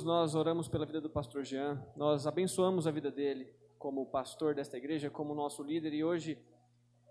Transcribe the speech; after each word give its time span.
nós 0.00 0.34
oramos 0.34 0.68
pela 0.68 0.86
vida 0.86 1.02
do 1.02 1.10
pastor 1.10 1.44
Jean, 1.44 1.84
nós 1.94 2.26
abençoamos 2.26 2.86
a 2.86 2.90
vida 2.90 3.10
dele 3.10 3.52
como 3.78 4.06
pastor 4.06 4.54
desta 4.54 4.78
igreja, 4.78 5.10
como 5.10 5.34
nosso 5.34 5.62
líder 5.62 5.92
e 5.92 6.02
hoje, 6.02 6.38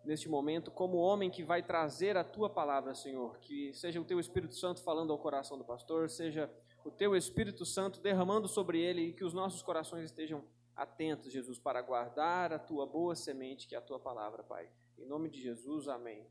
neste 0.03 0.27
momento, 0.27 0.71
como 0.71 0.97
homem 0.97 1.29
que 1.29 1.43
vai 1.43 1.61
trazer 1.61 2.17
a 2.17 2.23
tua 2.23 2.49
palavra, 2.49 2.95
Senhor. 2.95 3.37
Que 3.39 3.71
seja 3.73 4.01
o 4.01 4.05
teu 4.05 4.19
Espírito 4.19 4.55
Santo 4.55 4.81
falando 4.81 5.13
ao 5.13 5.19
coração 5.19 5.57
do 5.57 5.63
pastor, 5.63 6.09
seja 6.09 6.49
o 6.83 6.89
teu 6.89 7.15
Espírito 7.15 7.65
Santo 7.65 8.01
derramando 8.01 8.47
sobre 8.47 8.81
ele 8.81 9.09
e 9.09 9.13
que 9.13 9.23
os 9.23 9.33
nossos 9.33 9.61
corações 9.61 10.05
estejam 10.05 10.43
atentos, 10.75 11.31
Jesus, 11.31 11.59
para 11.59 11.81
guardar 11.83 12.51
a 12.51 12.57
tua 12.57 12.87
boa 12.87 13.13
semente, 13.13 13.67
que 13.67 13.75
é 13.75 13.77
a 13.77 13.81
tua 13.81 13.99
palavra, 13.99 14.41
Pai. 14.41 14.67
Em 14.97 15.05
nome 15.05 15.29
de 15.29 15.39
Jesus, 15.39 15.87
amém. 15.87 16.25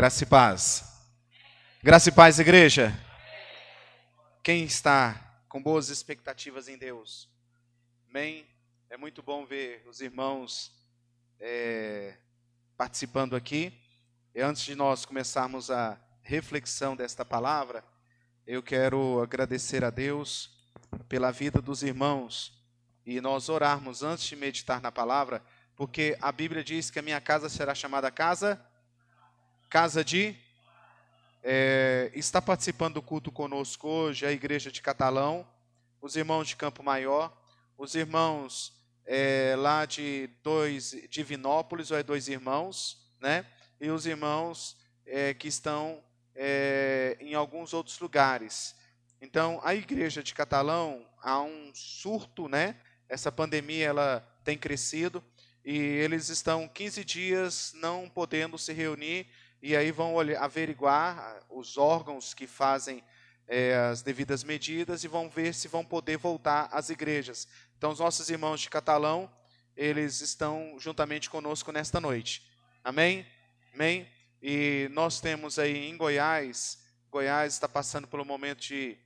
Graça 0.00 0.24
e 0.24 0.26
paz. 0.26 0.82
Graça 1.82 2.08
e 2.08 2.12
paz, 2.12 2.38
igreja. 2.38 2.98
Quem 4.42 4.64
está 4.64 5.42
com 5.46 5.62
boas 5.62 5.90
expectativas 5.90 6.68
em 6.68 6.78
Deus? 6.78 7.28
Amém? 8.08 8.46
É 8.88 8.96
muito 8.96 9.22
bom 9.22 9.44
ver 9.44 9.84
os 9.86 10.00
irmãos 10.00 10.72
é, 11.38 12.16
participando 12.78 13.36
aqui. 13.36 13.78
E 14.34 14.40
antes 14.40 14.62
de 14.62 14.74
nós 14.74 15.04
começarmos 15.04 15.70
a 15.70 16.00
reflexão 16.22 16.96
desta 16.96 17.22
palavra, 17.22 17.84
eu 18.46 18.62
quero 18.62 19.20
agradecer 19.20 19.84
a 19.84 19.90
Deus 19.90 20.48
pela 21.10 21.30
vida 21.30 21.60
dos 21.60 21.82
irmãos 21.82 22.58
e 23.04 23.20
nós 23.20 23.50
orarmos 23.50 24.02
antes 24.02 24.24
de 24.24 24.34
meditar 24.34 24.80
na 24.80 24.90
palavra, 24.90 25.44
porque 25.76 26.16
a 26.22 26.32
Bíblia 26.32 26.64
diz 26.64 26.90
que 26.90 26.98
a 26.98 27.02
minha 27.02 27.20
casa 27.20 27.50
será 27.50 27.74
chamada 27.74 28.10
casa 28.10 28.58
casa 29.70 30.04
de. 30.04 30.34
É, 31.44 32.10
está 32.12 32.42
participando 32.42 32.94
do 32.94 33.02
culto 33.02 33.30
conosco 33.30 33.88
hoje 33.88 34.26
a 34.26 34.32
igreja 34.32 34.70
de 34.70 34.82
Catalão, 34.82 35.46
os 36.02 36.16
irmãos 36.16 36.48
de 36.48 36.56
Campo 36.56 36.82
Maior, 36.82 37.32
os 37.78 37.94
irmãos 37.94 38.74
é, 39.06 39.54
lá 39.56 39.86
de 39.86 40.28
dois 40.42 40.90
de 41.08 41.22
Vinópolis, 41.22 41.92
ou 41.92 41.96
é 41.96 42.02
dois 42.02 42.26
irmãos, 42.26 42.98
né? 43.20 43.46
E 43.80 43.88
os 43.90 44.06
irmãos 44.06 44.76
é, 45.06 45.32
que 45.34 45.46
estão 45.46 46.02
é, 46.34 47.16
em 47.20 47.34
alguns 47.34 47.72
outros 47.72 48.00
lugares. 48.00 48.74
Então, 49.20 49.60
a 49.62 49.72
igreja 49.72 50.20
de 50.20 50.34
Catalão 50.34 51.06
há 51.22 51.40
um 51.40 51.70
surto, 51.72 52.48
né? 52.48 52.74
Essa 53.08 53.30
pandemia 53.30 53.86
ela 53.86 54.20
tem 54.42 54.58
crescido 54.58 55.22
e 55.64 55.76
eles 55.76 56.28
estão 56.28 56.66
15 56.66 57.04
dias 57.04 57.72
não 57.76 58.08
podendo 58.08 58.58
se 58.58 58.72
reunir 58.72 59.28
e 59.62 59.76
aí 59.76 59.90
vão 59.90 60.16
averiguar 60.38 61.18
ah, 61.18 61.42
os 61.50 61.76
órgãos 61.76 62.32
que 62.32 62.46
fazem 62.46 63.02
é, 63.46 63.74
as 63.74 64.00
devidas 64.00 64.44
medidas 64.44 65.04
e 65.04 65.08
vão 65.08 65.28
ver 65.28 65.52
se 65.54 65.68
vão 65.68 65.84
poder 65.84 66.16
voltar 66.16 66.68
às 66.72 66.88
igrejas. 66.88 67.48
Então, 67.76 67.90
os 67.90 67.98
nossos 67.98 68.30
irmãos 68.30 68.60
de 68.60 68.70
Catalão, 68.70 69.30
eles 69.76 70.20
estão 70.20 70.76
juntamente 70.78 71.28
conosco 71.28 71.72
nesta 71.72 72.00
noite. 72.00 72.48
Amém? 72.84 73.26
Amém? 73.74 74.08
E 74.42 74.88
nós 74.92 75.20
temos 75.20 75.58
aí 75.58 75.88
em 75.88 75.96
Goiás, 75.96 76.78
Goiás 77.10 77.54
está 77.54 77.68
passando 77.68 78.06
pelo 78.06 78.24
momento 78.24 78.60
de, 78.60 78.96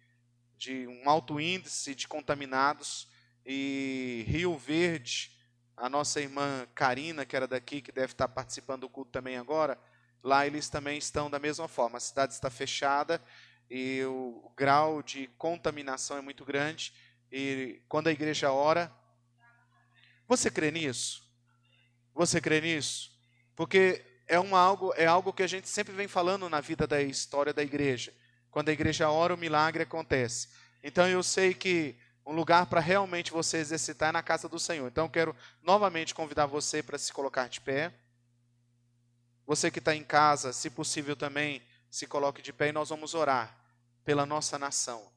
de 0.58 0.86
um 0.86 1.08
alto 1.08 1.40
índice 1.40 1.94
de 1.94 2.06
contaminados, 2.06 3.08
e 3.46 4.24
Rio 4.28 4.56
Verde, 4.56 5.32
a 5.76 5.88
nossa 5.88 6.20
irmã 6.20 6.66
Karina, 6.74 7.24
que 7.26 7.34
era 7.34 7.46
daqui, 7.46 7.82
que 7.82 7.90
deve 7.90 8.12
estar 8.12 8.28
participando 8.28 8.82
do 8.82 8.88
culto 8.88 9.10
também 9.10 9.36
agora, 9.36 9.78
lá 10.24 10.46
eles 10.46 10.70
também 10.70 10.96
estão 10.96 11.30
da 11.30 11.38
mesma 11.38 11.68
forma. 11.68 11.98
A 11.98 12.00
cidade 12.00 12.32
está 12.32 12.48
fechada 12.48 13.22
e 13.70 14.02
o 14.04 14.50
grau 14.56 15.02
de 15.02 15.28
contaminação 15.38 16.16
é 16.16 16.22
muito 16.22 16.44
grande. 16.44 16.92
E 17.30 17.82
quando 17.88 18.08
a 18.08 18.12
igreja 18.12 18.50
ora, 18.50 18.90
você 20.26 20.50
crê 20.50 20.70
nisso? 20.70 21.22
Você 22.14 22.40
crê 22.40 22.60
nisso? 22.60 23.12
Porque 23.54 24.02
é, 24.26 24.40
um 24.40 24.56
algo, 24.56 24.94
é 24.96 25.04
algo 25.04 25.32
que 25.32 25.42
a 25.42 25.46
gente 25.46 25.68
sempre 25.68 25.92
vem 25.92 26.08
falando 26.08 26.48
na 26.48 26.60
vida 26.60 26.86
da 26.86 27.02
história 27.02 27.52
da 27.52 27.62
igreja. 27.62 28.12
Quando 28.50 28.70
a 28.70 28.72
igreja 28.72 29.10
ora, 29.10 29.34
o 29.34 29.38
milagre 29.38 29.82
acontece. 29.82 30.48
Então 30.82 31.06
eu 31.06 31.22
sei 31.22 31.52
que 31.52 31.96
um 32.26 32.32
lugar 32.32 32.66
para 32.66 32.80
realmente 32.80 33.30
você 33.30 33.58
exercitar 33.58 34.08
é 34.08 34.12
na 34.12 34.22
casa 34.22 34.48
do 34.48 34.58
Senhor. 34.58 34.86
Então 34.88 35.04
eu 35.04 35.10
quero 35.10 35.36
novamente 35.62 36.14
convidar 36.14 36.46
você 36.46 36.82
para 36.82 36.96
se 36.96 37.12
colocar 37.12 37.48
de 37.48 37.60
pé. 37.60 37.92
Você 39.46 39.70
que 39.70 39.78
está 39.78 39.94
em 39.94 40.02
casa, 40.02 40.52
se 40.52 40.70
possível 40.70 41.14
também, 41.14 41.62
se 41.90 42.06
coloque 42.06 42.40
de 42.40 42.52
pé 42.52 42.68
e 42.68 42.72
nós 42.72 42.88
vamos 42.88 43.14
orar 43.14 43.54
pela 44.02 44.24
nossa 44.24 44.58
nação. 44.58 45.12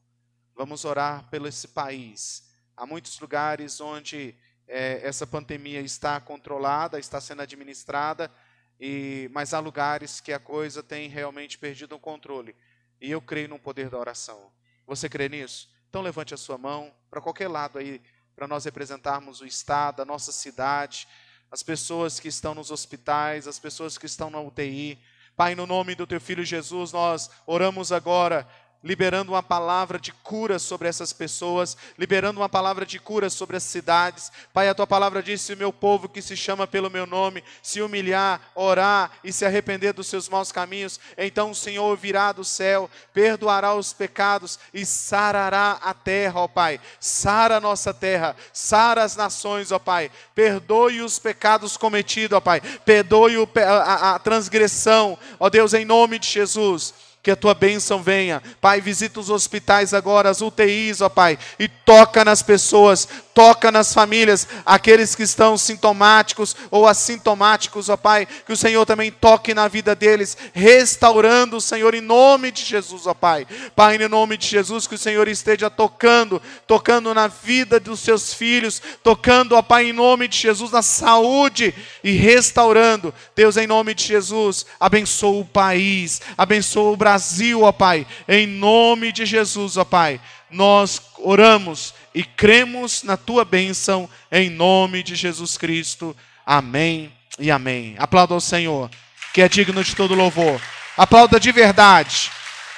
Vamos 0.54 0.84
orar 0.84 1.28
pelo 1.30 1.48
esse 1.48 1.68
país. 1.68 2.46
Há 2.76 2.84
muitos 2.84 3.18
lugares 3.20 3.80
onde 3.80 4.34
é, 4.66 5.00
essa 5.02 5.26
pandemia 5.26 5.80
está 5.80 6.20
controlada, 6.20 6.98
está 6.98 7.20
sendo 7.20 7.40
administrada, 7.40 8.30
e, 8.78 9.30
mas 9.32 9.54
há 9.54 9.60
lugares 9.60 10.20
que 10.20 10.32
a 10.32 10.38
coisa 10.38 10.82
tem 10.82 11.08
realmente 11.08 11.56
perdido 11.56 11.96
o 11.96 11.98
controle. 11.98 12.54
E 13.00 13.10
eu 13.10 13.22
creio 13.22 13.48
no 13.48 13.58
poder 13.58 13.88
da 13.88 13.98
oração. 13.98 14.52
Você 14.86 15.08
crê 15.08 15.28
nisso? 15.28 15.70
Então 15.88 16.02
levante 16.02 16.34
a 16.34 16.36
sua 16.36 16.58
mão 16.58 16.94
para 17.10 17.20
qualquer 17.20 17.48
lado 17.48 17.78
aí, 17.78 18.02
para 18.36 18.46
nós 18.46 18.66
representarmos 18.66 19.40
o 19.40 19.46
Estado, 19.46 20.02
a 20.02 20.04
nossa 20.04 20.32
cidade 20.32 21.08
as 21.50 21.62
pessoas 21.62 22.20
que 22.20 22.28
estão 22.28 22.54
nos 22.54 22.70
hospitais, 22.70 23.46
as 23.46 23.58
pessoas 23.58 23.96
que 23.96 24.06
estão 24.06 24.30
na 24.30 24.40
UTI. 24.40 24.98
Pai, 25.36 25.54
no 25.54 25.66
nome 25.66 25.94
do 25.94 26.06
teu 26.06 26.20
filho 26.20 26.44
Jesus, 26.44 26.92
nós 26.92 27.30
oramos 27.46 27.92
agora 27.92 28.46
liberando 28.82 29.32
uma 29.32 29.42
palavra 29.42 29.98
de 29.98 30.12
cura 30.12 30.58
sobre 30.58 30.86
essas 30.88 31.12
pessoas, 31.12 31.76
liberando 31.98 32.40
uma 32.40 32.48
palavra 32.48 32.86
de 32.86 32.98
cura 32.98 33.28
sobre 33.28 33.56
as 33.56 33.64
cidades. 33.64 34.30
Pai, 34.52 34.68
a 34.68 34.74
tua 34.74 34.86
palavra 34.86 35.22
diz: 35.22 35.40
se 35.40 35.52
o 35.52 35.56
meu 35.56 35.72
povo 35.72 36.08
que 36.08 36.22
se 36.22 36.36
chama 36.36 36.66
pelo 36.66 36.90
meu 36.90 37.06
nome 37.06 37.42
se 37.62 37.82
humilhar, 37.82 38.40
orar 38.54 39.10
e 39.24 39.32
se 39.32 39.44
arrepender 39.44 39.92
dos 39.92 40.06
seus 40.06 40.28
maus 40.28 40.52
caminhos, 40.52 41.00
então 41.16 41.50
o 41.50 41.54
Senhor 41.54 41.96
virá 41.96 42.30
do 42.30 42.44
céu, 42.44 42.88
perdoará 43.12 43.74
os 43.74 43.92
pecados 43.92 44.58
e 44.72 44.86
sarará 44.86 45.78
a 45.82 45.92
terra, 45.92 46.40
ó 46.40 46.48
Pai. 46.48 46.80
Sara 47.00 47.56
a 47.56 47.60
nossa 47.60 47.92
terra, 47.92 48.36
sara 48.52 49.02
as 49.02 49.16
nações, 49.16 49.72
ó 49.72 49.78
Pai. 49.78 50.10
Perdoe 50.34 51.00
os 51.00 51.18
pecados 51.18 51.76
cometidos, 51.76 52.36
ó 52.36 52.40
Pai. 52.40 52.60
Perdoe 52.84 53.36
a, 53.36 53.70
a, 53.70 54.14
a 54.14 54.18
transgressão, 54.20 55.18
ó 55.40 55.50
Deus, 55.50 55.74
em 55.74 55.84
nome 55.84 56.18
de 56.18 56.28
Jesus 56.28 57.07
que 57.28 57.32
a 57.32 57.36
tua 57.36 57.52
bênção 57.52 58.02
venha. 58.02 58.42
Pai, 58.58 58.80
visita 58.80 59.20
os 59.20 59.28
hospitais 59.28 59.92
agora, 59.92 60.30
as 60.30 60.40
UTIs, 60.40 61.02
ó 61.02 61.10
Pai, 61.10 61.38
e 61.58 61.68
toca 61.68 62.24
nas 62.24 62.40
pessoas, 62.42 63.06
toca 63.38 63.70
nas 63.70 63.94
famílias, 63.94 64.48
aqueles 64.66 65.14
que 65.14 65.22
estão 65.22 65.56
sintomáticos 65.56 66.56
ou 66.72 66.88
assintomáticos, 66.88 67.88
ó 67.88 67.96
Pai, 67.96 68.26
que 68.44 68.52
o 68.52 68.56
Senhor 68.56 68.84
também 68.84 69.12
toque 69.12 69.54
na 69.54 69.68
vida 69.68 69.94
deles, 69.94 70.36
restaurando, 70.52 71.60
Senhor, 71.60 71.94
em 71.94 72.00
nome 72.00 72.50
de 72.50 72.64
Jesus, 72.64 73.06
ó 73.06 73.14
Pai. 73.14 73.46
Pai, 73.76 73.94
em 73.94 74.08
nome 74.08 74.36
de 74.36 74.48
Jesus, 74.48 74.88
que 74.88 74.96
o 74.96 74.98
Senhor 74.98 75.28
esteja 75.28 75.70
tocando, 75.70 76.42
tocando 76.66 77.14
na 77.14 77.28
vida 77.28 77.78
dos 77.78 78.00
seus 78.00 78.34
filhos, 78.34 78.82
tocando, 79.04 79.54
ó 79.54 79.62
Pai, 79.62 79.90
em 79.90 79.92
nome 79.92 80.26
de 80.26 80.36
Jesus, 80.36 80.72
na 80.72 80.82
saúde 80.82 81.72
e 82.02 82.10
restaurando. 82.10 83.14
Deus, 83.36 83.56
em 83.56 83.68
nome 83.68 83.94
de 83.94 84.02
Jesus, 84.02 84.66
abençoa 84.80 85.42
o 85.42 85.44
país, 85.44 86.20
abençoa 86.36 86.90
o 86.90 86.96
Brasil, 86.96 87.62
ó 87.62 87.70
Pai, 87.70 88.04
em 88.26 88.48
nome 88.48 89.12
de 89.12 89.24
Jesus, 89.24 89.76
ó 89.76 89.84
Pai. 89.84 90.20
Nós 90.50 91.02
oramos 91.18 91.94
e 92.14 92.24
cremos 92.24 93.02
na 93.02 93.16
tua 93.16 93.44
bênção 93.44 94.08
em 94.32 94.48
nome 94.48 95.02
de 95.02 95.14
Jesus 95.14 95.58
Cristo. 95.58 96.16
Amém 96.44 97.12
e 97.38 97.50
amém. 97.50 97.94
Aplauda 97.98 98.34
ao 98.34 98.40
Senhor, 98.40 98.90
que 99.34 99.42
é 99.42 99.48
digno 99.48 99.84
de 99.84 99.94
todo 99.94 100.14
louvor. 100.14 100.60
Aplauda 100.96 101.38
de 101.38 101.52
verdade. 101.52 102.30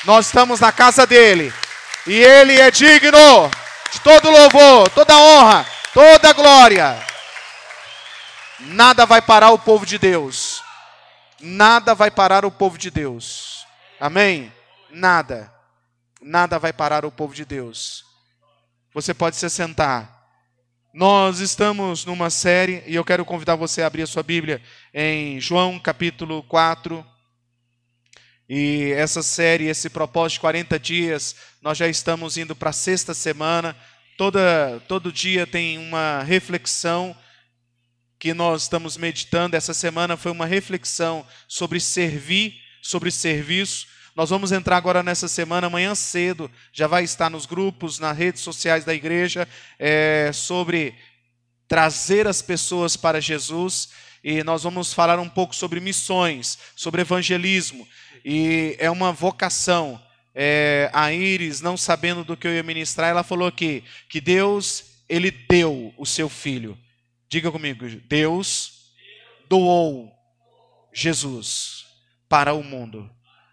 Nós 0.04 0.26
estamos 0.26 0.60
na 0.60 0.72
casa 0.72 1.06
dele 1.06 1.52
e 2.06 2.14
ele 2.14 2.58
é 2.60 2.70
digno 2.70 3.50
de 3.92 4.00
todo 4.00 4.30
louvor, 4.30 4.88
toda 4.90 5.16
honra, 5.16 5.66
toda 5.92 6.32
glória. 6.32 6.98
Nada 8.60 9.06
vai 9.06 9.22
parar 9.22 9.50
o 9.50 9.58
povo 9.58 9.86
de 9.86 9.98
Deus. 9.98 10.62
Nada 11.40 11.94
vai 11.94 12.10
parar 12.10 12.44
o 12.44 12.50
povo 12.50 12.76
de 12.76 12.90
Deus. 12.90 13.66
Amém? 13.98 14.52
Nada. 14.90 15.59
Nada 16.20 16.58
vai 16.58 16.72
parar 16.72 17.04
o 17.04 17.10
povo 17.10 17.34
de 17.34 17.44
Deus. 17.44 18.04
Você 18.92 19.14
pode 19.14 19.36
se 19.36 19.48
sentar. 19.48 20.20
Nós 20.92 21.38
estamos 21.38 22.04
numa 22.04 22.28
série 22.28 22.82
e 22.86 22.94
eu 22.94 23.04
quero 23.04 23.24
convidar 23.24 23.54
você 23.54 23.80
a 23.80 23.86
abrir 23.86 24.02
a 24.02 24.06
sua 24.06 24.22
Bíblia 24.22 24.60
em 24.92 25.40
João 25.40 25.78
capítulo 25.78 26.42
4. 26.42 27.06
E 28.48 28.92
essa 28.96 29.22
série, 29.22 29.66
esse 29.66 29.88
propósito 29.88 30.34
de 30.34 30.40
40 30.40 30.78
dias, 30.78 31.36
nós 31.62 31.78
já 31.78 31.88
estamos 31.88 32.36
indo 32.36 32.54
para 32.54 32.70
a 32.70 32.72
sexta 32.72 33.14
semana. 33.14 33.76
Toda, 34.18 34.82
todo 34.88 35.12
dia 35.12 35.46
tem 35.46 35.78
uma 35.78 36.22
reflexão 36.22 37.16
que 38.18 38.34
nós 38.34 38.62
estamos 38.64 38.98
meditando 38.98 39.56
essa 39.56 39.72
semana 39.72 40.14
foi 40.14 40.30
uma 40.30 40.44
reflexão 40.44 41.26
sobre 41.48 41.80
servir, 41.80 42.54
sobre 42.82 43.10
serviço. 43.10 43.86
Nós 44.20 44.28
vamos 44.28 44.52
entrar 44.52 44.76
agora 44.76 45.02
nessa 45.02 45.26
semana, 45.26 45.68
amanhã 45.68 45.94
cedo, 45.94 46.50
já 46.74 46.86
vai 46.86 47.04
estar 47.04 47.30
nos 47.30 47.46
grupos, 47.46 47.98
nas 47.98 48.14
redes 48.14 48.42
sociais 48.42 48.84
da 48.84 48.92
igreja, 48.92 49.48
é, 49.78 50.30
sobre 50.30 50.94
trazer 51.66 52.26
as 52.26 52.42
pessoas 52.42 52.98
para 52.98 53.18
Jesus. 53.18 53.88
E 54.22 54.44
nós 54.44 54.62
vamos 54.62 54.92
falar 54.92 55.18
um 55.18 55.26
pouco 55.26 55.56
sobre 55.56 55.80
missões, 55.80 56.58
sobre 56.76 57.00
evangelismo. 57.00 57.88
E 58.22 58.76
é 58.78 58.90
uma 58.90 59.10
vocação. 59.10 59.98
É, 60.34 60.90
a 60.92 61.10
Iris, 61.10 61.62
não 61.62 61.78
sabendo 61.78 62.22
do 62.22 62.36
que 62.36 62.46
eu 62.46 62.54
ia 62.54 62.62
ministrar, 62.62 63.08
ela 63.08 63.22
falou 63.22 63.48
aqui 63.48 63.82
que 64.06 64.20
Deus, 64.20 64.84
ele 65.08 65.30
deu 65.30 65.94
o 65.96 66.04
seu 66.04 66.28
filho. 66.28 66.76
Diga 67.26 67.50
comigo, 67.50 67.86
Deus 68.06 68.92
doou 69.48 70.12
Jesus 70.92 71.86
para 72.28 72.52
o 72.52 72.62
mundo. 72.62 73.10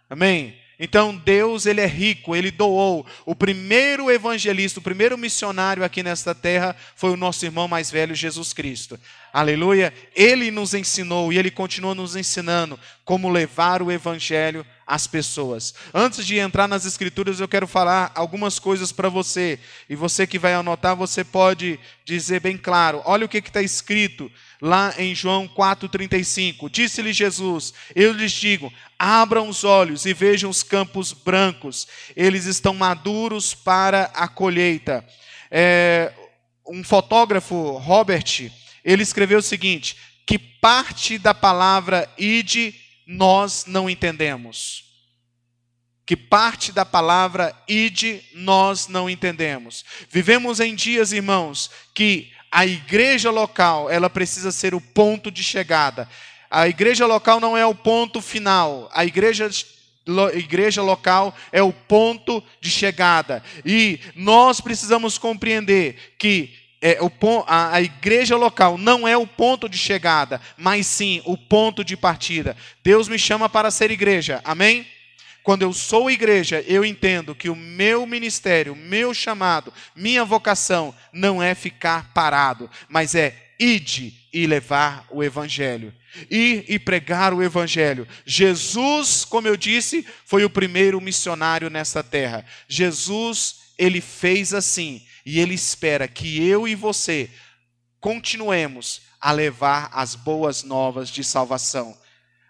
Amém? 0.09 0.57
Então 0.79 1.15
Deus, 1.15 1.65
ele 1.65 1.81
é 1.81 1.87
rico, 1.87 2.35
ele 2.35 2.51
doou. 2.51 3.05
O 3.25 3.35
primeiro 3.35 4.11
evangelista, 4.11 4.79
o 4.79 4.83
primeiro 4.83 5.17
missionário 5.17 5.83
aqui 5.83 6.03
nesta 6.03 6.35
terra 6.35 6.75
foi 6.95 7.09
o 7.09 7.17
nosso 7.17 7.43
irmão 7.45 7.67
mais 7.67 7.89
velho, 7.89 8.13
Jesus 8.13 8.53
Cristo. 8.53 8.99
Aleluia. 9.33 9.91
Ele 10.15 10.51
nos 10.51 10.75
ensinou 10.75 11.33
e 11.33 11.37
ele 11.37 11.49
continua 11.49 11.95
nos 11.95 12.15
ensinando 12.15 12.79
como 13.03 13.29
levar 13.29 13.81
o 13.81 13.91
evangelho 13.91 14.63
às 14.85 15.07
pessoas. 15.07 15.73
Antes 15.93 16.25
de 16.25 16.37
entrar 16.37 16.67
nas 16.67 16.85
escrituras, 16.85 17.39
eu 17.39 17.47
quero 17.47 17.67
falar 17.67 18.11
algumas 18.13 18.59
coisas 18.59 18.91
para 18.91 19.09
você. 19.09 19.59
E 19.89 19.95
você 19.95 20.27
que 20.27 20.37
vai 20.37 20.53
anotar, 20.53 20.95
você 20.95 21.23
pode 21.23 21.79
dizer 22.05 22.39
bem 22.39 22.55
claro. 22.55 23.01
Olha 23.03 23.25
o 23.25 23.29
que 23.29 23.39
está 23.39 23.63
escrito 23.63 24.31
lá 24.61 24.93
em 24.97 25.13
João 25.13 25.47
4,35. 25.47 26.69
Disse-lhe 26.69 27.13
Jesus: 27.13 27.73
Eu 27.95 28.13
lhes 28.13 28.31
digo, 28.31 28.71
abram 28.97 29.47
os 29.47 29.63
olhos 29.63 30.05
e 30.05 30.13
vejam 30.13 30.49
os 30.49 30.63
campos 30.63 31.13
brancos, 31.13 31.87
eles 32.15 32.45
estão 32.45 32.73
maduros 32.73 33.53
para 33.53 34.11
a 34.13 34.27
colheita. 34.27 35.05
É, 35.49 36.13
um 36.67 36.83
fotógrafo, 36.83 37.77
Robert, 37.77 38.51
ele 38.83 39.03
escreveu 39.03 39.39
o 39.39 39.43
seguinte: 39.43 39.95
que 40.25 40.37
parte 40.37 41.17
da 41.17 41.33
palavra 41.33 42.09
ide 42.17 42.75
nós 43.05 43.65
não 43.65 43.89
entendemos. 43.89 44.85
Que 46.05 46.15
parte 46.15 46.71
da 46.71 46.85
palavra 46.85 47.53
ide 47.67 48.23
nós 48.33 48.87
não 48.87 49.09
entendemos. 49.09 49.83
Vivemos 50.09 50.61
em 50.61 50.73
dias, 50.73 51.11
irmãos, 51.11 51.69
que 51.93 52.31
a 52.51 52.65
igreja 52.65 53.29
local, 53.29 53.89
ela 53.89 54.09
precisa 54.09 54.51
ser 54.51 54.73
o 54.73 54.81
ponto 54.81 55.29
de 55.29 55.43
chegada. 55.43 56.07
A 56.49 56.67
igreja 56.67 57.05
local 57.05 57.39
não 57.39 57.57
é 57.57 57.65
o 57.65 57.75
ponto 57.75 58.21
final. 58.21 58.89
A 58.93 59.05
igreja 59.05 59.49
igreja 60.33 60.81
local 60.81 61.35
é 61.51 61.61
o 61.61 61.73
ponto 61.73 62.41
de 62.61 62.69
chegada. 62.69 63.43
E 63.65 63.99
nós 64.15 64.61
precisamos 64.61 65.17
compreender 65.17 66.15
que 66.17 66.53
é, 66.81 66.99
o, 67.01 67.11
a, 67.45 67.75
a 67.75 67.81
igreja 67.81 68.37
local 68.37 68.77
não 68.77 69.07
é 69.07 69.17
o 69.17 69.27
ponto 69.27 69.67
de 69.67 69.77
chegada, 69.77 70.39
mas 70.55 70.85
sim 70.85 71.21
o 71.25 71.37
ponto 71.37 71.83
de 71.83 71.97
partida. 71.97 72.55
Deus 72.83 73.07
me 73.09 73.19
chama 73.19 73.49
para 73.49 73.71
ser 73.71 73.91
igreja, 73.91 74.39
amém? 74.43 74.87
Quando 75.47 75.61
eu 75.61 75.71
sou 75.71 76.11
igreja, 76.11 76.61
eu 76.67 76.83
entendo 76.83 77.33
que 77.33 77.49
o 77.49 77.55
meu 77.55 78.05
ministério, 78.05 78.75
meu 78.75 79.13
chamado, 79.13 79.71
minha 79.95 80.25
vocação 80.25 80.93
não 81.13 81.41
é 81.41 81.55
ficar 81.55 82.11
parado, 82.13 82.69
mas 82.89 83.15
é 83.15 83.53
ide 83.57 84.13
e 84.33 84.45
levar 84.45 85.07
o 85.09 85.23
evangelho. 85.23 85.93
Ir 86.29 86.65
e 86.67 86.77
pregar 86.77 87.33
o 87.33 87.41
evangelho. 87.41 88.05
Jesus, 88.25 89.23
como 89.23 89.47
eu 89.47 89.55
disse, 89.55 90.05
foi 90.25 90.43
o 90.43 90.49
primeiro 90.49 90.99
missionário 90.99 91.69
nessa 91.69 92.03
terra. 92.03 92.45
Jesus, 92.67 93.71
ele 93.77 94.01
fez 94.01 94.53
assim 94.53 95.01
e 95.25 95.39
Ele 95.39 95.53
espera 95.53 96.09
que 96.09 96.45
eu 96.45 96.67
e 96.67 96.75
você 96.75 97.31
continuemos 98.01 99.03
a 99.17 99.31
levar 99.31 99.89
as 99.93 100.13
boas 100.13 100.61
novas 100.61 101.07
de 101.07 101.23
salvação. 101.23 101.97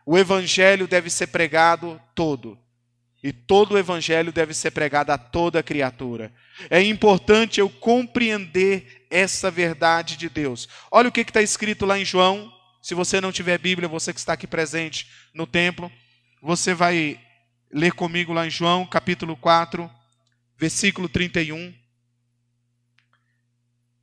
O 0.03 0.17
Evangelho 0.17 0.87
deve 0.87 1.11
ser 1.11 1.27
pregado 1.27 2.01
todo. 2.15 2.57
E 3.27 3.33
todo 3.33 3.73
o 3.73 3.77
Evangelho 3.77 4.31
deve 4.31 4.53
ser 4.53 4.71
pregado 4.71 5.11
a 5.11 5.17
toda 5.17 5.61
criatura. 5.61 6.33
É 6.69 6.81
importante 6.81 7.59
eu 7.59 7.69
compreender 7.69 9.05
essa 9.09 9.51
verdade 9.51 10.15
de 10.15 10.29
Deus. 10.29 10.69
Olha 10.89 11.09
o 11.09 11.11
que 11.11 11.19
está 11.19 11.41
escrito 11.41 11.85
lá 11.85 11.99
em 11.99 12.05
João. 12.05 12.49
Se 12.81 12.95
você 12.95 13.19
não 13.19 13.33
tiver 13.33 13.57
Bíblia, 13.57 13.89
você 13.89 14.13
que 14.13 14.19
está 14.19 14.31
aqui 14.31 14.47
presente 14.47 15.09
no 15.33 15.45
templo, 15.45 15.91
você 16.41 16.73
vai 16.73 17.19
ler 17.69 17.91
comigo 17.91 18.31
lá 18.31 18.47
em 18.47 18.49
João, 18.49 18.85
capítulo 18.85 19.35
4, 19.35 19.91
versículo 20.57 21.09
31. 21.09 21.75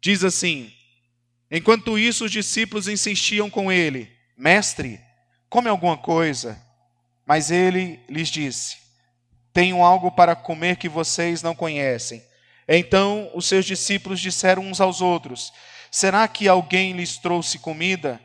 Diz 0.02 0.22
assim: 0.22 0.70
Enquanto 1.50 1.98
isso, 1.98 2.26
os 2.26 2.30
discípulos 2.30 2.88
insistiam 2.88 3.48
com 3.48 3.72
ele: 3.72 4.14
Mestre, 4.36 5.00
come 5.48 5.70
alguma 5.70 5.96
coisa. 5.96 6.62
Mas 7.26 7.50
ele 7.50 7.98
lhes 8.06 8.28
disse: 8.28 8.83
Tenho 9.54 9.84
algo 9.84 10.10
para 10.10 10.34
comer 10.34 10.76
que 10.76 10.88
vocês 10.88 11.40
não 11.40 11.54
conhecem. 11.54 12.22
Então 12.66 13.30
os 13.34 13.46
seus 13.46 13.64
discípulos 13.64 14.20
disseram 14.20 14.66
uns 14.66 14.80
aos 14.80 15.00
outros: 15.00 15.52
Será 15.92 16.26
que 16.26 16.48
alguém 16.48 16.92
lhes 16.92 17.16
trouxe 17.18 17.60
comida? 17.60 18.20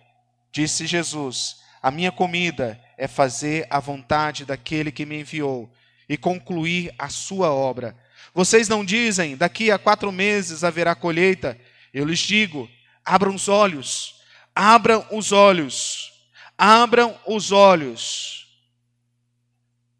Disse 0.51 0.87
Jesus: 0.87 1.57
A 1.83 1.91
minha 1.91 2.11
comida 2.11 2.81
é 2.97 3.07
fazer 3.07 3.67
a 3.69 3.79
vontade 3.79 4.43
daquele 4.43 4.91
que 4.91 5.05
me 5.05 5.19
enviou 5.19 5.71
e 6.09 6.17
concluir 6.17 6.91
a 6.97 7.09
sua 7.09 7.51
obra. 7.51 7.95
Vocês 8.33 8.67
não 8.67 8.83
dizem: 8.83 9.37
daqui 9.37 9.69
a 9.69 9.77
quatro 9.77 10.11
meses 10.11 10.63
haverá 10.63 10.95
colheita? 10.95 11.55
Eu 11.93 12.05
lhes 12.05 12.19
digo: 12.19 12.67
abram 13.05 13.35
os 13.35 13.47
olhos, 13.47 14.15
abram 14.55 15.05
os 15.11 15.31
olhos, 15.31 16.11
abram 16.57 17.15
os 17.27 17.51
olhos. 17.51 18.47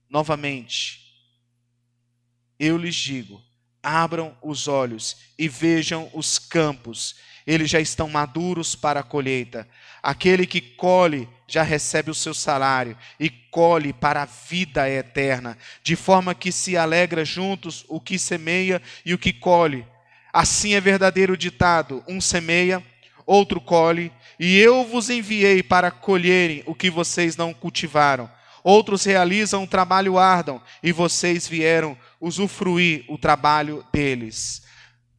Novamente, 0.10 0.99
eu 2.60 2.78
lhes 2.78 2.96
digo: 2.96 3.42
abram 3.82 4.36
os 4.42 4.68
olhos 4.68 5.18
e 5.38 5.48
vejam 5.48 6.10
os 6.14 6.38
campos, 6.38 7.16
eles 7.48 7.70
já 7.70 7.80
estão 7.80 8.10
maduros 8.10 8.76
para 8.76 9.00
a 9.00 9.04
colheita. 9.04 9.68
Aquele 10.04 10.46
que 10.46 10.62
colhe 10.62 11.28
já 11.48 11.64
recebe 11.64 12.12
o 12.12 12.16
seu 12.16 12.34
salário 12.34 12.98
e 13.20 13.30
colhe 13.30 13.92
para 13.92 14.22
a 14.22 14.26
vida 14.26 14.90
eterna, 14.90 15.58
de 15.82 15.96
forma 15.96 16.36
que 16.36 16.52
se 16.52 16.78
alegra 16.78 17.26
juntos 17.26 17.86
o 17.88 18.00
que 18.00 18.20
semeia 18.20 18.82
e 19.06 19.14
o 19.14 19.18
que 19.18 19.34
colhe. 19.34 19.86
Assim 20.32 20.76
é 20.76 20.82
verdadeiro 20.82 21.34
o 21.34 21.38
ditado: 21.38 22.04
um 22.08 22.22
semeia, 22.22 22.84
outro 23.26 23.60
colhe, 23.60 24.12
e 24.40 24.58
eu 24.58 24.86
vos 24.86 25.10
enviei 25.10 25.64
para 25.64 25.92
colherem 25.92 26.64
o 26.66 26.76
que 26.76 26.90
vocês 26.90 27.36
não 27.36 27.54
cultivaram. 27.54 28.30
Outros 28.64 29.06
realizam 29.06 29.64
um 29.64 29.68
trabalho 29.68 30.18
árduo, 30.18 30.62
e 30.84 30.92
vocês 30.92 31.48
vieram 31.48 31.98
usufruir 32.20 33.06
o 33.08 33.18
trabalho 33.18 33.86
deles. 33.94 34.64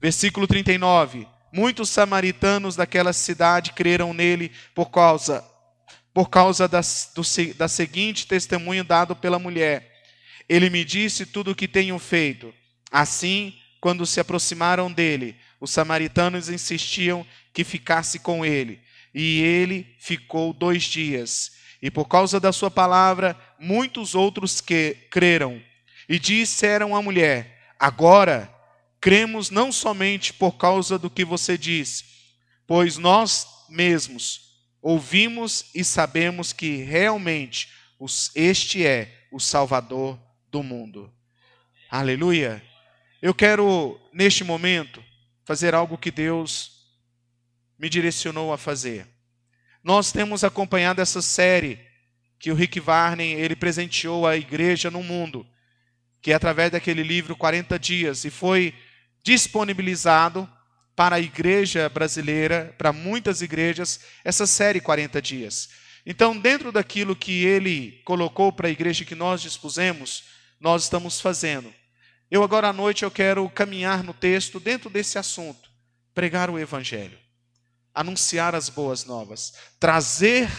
Versículo 0.00 0.46
39. 0.46 1.26
Muitos 1.52 1.90
samaritanos 1.90 2.76
daquela 2.76 3.12
cidade 3.12 3.72
creram 3.72 4.14
nele 4.14 4.52
por 4.74 4.90
causa 4.90 5.44
por 6.12 6.28
causa 6.28 6.66
das, 6.66 7.12
do, 7.14 7.22
da 7.54 7.68
seguinte 7.68 8.26
testemunho 8.26 8.82
dado 8.82 9.14
pela 9.14 9.38
mulher. 9.38 10.02
Ele 10.48 10.68
me 10.68 10.84
disse 10.84 11.24
tudo 11.24 11.52
o 11.52 11.54
que 11.54 11.68
tenho 11.68 11.96
feito. 11.98 12.52
Assim, 12.90 13.54
quando 13.80 14.04
se 14.04 14.18
aproximaram 14.18 14.90
dele, 14.90 15.36
os 15.60 15.70
samaritanos 15.70 16.48
insistiam 16.48 17.24
que 17.52 17.62
ficasse 17.62 18.18
com 18.18 18.44
ele. 18.44 18.80
E 19.14 19.40
ele 19.40 19.94
ficou 20.00 20.52
dois 20.52 20.82
dias. 20.82 21.52
E 21.80 21.90
por 21.90 22.06
causa 22.06 22.40
da 22.40 22.52
sua 22.52 22.70
palavra, 22.70 23.38
muitos 23.58 24.14
outros 24.14 24.60
que 24.60 24.96
creram. 25.10 25.62
E 26.10 26.18
disseram 26.18 26.96
à 26.96 27.00
mulher: 27.00 27.72
Agora 27.78 28.52
cremos 29.00 29.48
não 29.48 29.70
somente 29.70 30.32
por 30.32 30.56
causa 30.56 30.98
do 30.98 31.08
que 31.08 31.24
você 31.24 31.56
diz, 31.56 32.04
pois 32.66 32.98
nós 32.98 33.46
mesmos 33.68 34.50
ouvimos 34.82 35.70
e 35.72 35.84
sabemos 35.84 36.52
que 36.52 36.82
realmente 36.82 37.68
este 38.34 38.84
é 38.84 39.26
o 39.30 39.38
Salvador 39.38 40.18
do 40.50 40.64
mundo. 40.64 41.14
Aleluia. 41.88 42.60
Eu 43.22 43.32
quero, 43.32 44.00
neste 44.12 44.42
momento, 44.42 45.04
fazer 45.44 45.76
algo 45.76 45.96
que 45.96 46.10
Deus 46.10 46.88
me 47.78 47.88
direcionou 47.88 48.52
a 48.52 48.58
fazer. 48.58 49.06
Nós 49.84 50.10
temos 50.10 50.42
acompanhado 50.42 51.00
essa 51.00 51.22
série 51.22 51.78
que 52.38 52.50
o 52.50 52.54
Rick 52.54 52.80
Varney 52.80 53.32
ele 53.32 53.54
presenteou 53.54 54.26
à 54.26 54.36
igreja 54.36 54.90
no 54.90 55.02
mundo, 55.02 55.46
que 56.22 56.32
é 56.32 56.34
através 56.34 56.70
daquele 56.70 57.02
livro 57.02 57.36
40 57.36 57.78
dias 57.78 58.24
e 58.24 58.30
foi 58.30 58.74
disponibilizado 59.24 60.48
para 60.94 61.16
a 61.16 61.20
igreja 61.20 61.88
brasileira, 61.88 62.74
para 62.76 62.92
muitas 62.92 63.40
igrejas, 63.40 64.00
essa 64.24 64.46
série 64.46 64.80
40 64.80 65.20
dias. 65.22 65.70
Então, 66.04 66.38
dentro 66.38 66.72
daquilo 66.72 67.16
que 67.16 67.44
ele 67.44 68.02
colocou 68.04 68.52
para 68.52 68.68
a 68.68 68.70
igreja 68.70 69.04
que 69.04 69.14
nós 69.14 69.40
dispusemos, 69.40 70.24
nós 70.58 70.84
estamos 70.84 71.20
fazendo. 71.20 71.72
Eu 72.30 72.42
agora 72.42 72.68
à 72.68 72.72
noite 72.72 73.02
eu 73.02 73.10
quero 73.10 73.48
caminhar 73.48 74.04
no 74.04 74.12
texto 74.14 74.60
dentro 74.60 74.88
desse 74.88 75.18
assunto, 75.18 75.70
pregar 76.14 76.50
o 76.50 76.58
evangelho, 76.58 77.18
anunciar 77.94 78.54
as 78.54 78.68
boas 78.68 79.04
novas, 79.04 79.54
trazer 79.78 80.50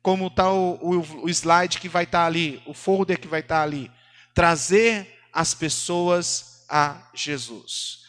como 0.00 0.28
está 0.28 0.50
o, 0.50 0.74
o, 0.74 1.24
o, 1.24 1.28
slide 1.28 1.78
que 1.78 1.88
vai 1.88 2.04
estar 2.04 2.20
tá 2.20 2.26
ali, 2.26 2.62
o 2.66 2.72
folder 2.72 3.18
que 3.18 3.28
vai 3.28 3.40
estar 3.40 3.56
tá 3.56 3.62
ali, 3.62 3.90
trazer 4.38 5.18
as 5.32 5.52
pessoas 5.52 6.62
a 6.68 7.10
Jesus. 7.12 8.04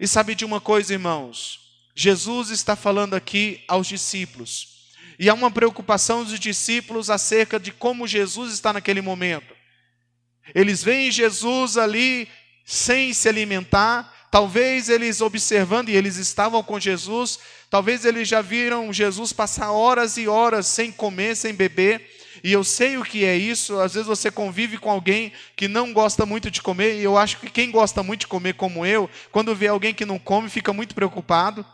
E 0.00 0.04
sabe 0.08 0.34
de 0.34 0.44
uma 0.44 0.60
coisa, 0.60 0.92
irmãos? 0.92 1.60
Jesus 1.94 2.50
está 2.50 2.74
falando 2.74 3.14
aqui 3.14 3.62
aos 3.68 3.86
discípulos. 3.86 4.88
E 5.16 5.28
há 5.28 5.34
uma 5.34 5.48
preocupação 5.48 6.24
dos 6.24 6.40
discípulos 6.40 7.08
acerca 7.08 7.56
de 7.60 7.70
como 7.70 8.04
Jesus 8.04 8.52
está 8.52 8.72
naquele 8.72 9.00
momento. 9.00 9.54
Eles 10.52 10.82
veem 10.82 11.08
Jesus 11.08 11.76
ali 11.76 12.28
sem 12.64 13.12
se 13.12 13.28
alimentar, 13.28 14.12
talvez 14.32 14.88
eles 14.88 15.20
observando, 15.20 15.88
e 15.88 15.94
eles 15.94 16.16
estavam 16.16 16.64
com 16.64 16.80
Jesus, 16.80 17.38
talvez 17.70 18.04
eles 18.04 18.26
já 18.26 18.42
viram 18.42 18.92
Jesus 18.92 19.32
passar 19.32 19.70
horas 19.70 20.16
e 20.16 20.26
horas 20.26 20.66
sem 20.66 20.90
comer, 20.90 21.36
sem 21.36 21.54
beber. 21.54 22.17
E 22.42 22.52
eu 22.52 22.62
sei 22.62 22.96
o 22.96 23.04
que 23.04 23.24
é 23.24 23.36
isso. 23.36 23.78
Às 23.78 23.94
vezes 23.94 24.06
você 24.06 24.30
convive 24.30 24.78
com 24.78 24.90
alguém 24.90 25.32
que 25.56 25.68
não 25.68 25.92
gosta 25.92 26.24
muito 26.26 26.50
de 26.50 26.62
comer, 26.62 27.00
e 27.00 27.04
eu 27.04 27.16
acho 27.16 27.38
que 27.38 27.50
quem 27.50 27.70
gosta 27.70 28.02
muito 28.02 28.20
de 28.20 28.26
comer, 28.26 28.54
como 28.54 28.84
eu, 28.84 29.08
quando 29.30 29.54
vê 29.54 29.68
alguém 29.68 29.94
que 29.94 30.04
não 30.04 30.18
come, 30.18 30.48
fica 30.48 30.72
muito 30.72 30.94
preocupado. 30.94 31.64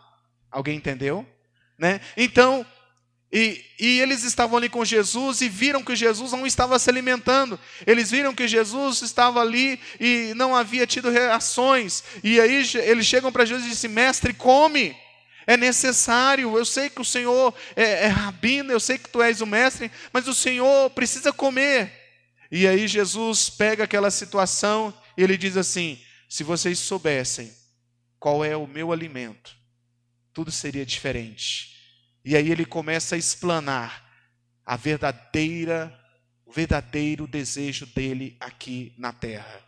Alguém 0.51 0.77
entendeu? 0.77 1.25
Né? 1.77 1.99
Então, 2.15 2.65
e, 3.31 3.65
e, 3.77 3.99
eles 3.99 4.23
estavam 4.23 4.57
ali 4.57 4.69
com 4.69 4.85
Jesus 4.85 5.41
e 5.41 5.49
viram 5.49 5.83
que 5.83 5.95
Jesus 5.95 6.31
não 6.31 6.45
estava 6.45 6.79
se 6.79 6.89
alimentando. 6.89 7.59
Eles 7.85 8.09
viram 8.09 8.33
que 8.33 8.47
Jesus 8.47 9.01
estava 9.01 9.41
ali 9.41 9.77
e 9.99 10.33
não 10.35 10.55
havia 10.55 10.87
tido 10.87 11.09
reações. 11.09 12.03
E 12.23 12.39
aí 12.39 12.63
eles 12.85 13.05
chegam 13.05 13.31
para 13.31 13.43
Jesus 13.43 13.67
e 13.67 13.71
dizem: 13.71 13.91
Mestre, 13.91 14.33
come. 14.33 14.95
É 15.47 15.55
necessário. 15.55 16.57
Eu 16.57 16.65
sei 16.65 16.89
que 16.89 17.01
o 17.01 17.05
Senhor 17.05 17.53
é, 17.75 18.05
é 18.05 18.07
rabino, 18.07 18.71
eu 18.71 18.79
sei 18.79 18.97
que 18.97 19.09
tu 19.09 19.21
és 19.21 19.41
o 19.41 19.45
mestre, 19.45 19.91
mas 20.11 20.27
o 20.27 20.33
Senhor 20.33 20.89
precisa 20.91 21.31
comer. 21.31 21.91
E 22.51 22.67
aí 22.67 22.87
Jesus 22.87 23.49
pega 23.49 23.83
aquela 23.83 24.11
situação 24.11 24.93
e 25.17 25.23
ele 25.23 25.37
diz 25.37 25.57
assim: 25.57 25.99
Se 26.29 26.43
vocês 26.43 26.79
soubessem 26.79 27.53
qual 28.19 28.43
é 28.43 28.55
o 28.55 28.67
meu 28.67 28.91
alimento, 28.91 29.55
tudo 30.33 30.51
seria 30.51 30.85
diferente. 30.85 31.75
E 32.23 32.35
aí 32.35 32.51
ele 32.51 32.65
começa 32.65 33.15
a 33.15 33.17
explanar 33.17 34.03
a 34.65 34.75
verdadeira, 34.75 35.93
o 36.45 36.51
verdadeiro 36.51 37.27
desejo 37.27 37.85
dele 37.85 38.35
aqui 38.39 38.93
na 38.97 39.13
terra. 39.13 39.63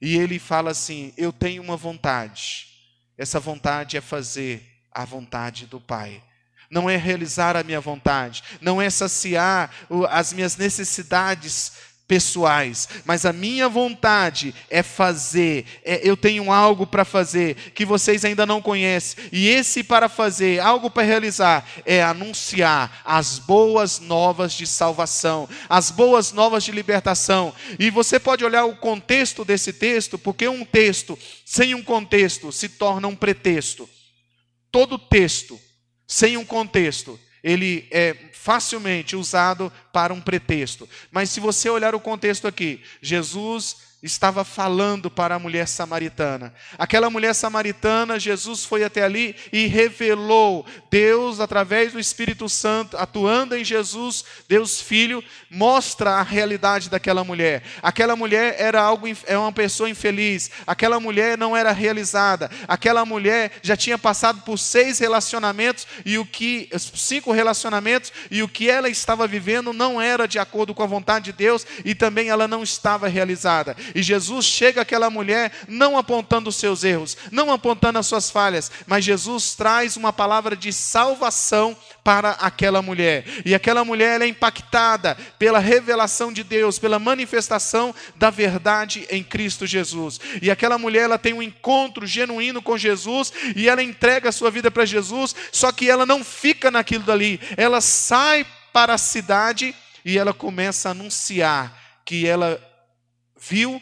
E 0.00 0.16
ele 0.16 0.38
fala 0.38 0.70
assim: 0.70 1.14
Eu 1.16 1.32
tenho 1.32 1.62
uma 1.62 1.76
vontade. 1.76 2.75
Essa 3.16 3.40
vontade 3.40 3.96
é 3.96 4.00
fazer 4.00 4.62
a 4.92 5.04
vontade 5.04 5.66
do 5.66 5.80
Pai. 5.80 6.22
Não 6.70 6.90
é 6.90 6.96
realizar 6.96 7.56
a 7.56 7.62
minha 7.62 7.80
vontade, 7.80 8.42
não 8.60 8.82
é 8.82 8.90
saciar 8.90 9.70
as 10.10 10.32
minhas 10.32 10.56
necessidades 10.56 11.72
pessoais, 12.08 12.88
mas 13.04 13.26
a 13.26 13.32
minha 13.32 13.68
vontade 13.68 14.54
é 14.70 14.82
fazer, 14.82 15.64
é, 15.84 16.00
eu 16.08 16.16
tenho 16.16 16.52
algo 16.52 16.86
para 16.86 17.04
fazer 17.04 17.56
que 17.74 17.84
vocês 17.84 18.24
ainda 18.24 18.46
não 18.46 18.62
conhecem, 18.62 19.24
e 19.32 19.48
esse 19.48 19.82
para 19.82 20.08
fazer, 20.08 20.60
algo 20.60 20.88
para 20.88 21.02
realizar, 21.02 21.68
é 21.84 22.02
anunciar 22.02 23.02
as 23.04 23.38
boas 23.38 23.98
novas 23.98 24.52
de 24.52 24.66
salvação, 24.66 25.48
as 25.68 25.90
boas 25.90 26.32
novas 26.32 26.62
de 26.62 26.72
libertação. 26.72 27.52
E 27.78 27.90
você 27.90 28.20
pode 28.20 28.44
olhar 28.44 28.64
o 28.64 28.76
contexto 28.76 29.44
desse 29.44 29.72
texto, 29.72 30.16
porque 30.16 30.46
um 30.48 30.64
texto 30.64 31.18
sem 31.44 31.74
um 31.74 31.82
contexto 31.82 32.52
se 32.52 32.68
torna 32.68 33.08
um 33.08 33.16
pretexto. 33.16 33.88
Todo 34.70 34.98
texto 34.98 35.58
sem 36.06 36.36
um 36.36 36.44
contexto 36.44 37.18
ele 37.46 37.86
é 37.92 38.16
facilmente 38.32 39.14
usado 39.14 39.72
para 39.92 40.12
um 40.12 40.20
pretexto. 40.20 40.88
Mas 41.12 41.30
se 41.30 41.38
você 41.38 41.70
olhar 41.70 41.94
o 41.94 42.00
contexto 42.00 42.48
aqui, 42.48 42.82
Jesus 43.00 43.76
estava 44.06 44.44
falando 44.44 45.10
para 45.10 45.34
a 45.34 45.38
mulher 45.38 45.68
samaritana. 45.68 46.54
Aquela 46.78 47.10
mulher 47.10 47.34
samaritana, 47.34 48.18
Jesus 48.18 48.64
foi 48.64 48.84
até 48.84 49.02
ali 49.02 49.36
e 49.52 49.66
revelou 49.66 50.64
Deus 50.90 51.40
através 51.40 51.92
do 51.92 52.00
Espírito 52.00 52.48
Santo, 52.48 52.96
atuando 52.96 53.56
em 53.56 53.64
Jesus, 53.64 54.24
Deus 54.48 54.80
Filho, 54.80 55.22
mostra 55.50 56.12
a 56.12 56.22
realidade 56.22 56.88
daquela 56.88 57.24
mulher. 57.24 57.62
Aquela 57.82 58.16
mulher 58.16 58.56
era 58.58 58.80
algo 58.80 59.06
é 59.26 59.36
uma 59.36 59.52
pessoa 59.52 59.90
infeliz. 59.90 60.50
Aquela 60.66 60.98
mulher 60.98 61.36
não 61.36 61.56
era 61.56 61.72
realizada. 61.72 62.50
Aquela 62.66 63.04
mulher 63.04 63.52
já 63.62 63.76
tinha 63.76 63.98
passado 63.98 64.42
por 64.42 64.58
seis 64.58 64.98
relacionamentos 64.98 65.86
e 66.04 66.18
o 66.18 66.24
que 66.24 66.68
cinco 66.94 67.32
relacionamentos 67.32 68.12
e 68.30 68.42
o 68.42 68.48
que 68.48 68.70
ela 68.70 68.88
estava 68.88 69.26
vivendo 69.26 69.72
não 69.72 70.00
era 70.00 70.26
de 70.26 70.38
acordo 70.38 70.74
com 70.74 70.82
a 70.82 70.86
vontade 70.86 71.26
de 71.26 71.32
Deus 71.32 71.66
e 71.84 71.94
também 71.94 72.28
ela 72.28 72.46
não 72.46 72.62
estava 72.62 73.08
realizada. 73.08 73.76
E 73.96 74.02
Jesus 74.02 74.44
chega 74.44 74.82
àquela 74.82 75.08
mulher 75.08 75.50
não 75.66 75.96
apontando 75.96 76.50
os 76.50 76.56
seus 76.56 76.84
erros, 76.84 77.16
não 77.32 77.50
apontando 77.50 77.98
as 77.98 78.06
suas 78.06 78.28
falhas, 78.28 78.70
mas 78.86 79.02
Jesus 79.02 79.54
traz 79.54 79.96
uma 79.96 80.12
palavra 80.12 80.54
de 80.54 80.70
salvação 80.70 81.74
para 82.04 82.32
aquela 82.32 82.82
mulher. 82.82 83.24
E 83.42 83.54
aquela 83.54 83.86
mulher 83.86 84.20
é 84.20 84.26
impactada 84.26 85.16
pela 85.38 85.58
revelação 85.58 86.30
de 86.30 86.44
Deus, 86.44 86.78
pela 86.78 86.98
manifestação 86.98 87.94
da 88.16 88.28
verdade 88.28 89.06
em 89.10 89.24
Cristo 89.24 89.66
Jesus. 89.66 90.20
E 90.42 90.50
aquela 90.50 90.76
mulher 90.76 91.04
ela 91.04 91.16
tem 91.16 91.32
um 91.32 91.42
encontro 91.42 92.06
genuíno 92.06 92.60
com 92.60 92.76
Jesus 92.76 93.32
e 93.56 93.66
ela 93.66 93.82
entrega 93.82 94.28
a 94.28 94.32
sua 94.32 94.50
vida 94.50 94.70
para 94.70 94.84
Jesus, 94.84 95.34
só 95.50 95.72
que 95.72 95.88
ela 95.88 96.04
não 96.04 96.22
fica 96.22 96.70
naquilo 96.70 97.04
dali. 97.04 97.40
Ela 97.56 97.80
sai 97.80 98.44
para 98.74 98.92
a 98.92 98.98
cidade 98.98 99.74
e 100.04 100.18
ela 100.18 100.34
começa 100.34 100.90
a 100.90 100.92
anunciar 100.92 101.86
que 102.04 102.26
ela 102.26 102.60
viu, 103.38 103.80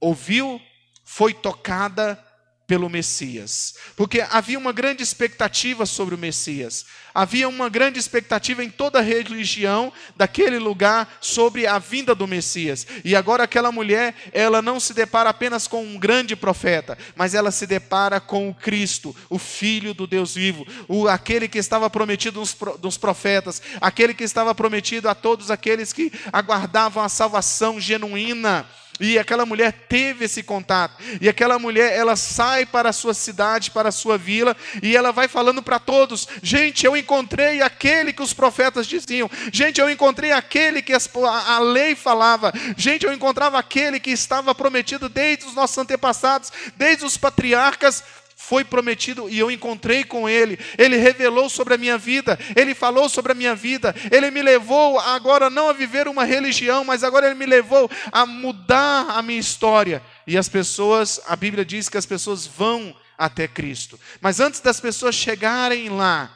ouviu, 0.00 0.60
foi 1.04 1.34
tocada 1.34 2.22
pelo 2.66 2.88
Messias. 2.88 3.74
Porque 3.96 4.22
havia 4.30 4.58
uma 4.58 4.72
grande 4.72 5.02
expectativa 5.02 5.84
sobre 5.84 6.14
o 6.14 6.18
Messias. 6.18 6.86
Havia 7.14 7.48
uma 7.48 7.68
grande 7.68 7.98
expectativa 7.98 8.64
em 8.64 8.70
toda 8.70 8.98
a 8.98 9.02
religião 9.02 9.92
daquele 10.16 10.58
lugar 10.58 11.18
sobre 11.20 11.66
a 11.66 11.78
vinda 11.78 12.14
do 12.14 12.26
Messias. 12.26 12.86
E 13.04 13.14
agora 13.14 13.44
aquela 13.44 13.70
mulher, 13.70 14.14
ela 14.32 14.62
não 14.62 14.80
se 14.80 14.94
depara 14.94 15.30
apenas 15.30 15.68
com 15.68 15.84
um 15.84 15.98
grande 15.98 16.34
profeta, 16.34 16.98
mas 17.14 17.34
ela 17.34 17.50
se 17.50 17.66
depara 17.66 18.18
com 18.18 18.48
o 18.48 18.54
Cristo, 18.54 19.14
o 19.28 19.38
Filho 19.38 19.94
do 19.94 20.06
Deus 20.06 20.34
vivo, 20.34 20.66
o, 20.88 21.06
aquele 21.06 21.48
que 21.48 21.58
estava 21.58 21.88
prometido 21.90 22.40
nos, 22.40 22.56
nos 22.82 22.96
profetas, 22.96 23.62
aquele 23.80 24.14
que 24.14 24.24
estava 24.24 24.54
prometido 24.54 25.08
a 25.08 25.14
todos 25.14 25.50
aqueles 25.50 25.92
que 25.92 26.12
aguardavam 26.32 27.02
a 27.02 27.08
salvação 27.08 27.78
genuína. 27.78 28.66
E 29.00 29.18
aquela 29.18 29.44
mulher 29.44 29.72
teve 29.88 30.26
esse 30.26 30.42
contato. 30.42 31.02
E 31.20 31.28
aquela 31.28 31.58
mulher, 31.58 31.92
ela 31.92 32.14
sai 32.14 32.64
para 32.64 32.90
a 32.90 32.92
sua 32.92 33.12
cidade, 33.12 33.72
para 33.72 33.88
a 33.88 33.92
sua 33.92 34.16
vila, 34.16 34.56
e 34.82 34.96
ela 34.96 35.10
vai 35.10 35.26
falando 35.26 35.62
para 35.62 35.80
todos: 35.80 36.28
gente, 36.42 36.86
eu 36.86 36.96
encontrei 36.96 37.60
aquele 37.60 38.12
que 38.12 38.22
os 38.22 38.32
profetas 38.32 38.86
diziam. 38.86 39.28
Gente, 39.52 39.80
eu 39.80 39.90
encontrei 39.90 40.30
aquele 40.30 40.80
que 40.80 40.92
a 40.92 41.58
lei 41.58 41.96
falava. 41.96 42.52
Gente, 42.76 43.04
eu 43.04 43.12
encontrava 43.12 43.58
aquele 43.58 43.98
que 43.98 44.10
estava 44.10 44.54
prometido 44.54 45.08
desde 45.08 45.46
os 45.46 45.54
nossos 45.54 45.76
antepassados, 45.76 46.52
desde 46.76 47.04
os 47.04 47.16
patriarcas 47.16 48.04
foi 48.46 48.62
prometido 48.62 49.28
e 49.28 49.38
eu 49.38 49.50
encontrei 49.50 50.04
com 50.04 50.28
Ele. 50.28 50.58
Ele 50.76 50.96
revelou 50.96 51.48
sobre 51.48 51.74
a 51.74 51.78
minha 51.78 51.96
vida, 51.96 52.38
Ele 52.54 52.74
falou 52.74 53.08
sobre 53.08 53.32
a 53.32 53.34
minha 53.34 53.54
vida, 53.54 53.94
Ele 54.10 54.30
me 54.30 54.42
levou 54.42 54.98
agora 54.98 55.48
não 55.48 55.68
a 55.68 55.72
viver 55.72 56.06
uma 56.06 56.24
religião, 56.24 56.84
mas 56.84 57.02
agora 57.02 57.26
Ele 57.26 57.34
me 57.34 57.46
levou 57.46 57.90
a 58.12 58.26
mudar 58.26 59.10
a 59.10 59.22
minha 59.22 59.40
história. 59.40 60.02
E 60.26 60.36
as 60.36 60.48
pessoas, 60.48 61.20
a 61.26 61.34
Bíblia 61.34 61.64
diz 61.64 61.88
que 61.88 61.96
as 61.96 62.06
pessoas 62.06 62.46
vão 62.46 62.94
até 63.16 63.48
Cristo. 63.48 63.98
Mas 64.20 64.40
antes 64.40 64.60
das 64.60 64.78
pessoas 64.78 65.14
chegarem 65.14 65.88
lá, 65.88 66.30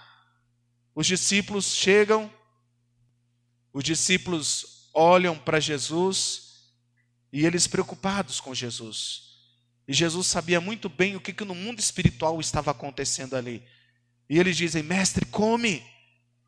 os 0.95 1.07
discípulos 1.07 1.75
chegam, 1.75 2.31
os 3.73 3.85
discípulos 3.85 4.88
olham 4.95 5.37
para 5.37 5.61
Jesus 5.61 6.49
e 7.33 7.45
eles 7.45 7.67
preocupados 7.67 8.41
com 8.41 8.55
Jesus. 8.55 9.27
E 9.88 9.95
Jesus 9.95 10.26
sabia 10.26 10.61
muito 10.61 10.90
bem 10.90 11.16
o 11.16 11.21
que, 11.21 11.33
que 11.33 11.45
no 11.47 11.54
mundo 11.54 11.80
espiritual 11.80 12.38
estava 12.38 12.71
acontecendo 12.71 13.35
ali. 13.35 13.62
E 14.28 14.38
eles 14.38 14.54
dizem: 14.54 14.83
Mestre, 14.83 15.25
come, 15.25 15.83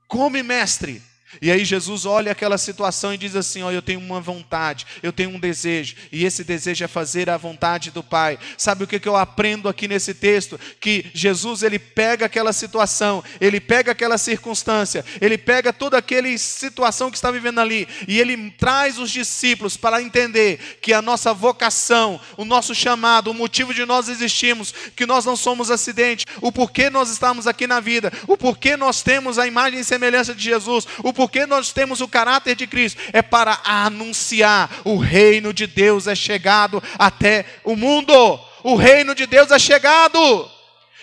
come, 0.07 0.43
mestre. 0.43 1.03
E 1.41 1.51
aí 1.51 1.65
Jesus 1.65 2.05
olha 2.07 2.33
aquela 2.33 2.59
situação 2.59 3.15
e 3.15 3.19
diz 3.19 3.37
assim: 3.37 3.63
Ó, 3.63 3.71
eu 3.71 3.83
tenho 3.83 4.01
uma 4.01 4.21
vontade, 4.21 4.87
eu 5.03 5.13
tenho 5.13 5.31
um 5.31 5.39
desejo, 5.39 5.95
e 6.11 6.25
esse 6.25 6.43
desejo 6.43 6.85
é 6.85 6.89
fazer 6.89 7.31
a 7.31 7.37
vontade 7.37 7.91
do 7.91 8.03
Pai. 8.03 8.39
Sabe 8.59 8.83
o 8.85 8.87
que, 8.87 8.99
que 8.99 9.09
eu 9.09 9.17
aprendo 9.17 9.69
aqui 9.69 9.87
nesse 9.87 10.13
texto? 10.13 10.59
Que 10.81 11.07
Jesus 11.15 11.63
ele 11.63 11.79
pega 11.79 12.27
aquela 12.27 12.53
situação, 12.53 13.23
ele 13.41 13.61
pega 13.61 13.93
aquela 13.93 14.19
circunstância, 14.19 15.05
ele 15.21 15.39
pega 15.39 15.73
toda 15.73 15.99
aquela 15.99 16.37
situação 16.37 17.11
que 17.11 17.17
está 17.17 17.31
vivendo 17.31 17.61
ali, 17.61 17.87
e 18.09 18.19
ele 18.19 18.51
traz 18.53 18.99
os 18.99 19.11
discípulos 19.11 19.77
para 19.77 20.03
entender 20.03 20.79
que 20.81 20.93
a 20.93 21.01
nossa 21.01 21.33
vocação, 21.33 22.21
o 22.37 22.45
nosso 22.45 22.75
chamado, 22.75 23.31
o 23.31 23.35
motivo 23.35 23.73
de 23.73 23.85
nós 23.85 24.09
existirmos, 24.09 24.75
que 24.97 25.07
nós 25.07 25.25
não 25.25 25.37
somos 25.37 25.71
acidente, 25.71 26.27
o 26.41 26.51
porquê 26.51 26.91
nós 26.91 27.09
estamos 27.09 27.47
aqui 27.47 27.67
na 27.67 27.79
vida, 27.79 28.13
o 28.27 28.37
porquê 28.37 28.77
nós 28.77 29.03
temos 29.03 29.39
a 29.39 29.47
imagem 29.47 29.81
e 29.81 29.85
semelhança 29.85 30.35
de 30.35 30.43
Jesus, 30.43 30.87
o 30.99 31.13
porque 31.21 31.45
nós 31.45 31.71
temos 31.71 32.01
o 32.01 32.09
caráter 32.09 32.57
de 32.57 32.67
Cristo, 32.67 32.99
é 33.13 33.21
para 33.21 33.61
anunciar 33.63 34.71
o 34.87 34.97
reino 34.97 35.53
de 35.53 35.67
Deus 35.67 36.07
é 36.07 36.15
chegado 36.15 36.83
até 36.99 37.45
o 37.63 37.77
mundo. 37.77 38.15
O 38.65 38.75
reino 38.75 39.15
de 39.15 39.27
Deus 39.27 39.51
é 39.51 39.59
chegado. 39.59 40.51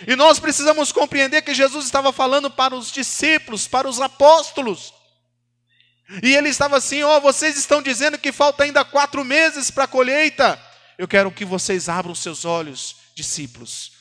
E 0.08 0.16
nós 0.16 0.40
precisamos 0.40 0.92
compreender 0.92 1.44
que 1.44 1.54
Jesus 1.54 1.86
estava 1.86 2.12
falando 2.12 2.50
para 2.50 2.74
os 2.74 2.92
discípulos, 2.92 3.68
para 3.68 3.88
os 3.88 4.02
apóstolos. 4.02 4.92
E 6.24 6.34
ele 6.34 6.50
estava 6.50 6.78
assim: 6.78 7.04
ó, 7.04 7.18
oh, 7.18 7.22
vocês 7.22 7.56
estão 7.56 7.80
dizendo 7.80 8.18
que 8.18 8.32
falta 8.32 8.64
ainda 8.64 8.84
quatro 8.84 9.24
meses 9.24 9.70
para 9.70 9.84
a 9.84 9.88
colheita. 9.88 10.60
Eu 10.98 11.08
quero 11.08 11.30
que 11.30 11.46
vocês 11.46 11.88
abram 11.88 12.16
seus 12.16 12.44
olhos, 12.44 12.96
discípulos. 13.14 13.92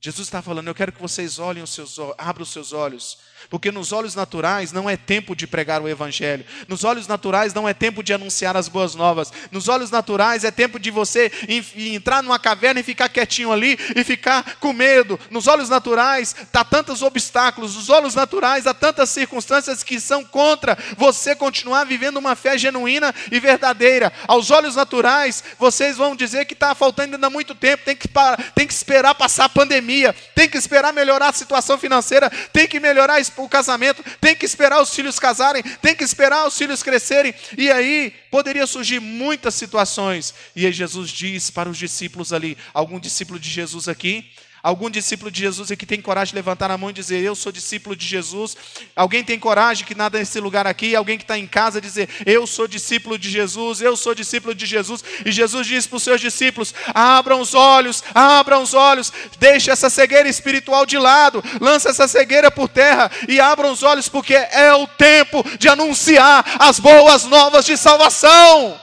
Jesus 0.00 0.28
está 0.28 0.40
falando: 0.40 0.68
eu 0.68 0.74
quero 0.74 0.92
que 0.92 1.00
vocês 1.00 1.38
olhem 1.38 1.62
os 1.62 1.70
seus, 1.70 1.98
abram 2.18 2.42
os 2.42 2.52
seus 2.52 2.72
olhos 2.72 3.18
porque 3.48 3.70
nos 3.70 3.92
olhos 3.92 4.14
naturais 4.14 4.72
não 4.72 4.90
é 4.90 4.96
tempo 4.96 5.34
de 5.34 5.46
pregar 5.46 5.80
o 5.80 5.88
evangelho. 5.88 6.44
Nos 6.68 6.84
olhos 6.84 7.06
naturais 7.06 7.54
não 7.54 7.68
é 7.68 7.72
tempo 7.72 8.02
de 8.02 8.12
anunciar 8.12 8.56
as 8.56 8.68
boas 8.68 8.94
novas. 8.94 9.32
Nos 9.50 9.68
olhos 9.68 9.90
naturais 9.90 10.44
é 10.44 10.50
tempo 10.50 10.78
de 10.78 10.90
você 10.90 11.30
entrar 11.76 12.22
numa 12.22 12.38
caverna 12.38 12.80
e 12.80 12.84
ficar 12.84 13.08
quietinho 13.08 13.52
ali 13.52 13.78
e 13.94 14.04
ficar 14.04 14.56
com 14.56 14.72
medo. 14.72 15.18
Nos 15.30 15.46
olhos 15.46 15.68
naturais 15.68 16.34
tá 16.52 16.64
tantos 16.64 17.02
obstáculos. 17.02 17.76
Nos 17.76 17.88
olhos 17.88 18.14
naturais 18.14 18.66
há 18.66 18.74
tantas 18.74 19.10
circunstâncias 19.10 19.82
que 19.82 19.98
são 20.00 20.24
contra 20.24 20.76
você 20.96 21.34
continuar 21.34 21.84
vivendo 21.84 22.18
uma 22.18 22.34
fé 22.34 22.58
genuína 22.58 23.14
e 23.30 23.40
verdadeira. 23.40 24.12
Aos 24.26 24.50
olhos 24.50 24.76
naturais, 24.76 25.42
vocês 25.58 25.96
vão 25.96 26.14
dizer 26.14 26.44
que 26.44 26.54
está 26.54 26.74
faltando 26.74 27.14
ainda 27.14 27.30
muito 27.30 27.54
tempo, 27.54 27.84
tem 27.84 27.96
que, 27.96 28.08
tem 28.54 28.66
que 28.66 28.72
esperar 28.72 29.14
passar 29.14 29.46
a 29.46 29.48
pandemia, 29.48 29.89
tem 30.34 30.48
que 30.48 30.56
esperar 30.56 30.92
melhorar 30.92 31.28
a 31.28 31.32
situação 31.32 31.76
financeira, 31.78 32.30
tem 32.52 32.66
que 32.66 32.80
melhorar 32.80 33.20
o 33.36 33.48
casamento, 33.48 34.04
tem 34.20 34.34
que 34.36 34.46
esperar 34.46 34.80
os 34.80 34.94
filhos 34.94 35.18
casarem, 35.18 35.62
tem 35.82 35.94
que 35.94 36.04
esperar 36.04 36.46
os 36.46 36.56
filhos 36.56 36.82
crescerem. 36.82 37.34
E 37.56 37.70
aí 37.70 38.12
poderia 38.30 38.66
surgir 38.66 39.00
muitas 39.00 39.54
situações. 39.54 40.34
E 40.54 40.66
aí 40.66 40.72
Jesus 40.72 41.10
diz 41.10 41.50
para 41.50 41.68
os 41.68 41.78
discípulos 41.78 42.32
ali, 42.32 42.56
algum 42.72 42.98
discípulo 42.98 43.38
de 43.38 43.50
Jesus 43.50 43.88
aqui, 43.88 44.30
Algum 44.62 44.90
discípulo 44.90 45.30
de 45.30 45.40
Jesus 45.40 45.70
aqui 45.70 45.86
tem 45.86 46.02
coragem 46.02 46.32
de 46.32 46.36
levantar 46.36 46.70
a 46.70 46.76
mão 46.76 46.90
e 46.90 46.92
dizer: 46.92 47.22
Eu 47.22 47.34
sou 47.34 47.50
discípulo 47.50 47.96
de 47.96 48.06
Jesus? 48.06 48.54
Alguém 48.94 49.24
tem 49.24 49.38
coragem 49.38 49.86
que 49.86 49.94
nada 49.94 50.18
nesse 50.18 50.38
lugar 50.38 50.66
aqui? 50.66 50.94
Alguém 50.94 51.16
que 51.16 51.24
está 51.24 51.38
em 51.38 51.46
casa 51.46 51.80
dizer: 51.80 52.10
Eu 52.26 52.46
sou 52.46 52.68
discípulo 52.68 53.18
de 53.18 53.30
Jesus, 53.30 53.80
eu 53.80 53.96
sou 53.96 54.14
discípulo 54.14 54.54
de 54.54 54.66
Jesus. 54.66 55.02
E 55.24 55.32
Jesus 55.32 55.66
diz 55.66 55.86
para 55.86 55.96
os 55.96 56.02
seus 56.02 56.20
discípulos: 56.20 56.74
Abram 56.92 57.40
os 57.40 57.54
olhos, 57.54 58.04
abram 58.14 58.62
os 58.62 58.74
olhos, 58.74 59.10
deixe 59.38 59.70
essa 59.70 59.88
cegueira 59.88 60.28
espiritual 60.28 60.84
de 60.84 60.98
lado, 60.98 61.42
lança 61.58 61.88
essa 61.88 62.06
cegueira 62.06 62.50
por 62.50 62.68
terra 62.68 63.10
e 63.26 63.40
abram 63.40 63.72
os 63.72 63.82
olhos, 63.82 64.10
porque 64.10 64.34
é 64.34 64.74
o 64.74 64.86
tempo 64.86 65.42
de 65.58 65.70
anunciar 65.70 66.44
as 66.58 66.78
boas 66.78 67.24
novas 67.24 67.64
de 67.64 67.78
salvação. 67.78 68.78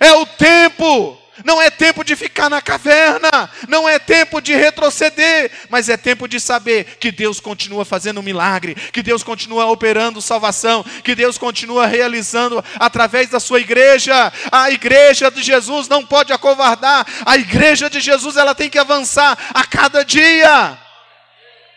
É 0.00 0.12
o 0.12 0.26
tempo 0.26 1.17
não 1.44 1.60
é 1.60 1.70
tempo 1.70 2.04
de 2.04 2.16
ficar 2.16 2.48
na 2.48 2.60
caverna, 2.60 3.50
não 3.68 3.88
é 3.88 3.98
tempo 3.98 4.40
de 4.40 4.54
retroceder, 4.54 5.50
mas 5.68 5.88
é 5.88 5.96
tempo 5.96 6.26
de 6.26 6.40
saber 6.40 6.96
que 6.98 7.10
Deus 7.10 7.40
continua 7.40 7.84
fazendo 7.84 8.20
um 8.20 8.22
milagre, 8.22 8.74
que 8.74 9.02
Deus 9.02 9.22
continua 9.22 9.66
operando 9.66 10.22
salvação, 10.22 10.84
que 11.04 11.14
Deus 11.14 11.38
continua 11.38 11.86
realizando 11.86 12.64
através 12.78 13.28
da 13.28 13.40
sua 13.40 13.60
igreja. 13.60 14.32
A 14.50 14.70
igreja 14.70 15.30
de 15.30 15.42
Jesus 15.42 15.88
não 15.88 16.04
pode 16.04 16.32
acovardar, 16.32 17.06
a 17.24 17.36
igreja 17.36 17.88
de 17.88 18.00
Jesus 18.00 18.36
ela 18.36 18.54
tem 18.54 18.70
que 18.70 18.78
avançar 18.78 19.38
a 19.54 19.64
cada 19.64 20.04
dia, 20.04 20.78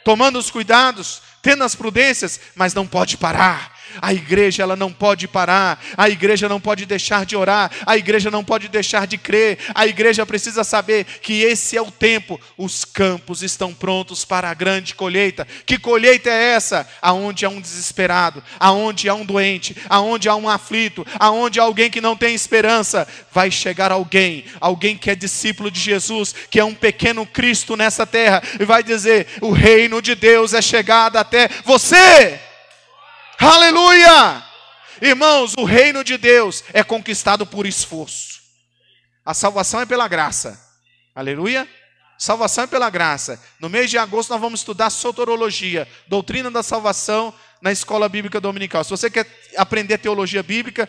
tomando 0.04 0.40
os 0.40 0.50
cuidados, 0.50 1.22
tendo 1.42 1.64
as 1.64 1.76
prudências, 1.76 2.40
mas 2.56 2.74
não 2.74 2.88
pode 2.88 3.18
parar 3.18 3.81
a 4.02 4.14
igreja 4.14 4.64
ela 4.64 4.76
não 4.76 4.92
pode 4.92 5.28
parar, 5.28 5.84
a 5.98 6.10
igreja 6.10 6.48
não 6.48 6.60
pode 6.60 6.86
deixar 6.86 7.26
de 7.26 7.36
orar, 7.36 7.72
a 7.86 7.98
igreja 7.98 8.30
não 8.30 8.44
pode 8.44 8.68
deixar 8.68 9.08
de 9.08 9.18
crer, 9.18 9.58
a 9.74 9.88
igreja 9.88 10.26
precisa 10.26 10.64
saber 10.64 11.06
que 11.06 11.42
esse 11.42 11.76
é 11.76 11.82
o 11.82 11.92
tempo, 11.92 12.40
os 12.58 12.86
campos 12.86 13.42
estão 13.42 13.74
prontos 13.74 14.24
para 14.26 14.50
a 14.50 14.54
grande 14.54 14.96
colheita. 14.96 15.48
Que 15.66 15.78
colheita 15.78 16.30
é 16.30 16.54
essa? 16.54 16.88
Aonde 17.02 17.46
há 17.46 17.50
um 17.50 17.62
desesperado, 17.62 18.44
aonde 18.60 19.10
há 19.10 19.16
um 19.16 19.26
doente, 19.26 19.76
aonde 19.90 20.30
há 20.30 20.36
um 20.36 20.50
aflito, 20.50 21.06
aonde 21.20 21.60
há 21.60 21.64
alguém 21.64 21.90
que 21.90 22.02
não 22.02 22.16
tem 22.16 22.36
esperança, 22.36 23.08
vai 23.32 23.50
chegar 23.50 23.92
alguém, 23.92 24.46
alguém 24.60 24.98
que 24.98 25.10
é 25.10 25.16
discípulo 25.16 25.72
de 25.72 25.80
Jesus, 25.80 26.36
que 26.50 26.60
é 26.60 26.64
um 26.64 26.76
pequeno 26.76 27.26
Cristo 27.26 27.76
nessa 27.76 28.06
terra, 28.06 28.42
e 28.60 28.66
vai 28.66 28.84
dizer: 28.84 29.28
o 29.42 29.52
reino 29.52 30.02
de 30.02 30.16
Deus 30.16 30.54
é 30.54 30.62
chegado 30.62 31.18
até 31.18 31.50
você. 31.66 32.51
Aleluia! 33.42 34.44
Irmãos, 35.02 35.56
o 35.58 35.64
reino 35.64 36.04
de 36.04 36.16
Deus 36.16 36.64
é 36.74 36.84
conquistado 36.84 37.44
por 37.44 37.66
esforço. 37.66 38.40
A 39.26 39.34
salvação 39.34 39.82
é 39.82 39.86
pela 39.88 40.08
graça. 40.08 40.62
Aleluia! 41.16 41.68
Salvação 42.20 42.66
é 42.66 42.68
pela 42.68 42.88
graça. 42.92 43.44
No 43.60 43.68
mês 43.68 43.90
de 43.90 43.98
agosto 43.98 44.30
nós 44.30 44.40
vamos 44.40 44.60
estudar 44.60 44.92
soterologia, 44.92 45.88
doutrina 46.08 46.52
da 46.52 46.62
salvação 46.62 47.34
na 47.64 47.72
escola 47.72 48.08
bíblica 48.08 48.40
dominical. 48.40 48.84
Se 48.84 48.92
você 48.92 49.10
quer 49.10 49.26
aprender 49.58 49.98
teologia 49.98 50.44
bíblica, 50.44 50.88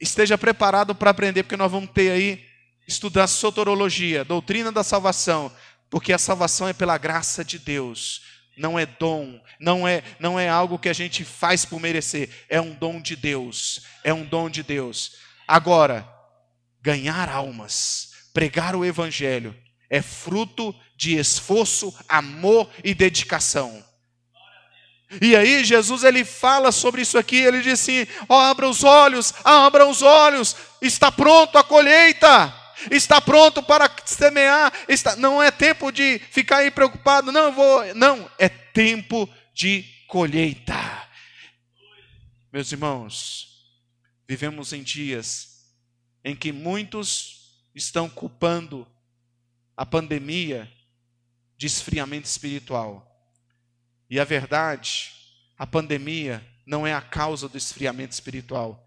esteja 0.00 0.38
preparado 0.38 0.94
para 0.94 1.10
aprender, 1.10 1.42
porque 1.42 1.56
nós 1.56 1.70
vamos 1.70 1.90
ter 1.90 2.10
aí 2.12 2.46
estudar 2.88 3.26
soterologia, 3.26 4.24
doutrina 4.24 4.72
da 4.72 4.82
salvação, 4.82 5.52
porque 5.90 6.14
a 6.14 6.18
salvação 6.18 6.66
é 6.66 6.72
pela 6.72 6.96
graça 6.96 7.44
de 7.44 7.58
Deus 7.58 8.33
não 8.56 8.78
é 8.78 8.86
dom, 8.86 9.40
não 9.58 9.86
é, 9.86 10.02
não 10.18 10.38
é 10.38 10.48
algo 10.48 10.78
que 10.78 10.88
a 10.88 10.92
gente 10.92 11.24
faz 11.24 11.64
por 11.64 11.80
merecer, 11.80 12.28
é 12.48 12.60
um 12.60 12.72
dom 12.72 13.00
de 13.00 13.16
Deus, 13.16 13.82
é 14.02 14.12
um 14.12 14.24
dom 14.24 14.48
de 14.48 14.62
Deus. 14.62 15.16
Agora, 15.46 16.08
ganhar 16.80 17.28
almas, 17.28 18.10
pregar 18.32 18.74
o 18.76 18.84
evangelho 18.84 19.56
é 19.90 20.02
fruto 20.02 20.74
de 20.96 21.16
esforço, 21.16 21.94
amor 22.08 22.68
e 22.82 22.94
dedicação. 22.94 23.84
E 25.20 25.36
aí 25.36 25.64
Jesus 25.64 26.02
ele 26.02 26.24
fala 26.24 26.72
sobre 26.72 27.02
isso 27.02 27.16
aqui, 27.16 27.36
ele 27.36 27.60
diz 27.60 27.74
assim: 27.74 28.06
oh, 28.28 28.34
abra 28.34 28.68
os 28.68 28.82
olhos, 28.82 29.32
abra 29.44 29.86
os 29.86 30.02
olhos, 30.02 30.56
está 30.82 31.12
pronto 31.12 31.56
a 31.56 31.62
colheita 31.62 32.63
está 32.90 33.20
pronto 33.20 33.62
para 33.62 33.90
semear, 34.04 34.72
está, 34.88 35.16
não 35.16 35.42
é 35.42 35.50
tempo 35.50 35.90
de 35.90 36.18
ficar 36.18 36.58
aí 36.58 36.70
preocupado, 36.70 37.32
não 37.32 37.52
vou, 37.52 37.94
não, 37.94 38.30
é 38.38 38.48
tempo 38.48 39.28
de 39.52 39.84
colheita. 40.08 40.74
Meus 42.52 42.70
irmãos, 42.70 43.48
vivemos 44.28 44.72
em 44.72 44.82
dias 44.82 45.72
em 46.24 46.34
que 46.34 46.52
muitos 46.52 47.64
estão 47.74 48.08
culpando 48.08 48.86
a 49.76 49.84
pandemia 49.84 50.70
de 51.56 51.66
esfriamento 51.66 52.26
espiritual. 52.26 53.10
E 54.08 54.20
a 54.20 54.24
verdade, 54.24 55.12
a 55.58 55.66
pandemia 55.66 56.44
não 56.66 56.86
é 56.86 56.94
a 56.94 57.00
causa 57.00 57.48
do 57.48 57.58
esfriamento 57.58 58.12
espiritual. 58.12 58.83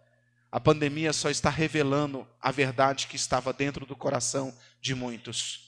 A 0.58 0.60
pandemia 0.60 1.14
só 1.14 1.30
está 1.30 1.52
revelando 1.52 2.28
a 2.42 2.50
verdade 2.50 3.06
que 3.06 3.16
estava 3.16 3.54
dentro 3.54 3.86
do 3.86 3.96
coração 3.96 4.52
de 4.82 4.96
muitos. 4.96 5.67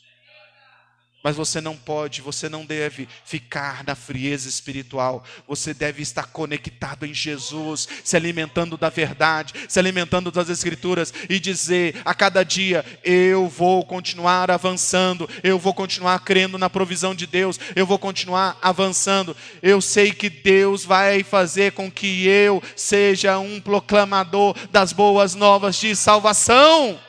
Mas 1.22 1.36
você 1.36 1.60
não 1.60 1.76
pode, 1.76 2.22
você 2.22 2.48
não 2.48 2.66
deve 2.66 3.08
ficar 3.26 3.84
na 3.84 3.94
frieza 3.94 4.48
espiritual. 4.48 5.24
Você 5.46 5.74
deve 5.74 6.02
estar 6.02 6.28
conectado 6.28 7.06
em 7.06 7.14
Jesus, 7.14 7.90
se 8.06 8.16
alimentando 8.16 8.78
da 8.78 8.90
verdade, 8.90 9.54
se 9.68 9.78
alimentando 9.78 10.32
das 10.32 10.50
Escrituras 10.50 11.14
e 11.30 11.38
dizer 11.38 12.02
a 12.06 12.14
cada 12.14 12.44
dia: 12.44 12.86
eu 13.04 13.50
vou 13.50 13.84
continuar 13.86 14.50
avançando, 14.50 15.30
eu 15.44 15.60
vou 15.60 15.74
continuar 15.74 16.20
crendo 16.20 16.58
na 16.58 16.70
provisão 16.70 17.14
de 17.14 17.28
Deus, 17.28 17.60
eu 17.76 17.86
vou 17.86 18.00
continuar 18.00 18.58
avançando. 18.62 19.36
Eu 19.62 19.82
sei 19.82 20.14
que 20.14 20.30
Deus 20.30 20.86
vai 20.86 21.22
fazer 21.22 21.74
com 21.74 21.92
que 21.92 22.28
eu 22.28 22.64
seja 22.78 23.38
um 23.40 23.60
proclamador 23.60 24.56
das 24.72 24.94
boas 24.94 25.36
novas 25.36 25.76
de 25.76 25.94
salvação. 25.98 27.09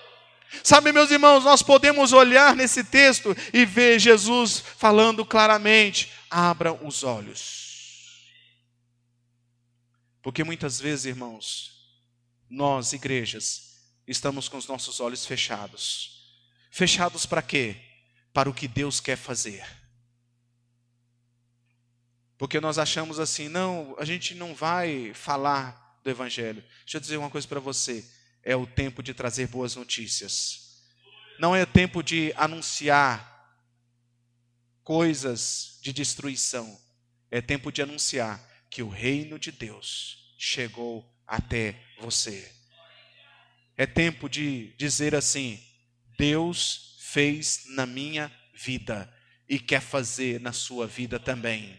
Sabe, 0.64 0.92
meus 0.92 1.10
irmãos, 1.10 1.44
nós 1.44 1.62
podemos 1.62 2.12
olhar 2.12 2.56
nesse 2.56 2.82
texto 2.82 3.36
e 3.52 3.64
ver 3.64 3.98
Jesus 3.98 4.58
falando 4.58 5.24
claramente: 5.24 6.10
abram 6.30 6.78
os 6.86 7.04
olhos. 7.04 7.70
Porque 10.22 10.44
muitas 10.44 10.80
vezes, 10.80 11.06
irmãos, 11.06 11.72
nós, 12.48 12.92
igrejas, 12.92 13.76
estamos 14.06 14.48
com 14.48 14.58
os 14.58 14.66
nossos 14.66 15.00
olhos 15.00 15.24
fechados. 15.24 16.20
Fechados 16.70 17.24
para 17.24 17.42
quê? 17.42 17.76
Para 18.32 18.50
o 18.50 18.54
que 18.54 18.68
Deus 18.68 19.00
quer 19.00 19.16
fazer. 19.16 19.64
Porque 22.36 22.60
nós 22.60 22.78
achamos 22.78 23.20
assim, 23.20 23.48
não, 23.48 23.94
a 23.98 24.04
gente 24.04 24.34
não 24.34 24.54
vai 24.54 25.12
falar 25.14 26.00
do 26.02 26.10
Evangelho. 26.10 26.62
Deixa 26.80 26.96
eu 26.96 27.00
dizer 27.00 27.16
uma 27.16 27.30
coisa 27.30 27.46
para 27.46 27.60
você: 27.60 28.04
é 28.42 28.56
o 28.56 28.66
tempo 28.66 29.02
de 29.02 29.14
trazer 29.14 29.48
boas 29.48 29.76
notícias. 29.76 30.82
Não 31.38 31.54
é 31.54 31.64
tempo 31.64 32.02
de 32.02 32.32
anunciar 32.36 33.30
coisas 34.82 35.78
de 35.82 35.92
destruição. 35.92 36.78
É 37.30 37.40
tempo 37.40 37.70
de 37.70 37.82
anunciar 37.82 38.44
que 38.68 38.82
o 38.82 38.88
reino 38.88 39.38
de 39.38 39.52
Deus 39.52 40.34
chegou 40.36 41.08
até 41.26 41.80
você. 42.00 42.50
É 43.76 43.86
tempo 43.86 44.28
de 44.28 44.74
dizer 44.76 45.14
assim: 45.14 45.62
Deus 46.18 46.96
fez 46.98 47.64
na 47.68 47.86
minha 47.86 48.30
vida 48.54 49.12
e 49.48 49.58
quer 49.58 49.80
fazer 49.80 50.40
na 50.40 50.52
sua 50.52 50.86
vida 50.86 51.18
também. 51.18 51.78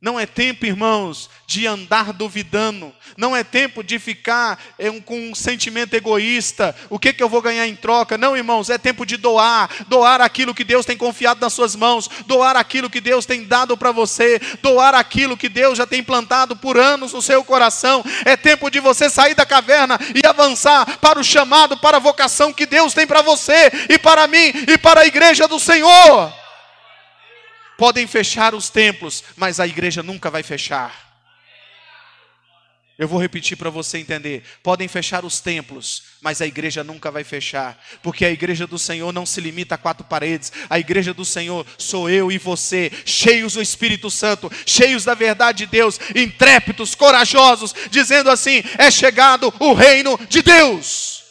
Não 0.00 0.18
é 0.18 0.26
tempo, 0.26 0.64
irmãos, 0.64 1.28
de 1.44 1.66
andar 1.66 2.12
duvidando. 2.12 2.94
Não 3.16 3.34
é 3.34 3.42
tempo 3.42 3.82
de 3.82 3.98
ficar 3.98 4.56
é, 4.78 4.88
com 5.00 5.30
um 5.30 5.34
sentimento 5.34 5.92
egoísta. 5.94 6.72
O 6.88 7.00
que, 7.00 7.12
que 7.12 7.20
eu 7.20 7.28
vou 7.28 7.42
ganhar 7.42 7.66
em 7.66 7.74
troca? 7.74 8.16
Não, 8.16 8.36
irmãos, 8.36 8.70
é 8.70 8.78
tempo 8.78 9.04
de 9.04 9.16
doar. 9.16 9.68
Doar 9.88 10.20
aquilo 10.20 10.54
que 10.54 10.62
Deus 10.62 10.86
tem 10.86 10.96
confiado 10.96 11.40
nas 11.40 11.52
suas 11.52 11.74
mãos. 11.74 12.08
Doar 12.26 12.56
aquilo 12.56 12.88
que 12.88 13.00
Deus 13.00 13.26
tem 13.26 13.42
dado 13.42 13.76
para 13.76 13.90
você. 13.90 14.40
Doar 14.62 14.94
aquilo 14.94 15.36
que 15.36 15.48
Deus 15.48 15.76
já 15.76 15.86
tem 15.86 16.00
plantado 16.00 16.54
por 16.54 16.78
anos 16.78 17.12
no 17.12 17.20
seu 17.20 17.42
coração. 17.42 18.04
É 18.24 18.36
tempo 18.36 18.70
de 18.70 18.78
você 18.78 19.10
sair 19.10 19.34
da 19.34 19.44
caverna 19.44 19.98
e 20.14 20.24
avançar 20.24 20.98
para 20.98 21.18
o 21.18 21.24
chamado, 21.24 21.76
para 21.76 21.96
a 21.96 22.00
vocação 22.00 22.52
que 22.52 22.66
Deus 22.66 22.94
tem 22.94 23.04
para 23.04 23.20
você 23.20 23.72
e 23.88 23.98
para 23.98 24.28
mim 24.28 24.52
e 24.68 24.78
para 24.78 25.00
a 25.00 25.06
igreja 25.06 25.48
do 25.48 25.58
Senhor. 25.58 26.32
Podem 27.78 28.08
fechar 28.08 28.56
os 28.56 28.68
templos, 28.68 29.22
mas 29.36 29.60
a 29.60 29.66
igreja 29.66 30.02
nunca 30.02 30.30
vai 30.30 30.42
fechar. 30.42 31.08
Eu 32.98 33.06
vou 33.06 33.20
repetir 33.20 33.56
para 33.56 33.70
você 33.70 33.98
entender. 33.98 34.42
Podem 34.60 34.88
fechar 34.88 35.24
os 35.24 35.40
templos, 35.40 36.02
mas 36.20 36.42
a 36.42 36.46
igreja 36.48 36.82
nunca 36.82 37.12
vai 37.12 37.22
fechar, 37.22 37.80
porque 38.02 38.24
a 38.24 38.30
igreja 38.32 38.66
do 38.66 38.76
Senhor 38.76 39.12
não 39.12 39.24
se 39.24 39.40
limita 39.40 39.76
a 39.76 39.78
quatro 39.78 40.04
paredes. 40.04 40.52
A 40.68 40.80
igreja 40.80 41.14
do 41.14 41.24
Senhor 41.24 41.64
sou 41.78 42.10
eu 42.10 42.32
e 42.32 42.38
você, 42.38 42.90
cheios 43.06 43.52
do 43.52 43.62
Espírito 43.62 44.10
Santo, 44.10 44.50
cheios 44.66 45.04
da 45.04 45.14
verdade 45.14 45.58
de 45.58 45.66
Deus, 45.66 46.00
intrépidos, 46.16 46.96
corajosos, 46.96 47.72
dizendo 47.92 48.28
assim: 48.28 48.64
é 48.76 48.90
chegado 48.90 49.54
o 49.60 49.72
reino 49.72 50.18
de 50.28 50.42
Deus. 50.42 51.22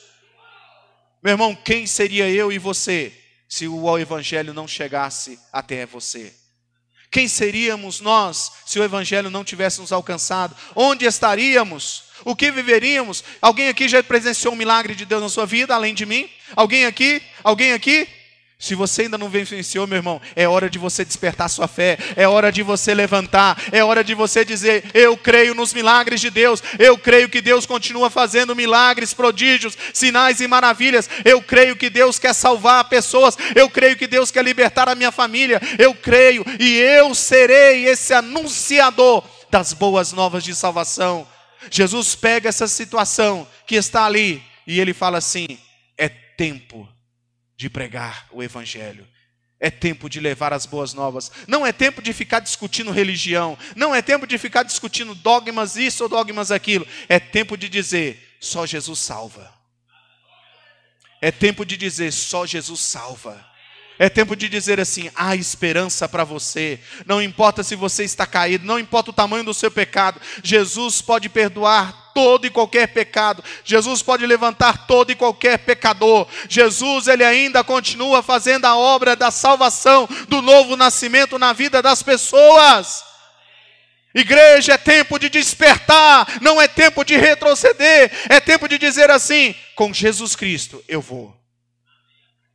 Meu 1.22 1.34
irmão, 1.34 1.54
quem 1.54 1.86
seria 1.86 2.30
eu 2.30 2.54
e 2.54 2.58
você 2.58 3.12
se 3.50 3.68
o 3.68 3.98
evangelho 3.98 4.54
não 4.54 4.66
chegasse 4.66 5.38
até 5.52 5.86
você? 5.86 6.34
Quem 7.10 7.28
seríamos 7.28 8.02
nós 8.02 8.52
se 8.66 8.80
o 8.80 8.84
Evangelho 8.84 9.30
não 9.30 9.44
tivesse 9.44 9.80
nos 9.80 9.92
alcançado? 9.92 10.56
Onde 10.76 11.06
estaríamos? 11.06 12.04
O 12.26 12.36
que 12.36 12.52
viveríamos? 12.52 13.24
Alguém 13.42 13.70
aqui 13.70 13.88
já 13.88 14.04
presenciou 14.04 14.54
um 14.54 14.58
milagre 14.58 14.96
de 14.96 15.06
Deus 15.06 15.22
na 15.22 15.30
sua 15.30 15.46
vida, 15.46 15.74
além 15.74 15.94
de 15.94 16.06
mim? 16.06 16.30
Alguém 16.56 16.86
aqui? 16.86 17.22
Alguém 17.44 17.74
aqui? 17.74 18.08
Se 18.60 18.74
você 18.74 19.04
ainda 19.04 19.20
não 19.20 19.30
venceu, 19.30 19.86
meu 19.86 19.98
irmão, 19.98 20.20
é 20.36 20.48
hora 20.48 20.68
de 20.68 20.80
você 20.80 21.06
despertar 21.06 21.48
sua 21.48 21.68
fé, 21.68 21.96
é 22.16 22.28
hora 22.28 22.52
de 22.52 22.64
você 22.64 22.92
levantar, 22.92 23.56
é 23.72 23.84
hora 23.84 24.04
de 24.04 24.16
você 24.16 24.44
dizer: 24.44 24.84
Eu 24.96 25.16
creio 25.16 25.54
nos 25.54 25.76
milagres 25.76 26.20
de 26.20 26.32
Deus, 26.32 26.64
eu 26.80 26.98
creio 26.98 27.30
que 27.30 27.40
Deus 27.40 27.68
continua 27.68 28.10
fazendo 28.10 28.56
milagres, 28.56 29.14
prodígios, 29.14 29.78
sinais 29.94 30.42
e 30.42 30.48
maravilhas, 30.48 31.08
eu 31.24 31.40
creio 31.40 31.76
que 31.76 31.88
Deus 31.88 32.18
quer 32.18 32.34
salvar 32.34 32.90
pessoas, 32.90 33.38
eu 33.56 33.70
creio 33.70 33.96
que 33.96 34.08
Deus 34.08 34.32
quer 34.32 34.44
libertar 34.44 34.90
a 34.90 34.96
minha 34.96 35.12
família, 35.12 35.62
eu 35.78 35.94
creio 35.94 36.44
e 36.60 36.78
eu 36.78 37.14
serei 37.14 37.86
esse 37.86 38.12
anunciador 38.12 39.24
das 39.52 39.72
boas 39.72 40.12
novas 40.12 40.44
de 40.44 40.56
salvação. 40.56 41.28
Jesus 41.70 42.16
pega 42.16 42.50
essa 42.50 42.68
situação 42.68 43.48
que 43.68 43.76
está 43.76 44.06
ali 44.06 44.42
e 44.66 44.80
ele 44.80 44.96
fala 44.96 45.20
assim: 45.20 45.60
É 45.96 46.10
tempo 46.10 46.97
de 47.58 47.70
pregar 47.70 48.28
o 48.32 48.44
Evangelho. 48.44 49.06
É 49.60 49.72
tempo 49.72 50.08
de 50.08 50.20
levar 50.20 50.54
as 50.54 50.68
boas 50.68 50.94
novas. 50.94 51.32
Não 51.48 51.66
é 51.66 51.72
tempo 51.72 52.00
de 52.00 52.14
ficar 52.14 52.40
discutindo 52.40 52.92
religião. 52.92 53.58
Não 53.76 53.94
é 53.94 54.04
tempo 54.04 54.28
de 54.28 54.38
ficar 54.38 54.62
discutindo 54.62 55.16
dogmas 55.16 55.76
isso 55.76 56.04
ou 56.04 56.10
dogmas 56.10 56.52
aquilo. 56.52 56.88
É 57.10 57.20
tempo 57.20 57.58
de 57.58 57.68
dizer: 57.68 58.38
só 58.40 58.68
Jesus 58.68 59.00
salva. 59.00 59.52
É 61.20 61.32
tempo 61.32 61.66
de 61.66 61.76
dizer: 61.76 62.14
só 62.14 62.46
Jesus 62.46 62.80
salva. 62.80 63.44
É 63.98 64.10
tempo 64.10 64.36
de 64.36 64.48
dizer 64.48 64.80
assim: 64.80 65.10
há 65.16 65.36
esperança 65.36 66.08
para 66.08 66.24
você. 66.24 66.80
Não 67.06 67.20
importa 67.20 67.64
se 67.64 67.76
você 67.76 68.04
está 68.04 68.28
caído, 68.28 68.64
não 68.64 68.78
importa 68.78 69.10
o 69.10 69.14
tamanho 69.14 69.44
do 69.44 69.56
seu 69.56 69.72
pecado, 69.72 70.22
Jesus 70.44 71.02
pode 71.02 71.30
perdoar 71.30 72.07
todo 72.18 72.48
e 72.48 72.50
qualquer 72.50 72.88
pecado. 72.88 73.44
Jesus 73.64 74.02
pode 74.02 74.26
levantar 74.26 74.88
todo 74.88 75.12
e 75.12 75.16
qualquer 75.16 75.60
pecador. 75.60 76.28
Jesus, 76.50 77.08
ele 77.08 77.24
ainda 77.24 77.64
continua 77.64 78.24
fazendo 78.24 78.66
a 78.66 78.76
obra 78.76 79.16
da 79.16 79.30
salvação, 79.30 80.10
do 80.28 80.42
novo 80.42 80.76
nascimento 80.76 81.38
na 81.38 81.54
vida 81.54 81.80
das 81.80 82.02
pessoas. 82.02 83.04
Igreja, 84.16 84.74
é 84.74 84.78
tempo 84.80 85.20
de 85.20 85.30
despertar, 85.30 86.42
não 86.42 86.60
é 86.60 86.68
tempo 86.68 87.04
de 87.04 87.16
retroceder, 87.16 88.12
é 88.30 88.40
tempo 88.40 88.68
de 88.68 88.80
dizer 88.80 89.12
assim: 89.12 89.54
com 89.76 89.94
Jesus 89.94 90.36
Cristo 90.36 90.84
eu 90.88 91.00
vou 91.00 91.38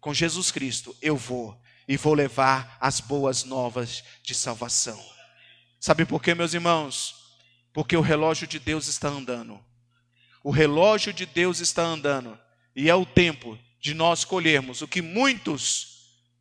com 0.03 0.13
Jesus 0.13 0.51
Cristo, 0.51 0.95
eu 1.01 1.17
vou 1.17 1.57
e 1.87 1.97
vou 1.97 2.13
levar 2.13 2.77
as 2.81 2.99
boas 2.99 3.45
novas 3.45 4.03
de 4.21 4.35
salvação. 4.35 5.01
Sabe 5.79 6.05
por 6.05 6.21
quê, 6.21 6.35
meus 6.35 6.55
irmãos? 6.55 7.22
Porque 7.73 7.97
o 7.97 8.01
relógio 8.01 8.47
de 8.47 8.59
Deus 8.59 8.87
está 8.87 9.09
andando. 9.09 9.59
O 10.45 10.51
relógio 10.51 11.13
de 11.13 11.25
Deus 11.25 11.61
está 11.61 11.83
andando. 11.83 12.39
E 12.75 12.91
é 12.91 12.95
o 12.95 13.07
tempo 13.07 13.59
de 13.81 13.95
nós 13.95 14.25
colhermos 14.25 14.81
o 14.83 14.89
que 14.89 15.03
muitos 15.03 15.93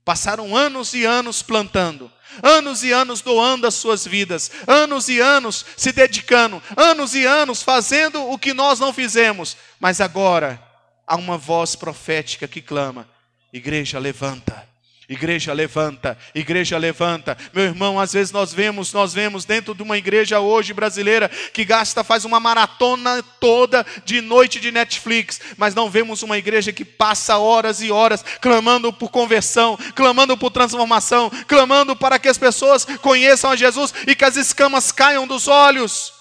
passaram 0.06 0.56
anos 0.56 0.94
e 0.94 1.06
anos 1.06 1.42
plantando, 1.42 2.12
anos 2.42 2.84
e 2.84 2.92
anos 2.92 3.22
doando 3.22 3.68
as 3.68 3.76
suas 3.76 4.06
vidas, 4.06 4.52
anos 4.68 5.10
e 5.10 5.20
anos 5.20 5.66
se 5.78 5.92
dedicando, 5.92 6.62
anos 6.76 7.14
e 7.16 7.26
anos 7.26 7.62
fazendo 7.62 8.30
o 8.30 8.38
que 8.38 8.54
nós 8.54 8.80
não 8.80 8.94
fizemos. 8.94 9.58
Mas 9.80 10.02
agora 10.02 10.62
há 11.06 11.16
uma 11.16 11.38
voz 11.38 11.76
profética 11.76 12.48
que 12.48 12.62
clama: 12.62 13.08
Igreja, 13.52 14.00
levanta. 14.00 14.71
Igreja 15.12 15.52
levanta, 15.52 16.18
igreja 16.34 16.78
levanta. 16.78 17.38
Meu 17.52 17.66
irmão, 17.66 18.00
às 18.00 18.14
vezes 18.14 18.32
nós 18.32 18.54
vemos, 18.54 18.94
nós 18.94 19.14
vemos 19.14 19.44
dentro 19.44 19.76
de 19.76 19.84
uma 19.84 19.98
igreja 19.98 20.40
hoje 20.40 20.74
brasileira 20.74 21.28
que 21.28 21.66
gasta, 21.66 22.02
faz 22.02 22.24
uma 22.24 22.40
maratona 22.40 23.22
toda 23.38 23.86
de 24.06 24.22
noite 24.22 24.58
de 24.58 24.72
Netflix, 24.72 25.42
mas 25.58 25.76
não 25.76 25.90
vemos 25.90 26.24
uma 26.24 26.38
igreja 26.38 26.72
que 26.72 26.86
passa 26.86 27.38
horas 27.38 27.82
e 27.82 27.92
horas 27.92 28.24
clamando 28.40 28.94
por 28.94 29.12
conversão, 29.12 29.78
clamando 29.94 30.38
por 30.38 30.50
transformação, 30.50 31.30
clamando 31.46 31.94
para 31.94 32.18
que 32.18 32.30
as 32.30 32.38
pessoas 32.38 32.86
conheçam 33.02 33.52
a 33.52 33.58
Jesus 33.58 33.94
e 34.08 34.16
que 34.16 34.24
as 34.24 34.38
escamas 34.38 34.94
caiam 34.94 35.28
dos 35.28 35.46
olhos. 35.46 36.14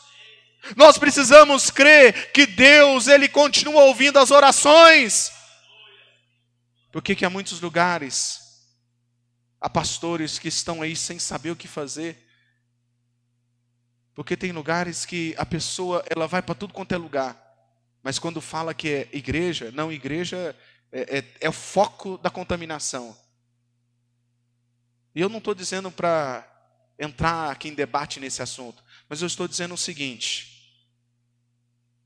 Nós 0.74 0.98
precisamos 0.98 1.70
crer 1.70 2.32
que 2.32 2.44
Deus, 2.44 3.06
ele 3.06 3.28
continua 3.28 3.84
ouvindo 3.84 4.18
as 4.18 4.32
orações. 4.32 5.30
Por 6.90 7.00
que, 7.00 7.14
que 7.14 7.24
há 7.24 7.30
muitos 7.30 7.60
lugares, 7.60 8.49
há 9.60 9.68
pastores 9.68 10.38
que 10.38 10.48
estão 10.48 10.82
aí 10.82 10.96
sem 10.96 11.18
saber 11.18 11.50
o 11.50 11.56
que 11.56 11.68
fazer? 11.68 12.26
Porque 14.14 14.36
tem 14.36 14.52
lugares 14.52 15.04
que 15.04 15.34
a 15.38 15.46
pessoa 15.46 16.04
ela 16.08 16.26
vai 16.26 16.42
para 16.42 16.54
tudo 16.54 16.74
quanto 16.74 16.92
é 16.92 16.96
lugar, 16.96 17.36
mas 18.02 18.18
quando 18.18 18.40
fala 18.40 18.74
que 18.74 18.88
é 18.88 19.08
igreja, 19.12 19.70
não, 19.72 19.92
igreja 19.92 20.56
é, 20.90 21.18
é, 21.18 21.24
é 21.40 21.48
o 21.48 21.52
foco 21.52 22.18
da 22.18 22.30
contaminação. 22.30 23.16
E 25.14 25.20
eu 25.20 25.28
não 25.28 25.38
estou 25.38 25.54
dizendo 25.54 25.90
para 25.90 26.46
entrar 26.98 27.50
aqui 27.50 27.68
em 27.68 27.74
debate 27.74 28.20
nesse 28.20 28.42
assunto, 28.42 28.82
mas 29.08 29.20
eu 29.20 29.26
estou 29.26 29.46
dizendo 29.46 29.74
o 29.74 29.78
seguinte: 29.78 30.80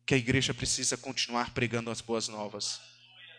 que 0.06 0.14
a 0.14 0.18
igreja 0.18 0.54
precisa 0.54 0.96
continuar 0.96 1.52
pregando 1.52 1.90
as 1.90 2.00
boas 2.00 2.28
novas 2.28 2.80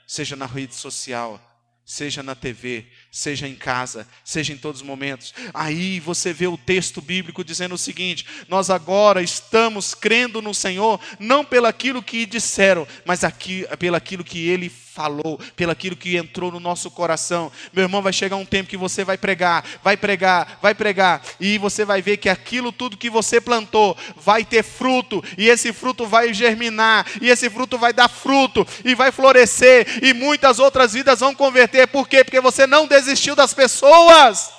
seja 0.08 0.36
na 0.36 0.46
rede 0.46 0.76
social, 0.76 1.42
seja 1.86 2.24
na 2.24 2.34
TV, 2.34 2.86
seja 3.12 3.48
em 3.48 3.56
casa, 3.56 4.08
seja 4.24 4.52
em 4.52 4.58
todos 4.58 4.82
os 4.82 4.88
momentos. 4.88 5.34
Aí 5.54 6.00
você 6.00 6.34
vê 6.34 6.48
o 6.48 6.58
texto 6.58 7.00
bíblico 7.00 7.44
dizendo 7.44 7.76
o 7.76 7.78
seguinte: 7.78 8.26
nós 8.48 8.72
agora 8.72 9.22
estamos 9.22 9.94
crendo 9.94 10.42
no 10.42 10.54
Senhor, 10.54 11.00
não 11.20 11.46
pelaquilo 11.46 12.02
que 12.02 12.26
disseram, 12.26 12.88
mas 13.06 13.24
aqui, 13.24 13.66
pelaquilo 13.78 14.24
que 14.24 14.48
Ele 14.48 14.70
falou, 14.96 15.38
pelo 15.58 15.74
aquilo 15.74 15.94
que 15.94 16.16
entrou 16.16 16.50
no 16.50 16.60
nosso 16.60 16.90
coração. 16.90 17.52
Meu 17.74 17.84
irmão, 17.84 18.02
vai 18.02 18.14
chegar 18.14 18.38
um 18.38 18.46
tempo 18.46 18.70
que 18.70 18.78
você 18.78 19.04
vai 19.04 19.18
pregar, 19.18 19.66
vai 19.84 19.98
pregar, 19.98 20.58
vai 20.62 20.74
pregar, 20.74 21.22
e 21.38 21.58
você 21.58 21.84
vai 21.84 22.02
ver 22.02 22.16
que 22.16 22.30
aquilo 22.30 22.72
tudo 22.72 22.96
que 22.96 23.10
você 23.10 23.42
plantou 23.42 23.98
vai 24.16 24.46
ter 24.46 24.64
fruto, 24.64 25.22
e 25.38 25.50
esse 25.50 25.74
fruto 25.74 26.08
vai 26.08 26.34
germinar, 26.34 27.06
e 27.22 27.30
esse 27.30 27.50
fruto 27.50 27.78
vai 27.78 27.92
dar 27.92 28.08
fruto, 28.08 28.66
e 28.86 28.96
vai 28.96 29.12
florescer, 29.12 30.00
e 30.02 30.14
muitas 30.14 30.60
outras 30.60 30.94
vidas 30.94 31.20
vão 31.20 31.36
converter. 31.36 31.88
Por 31.88 32.08
quê? 32.08 32.24
Porque 32.24 32.40
você 32.40 32.66
não 32.66 32.88
desistiu 32.88 33.36
das 33.36 33.54
pessoas. 33.54 34.50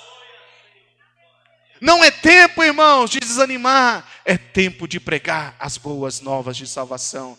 Não 1.81 2.03
é 2.03 2.11
tempo, 2.11 2.63
irmãos, 2.63 3.09
de 3.09 3.19
desanimar, 3.19 4.07
é 4.23 4.37
tempo 4.37 4.87
de 4.87 4.99
pregar 4.99 5.55
as 5.59 5.77
boas 5.77 6.21
novas 6.21 6.55
de 6.55 6.67
salvação. 6.67 7.35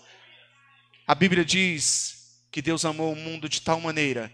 A 1.06 1.14
Bíblia 1.14 1.44
diz 1.44 2.17
que 2.50 2.62
Deus 2.62 2.84
amou 2.84 3.12
o 3.12 3.16
mundo 3.16 3.48
de 3.48 3.60
tal 3.60 3.80
maneira 3.80 4.32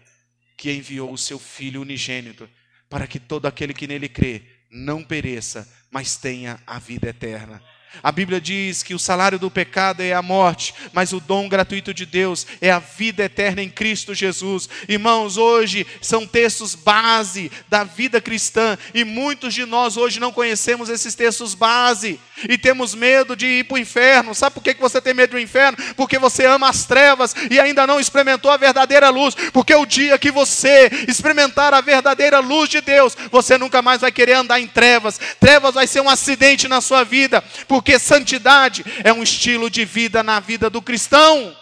que 0.57 0.71
enviou 0.71 1.11
o 1.11 1.17
seu 1.17 1.37
Filho 1.37 1.81
unigênito 1.81 2.49
para 2.89 3.07
que 3.07 3.19
todo 3.19 3.45
aquele 3.45 3.73
que 3.73 3.87
nele 3.87 4.07
crê 4.07 4.43
não 4.71 5.03
pereça, 5.03 5.67
mas 5.91 6.17
tenha 6.17 6.59
a 6.65 6.79
vida 6.79 7.09
eterna. 7.09 7.61
A 8.03 8.11
Bíblia 8.11 8.39
diz 8.39 8.83
que 8.83 8.93
o 8.93 8.99
salário 8.99 9.39
do 9.39 9.51
pecado 9.51 10.01
é 10.01 10.13
a 10.13 10.21
morte, 10.21 10.73
mas 10.93 11.13
o 11.13 11.19
dom 11.19 11.47
gratuito 11.49 11.93
de 11.93 12.05
Deus 12.05 12.45
é 12.61 12.71
a 12.71 12.79
vida 12.79 13.23
eterna 13.23 13.61
em 13.61 13.69
Cristo 13.69 14.13
Jesus. 14.13 14.69
Irmãos, 14.87 15.37
hoje 15.37 15.85
são 16.01 16.25
textos 16.27 16.75
base 16.75 17.51
da 17.69 17.83
vida 17.83 18.21
cristã 18.21 18.77
e 18.93 19.03
muitos 19.03 19.53
de 19.53 19.65
nós 19.65 19.97
hoje 19.97 20.19
não 20.19 20.31
conhecemos 20.31 20.89
esses 20.89 21.15
textos 21.15 21.53
base 21.53 22.19
e 22.49 22.57
temos 22.57 22.93
medo 22.93 23.35
de 23.35 23.45
ir 23.45 23.63
para 23.63 23.75
o 23.75 23.79
inferno. 23.79 24.35
Sabe 24.35 24.53
por 24.53 24.63
que 24.63 24.73
você 24.73 24.99
tem 24.99 25.13
medo 25.13 25.31
do 25.31 25.39
inferno? 25.39 25.77
Porque 25.95 26.19
você 26.19 26.45
ama 26.45 26.69
as 26.69 26.85
trevas 26.85 27.35
e 27.49 27.59
ainda 27.59 27.87
não 27.87 27.99
experimentou 27.99 28.51
a 28.51 28.57
verdadeira 28.57 29.09
luz. 29.09 29.35
Porque 29.53 29.73
o 29.73 29.85
dia 29.85 30.17
que 30.17 30.31
você 30.31 30.89
experimentar 31.07 31.73
a 31.73 31.81
verdadeira 31.81 32.39
luz 32.39 32.69
de 32.69 32.81
Deus, 32.81 33.15
você 33.31 33.57
nunca 33.57 33.81
mais 33.81 34.01
vai 34.01 34.11
querer 34.11 34.33
andar 34.33 34.59
em 34.59 34.67
trevas. 34.67 35.19
Trevas 35.39 35.73
vai 35.73 35.87
ser 35.87 36.01
um 36.01 36.09
acidente 36.09 36.67
na 36.67 36.81
sua 36.81 37.03
vida, 37.03 37.43
porque 37.67 37.84
santidade 37.99 38.83
é 39.03 39.13
um 39.13 39.23
estilo 39.23 39.69
de 39.69 39.85
vida 39.85 40.23
na 40.23 40.39
vida 40.39 40.69
do 40.69 40.81
cristão. 40.81 41.55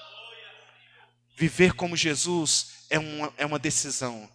Viver 1.35 1.73
como 1.73 1.97
Jesus 1.97 2.85
é 2.89 2.99
uma, 2.99 3.33
é 3.37 3.45
uma 3.45 3.59
decisão. 3.59 4.29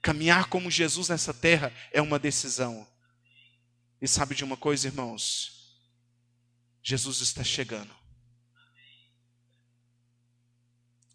Caminhar 0.00 0.46
como 0.46 0.70
Jesus 0.70 1.08
nessa 1.08 1.34
terra 1.34 1.72
é 1.92 2.00
uma 2.00 2.18
decisão. 2.18 2.86
E 4.00 4.06
sabe 4.06 4.34
de 4.34 4.44
uma 4.44 4.56
coisa, 4.56 4.86
irmãos? 4.86 5.76
Jesus 6.82 7.20
está 7.20 7.42
chegando. 7.42 7.94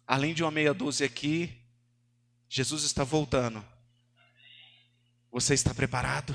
Além 0.06 0.34
de 0.34 0.42
uma 0.42 0.50
meia 0.50 0.74
dúzia 0.74 1.06
aqui, 1.06 1.58
Jesus 2.48 2.84
está 2.84 3.02
voltando. 3.02 3.64
Você 5.32 5.54
está 5.54 5.74
preparado? 5.74 6.32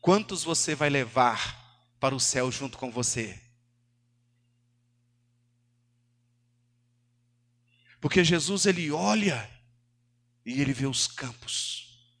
Quantos 0.00 0.42
você 0.42 0.74
vai 0.74 0.90
levar 0.90 1.59
para 2.00 2.14
o 2.14 2.20
céu 2.20 2.50
junto 2.50 2.78
com 2.78 2.90
você? 2.90 3.38
Porque 8.00 8.24
Jesus 8.24 8.64
ele 8.64 8.90
olha 8.90 9.48
e 10.44 10.60
ele 10.60 10.72
vê 10.72 10.86
os 10.86 11.06
campos 11.06 12.16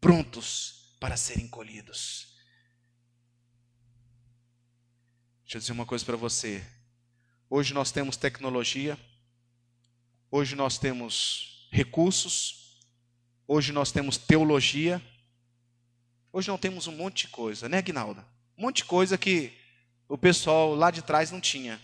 prontos 0.00 0.96
para 0.98 1.16
serem 1.16 1.46
colhidos. 1.46 2.34
Deixa 5.44 5.58
eu 5.58 5.60
dizer 5.60 5.72
uma 5.72 5.84
coisa 5.84 6.04
para 6.04 6.16
você. 6.16 6.66
Hoje 7.50 7.74
nós 7.74 7.92
temos 7.92 8.16
tecnologia, 8.16 8.98
hoje 10.30 10.54
nós 10.54 10.78
temos 10.78 11.68
recursos, 11.70 12.78
hoje 13.46 13.72
nós 13.72 13.92
temos 13.92 14.16
teologia, 14.16 15.02
hoje 16.32 16.48
não 16.48 16.56
temos 16.56 16.86
um 16.86 16.96
monte 16.96 17.26
de 17.26 17.32
coisa, 17.32 17.68
né, 17.68 17.82
Guinalda? 17.82 18.24
Um 18.60 18.64
monte 18.64 18.76
de 18.76 18.84
coisa 18.84 19.16
que 19.16 19.58
o 20.06 20.18
pessoal 20.18 20.74
lá 20.74 20.90
de 20.90 21.00
trás 21.00 21.30
não 21.30 21.40
tinha. 21.40 21.80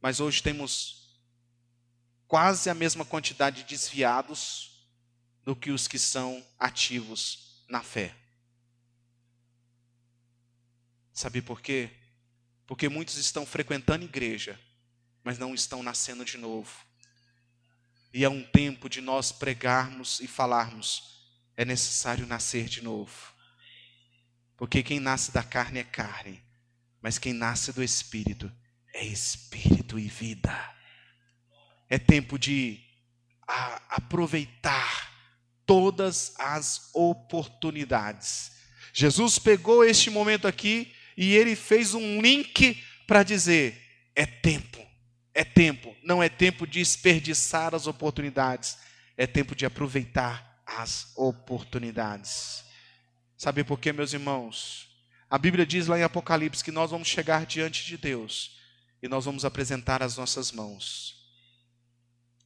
Mas 0.00 0.18
hoje 0.18 0.42
temos 0.42 1.20
quase 2.26 2.68
a 2.68 2.74
mesma 2.74 3.04
quantidade 3.04 3.62
de 3.62 3.68
desviados 3.68 4.72
do 5.44 5.54
que 5.54 5.70
os 5.70 5.86
que 5.86 6.00
são 6.00 6.44
ativos 6.58 7.62
na 7.68 7.80
fé. 7.80 8.12
Sabe 11.12 11.40
por 11.40 11.60
quê? 11.60 11.88
Porque 12.66 12.88
muitos 12.88 13.14
estão 13.18 13.46
frequentando 13.46 14.04
igreja, 14.04 14.60
mas 15.22 15.38
não 15.38 15.54
estão 15.54 15.80
nascendo 15.80 16.24
de 16.24 16.38
novo. 16.38 16.84
E 18.12 18.24
é 18.24 18.28
um 18.28 18.42
tempo 18.42 18.88
de 18.88 19.00
nós 19.00 19.30
pregarmos 19.30 20.18
e 20.18 20.26
falarmos: 20.26 21.20
é 21.56 21.64
necessário 21.64 22.26
nascer 22.26 22.68
de 22.68 22.82
novo. 22.82 23.35
Porque 24.56 24.82
quem 24.82 24.98
nasce 24.98 25.32
da 25.32 25.42
carne 25.42 25.80
é 25.80 25.84
carne, 25.84 26.42
mas 27.02 27.18
quem 27.18 27.32
nasce 27.32 27.72
do 27.72 27.82
espírito 27.82 28.50
é 28.94 29.04
espírito 29.04 29.98
e 29.98 30.08
vida. 30.08 30.74
É 31.88 31.98
tempo 31.98 32.38
de 32.38 32.80
aproveitar 33.88 35.12
todas 35.64 36.34
as 36.38 36.90
oportunidades. 36.94 38.52
Jesus 38.92 39.38
pegou 39.38 39.84
este 39.84 40.08
momento 40.08 40.48
aqui 40.48 40.92
e 41.16 41.34
ele 41.34 41.54
fez 41.54 41.92
um 41.94 42.20
link 42.20 42.82
para 43.06 43.22
dizer: 43.22 43.80
é 44.14 44.24
tempo, 44.24 44.84
é 45.34 45.44
tempo, 45.44 45.94
não 46.02 46.22
é 46.22 46.28
tempo 46.28 46.66
de 46.66 46.78
desperdiçar 46.78 47.74
as 47.74 47.86
oportunidades, 47.86 48.78
é 49.16 49.26
tempo 49.26 49.54
de 49.54 49.66
aproveitar 49.66 50.62
as 50.66 51.12
oportunidades. 51.14 52.65
Sabe 53.36 53.62
por 53.62 53.78
quê, 53.78 53.92
meus 53.92 54.12
irmãos? 54.12 54.88
A 55.28 55.36
Bíblia 55.38 55.66
diz 55.66 55.86
lá 55.86 55.98
em 55.98 56.02
Apocalipse 56.02 56.64
que 56.64 56.70
nós 56.70 56.90
vamos 56.90 57.08
chegar 57.08 57.44
diante 57.44 57.84
de 57.84 57.96
Deus 57.96 58.56
e 59.02 59.08
nós 59.08 59.24
vamos 59.24 59.44
apresentar 59.44 60.02
as 60.02 60.16
nossas 60.16 60.52
mãos. 60.52 61.16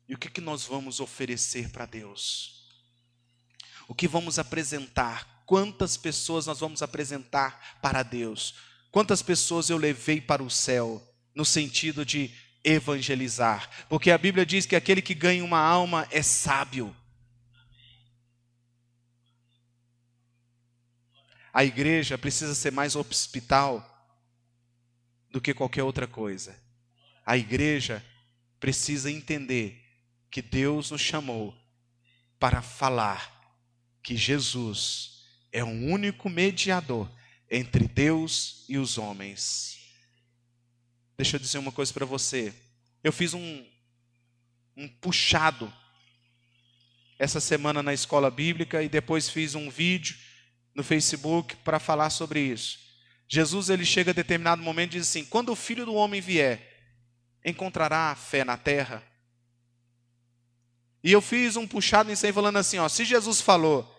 E 0.09 0.15
o 0.15 0.19
que, 0.19 0.29
que 0.29 0.41
nós 0.41 0.65
vamos 0.65 0.99
oferecer 0.99 1.71
para 1.71 1.87
Deus? 1.87 2.69
O 3.87 3.95
que 3.95 4.09
vamos 4.09 4.39
apresentar? 4.39 5.45
Quantas 5.47 5.97
pessoas 5.97 6.47
nós 6.47 6.59
vamos 6.59 6.83
apresentar 6.83 7.79
para 7.81 8.03
Deus? 8.03 8.55
Quantas 8.91 9.23
pessoas 9.23 9.71
eu 9.71 9.77
levei 9.77 10.21
para 10.21 10.43
o 10.43 10.51
céu? 10.51 11.01
No 11.35 11.45
sentido 11.45 12.05
de 12.05 12.35
evangelizar. 12.65 13.71
Porque 13.89 14.11
a 14.11 14.19
Bíblia 14.19 14.45
diz 14.45 14.67
que 14.67 14.75
aquele 14.75 15.03
que 15.03 15.15
ganha 15.15 15.45
uma 15.45 15.61
alma 15.61 16.09
é 16.11 16.23
sábio. 16.23 16.95
A 21.53 21.65
igreja 21.65 22.17
precisa 22.17 22.55
ser 22.55 22.71
mais 22.71 22.95
hospital 22.95 23.87
do 25.31 25.41
que 25.41 25.55
qualquer 25.55 25.83
outra 25.83 26.07
coisa. 26.07 26.57
A 27.27 27.37
igreja 27.37 28.05
precisa 28.59 29.11
entender 29.11 29.85
que 30.31 30.41
Deus 30.43 30.91
nos 30.91 31.01
chamou 31.01 31.55
para 32.39 32.63
falar 32.63 33.39
que 34.03 34.17
Jesus 34.17 35.25
é 35.53 35.65
um 35.65 35.91
único 35.91 36.29
mediador 36.29 37.11
entre 37.51 37.89
Deus 37.89 38.65
e 38.69 38.79
os 38.79 38.97
homens. 38.97 39.79
Deixa 41.17 41.37
eu 41.37 41.41
dizer 41.41 41.59
uma 41.59 41.73
coisa 41.73 41.93
para 41.93 42.07
você. 42.07 42.55
Eu 43.03 43.13
fiz 43.13 43.35
um, 43.35 43.67
um 44.77 44.89
puxado 44.89 45.73
essa 47.19 47.41
semana 47.41 47.83
na 47.83 47.93
escola 47.93 48.31
bíblica 48.31 48.83
e 48.83 48.89
depois 48.89 49.29
fiz 49.29 49.55
um 49.55 49.69
vídeo 49.69 50.17
no 50.81 50.85
Facebook 50.85 51.57
para 51.57 51.79
falar 51.79 52.11
sobre 52.11 52.41
isso. 52.41 52.79
Jesus 53.29 53.69
ele 53.71 53.85
chega 53.85 54.11
a 54.11 54.15
determinado 54.15 54.63
momento 54.63 54.97
e 54.97 54.99
diz 54.99 55.09
assim: 55.09 55.25
quando 55.25 55.53
o 55.53 55.57
filho 55.57 55.85
do 55.85 55.95
homem 55.95 56.21
vier, 56.21 56.83
encontrará 57.45 58.15
fé 58.17 58.45
na 58.45 58.57
terra? 58.57 59.03
E 61.05 61.13
eu 61.13 61.21
fiz 61.21 61.57
um 61.57 61.67
puxado 61.67 62.11
nisso 62.11 62.27
aí 62.27 62.33
falando 62.33 62.57
assim: 62.57 62.79
ó, 62.79 62.89
se 62.89 63.05
Jesus 63.05 63.41
falou 63.41 63.97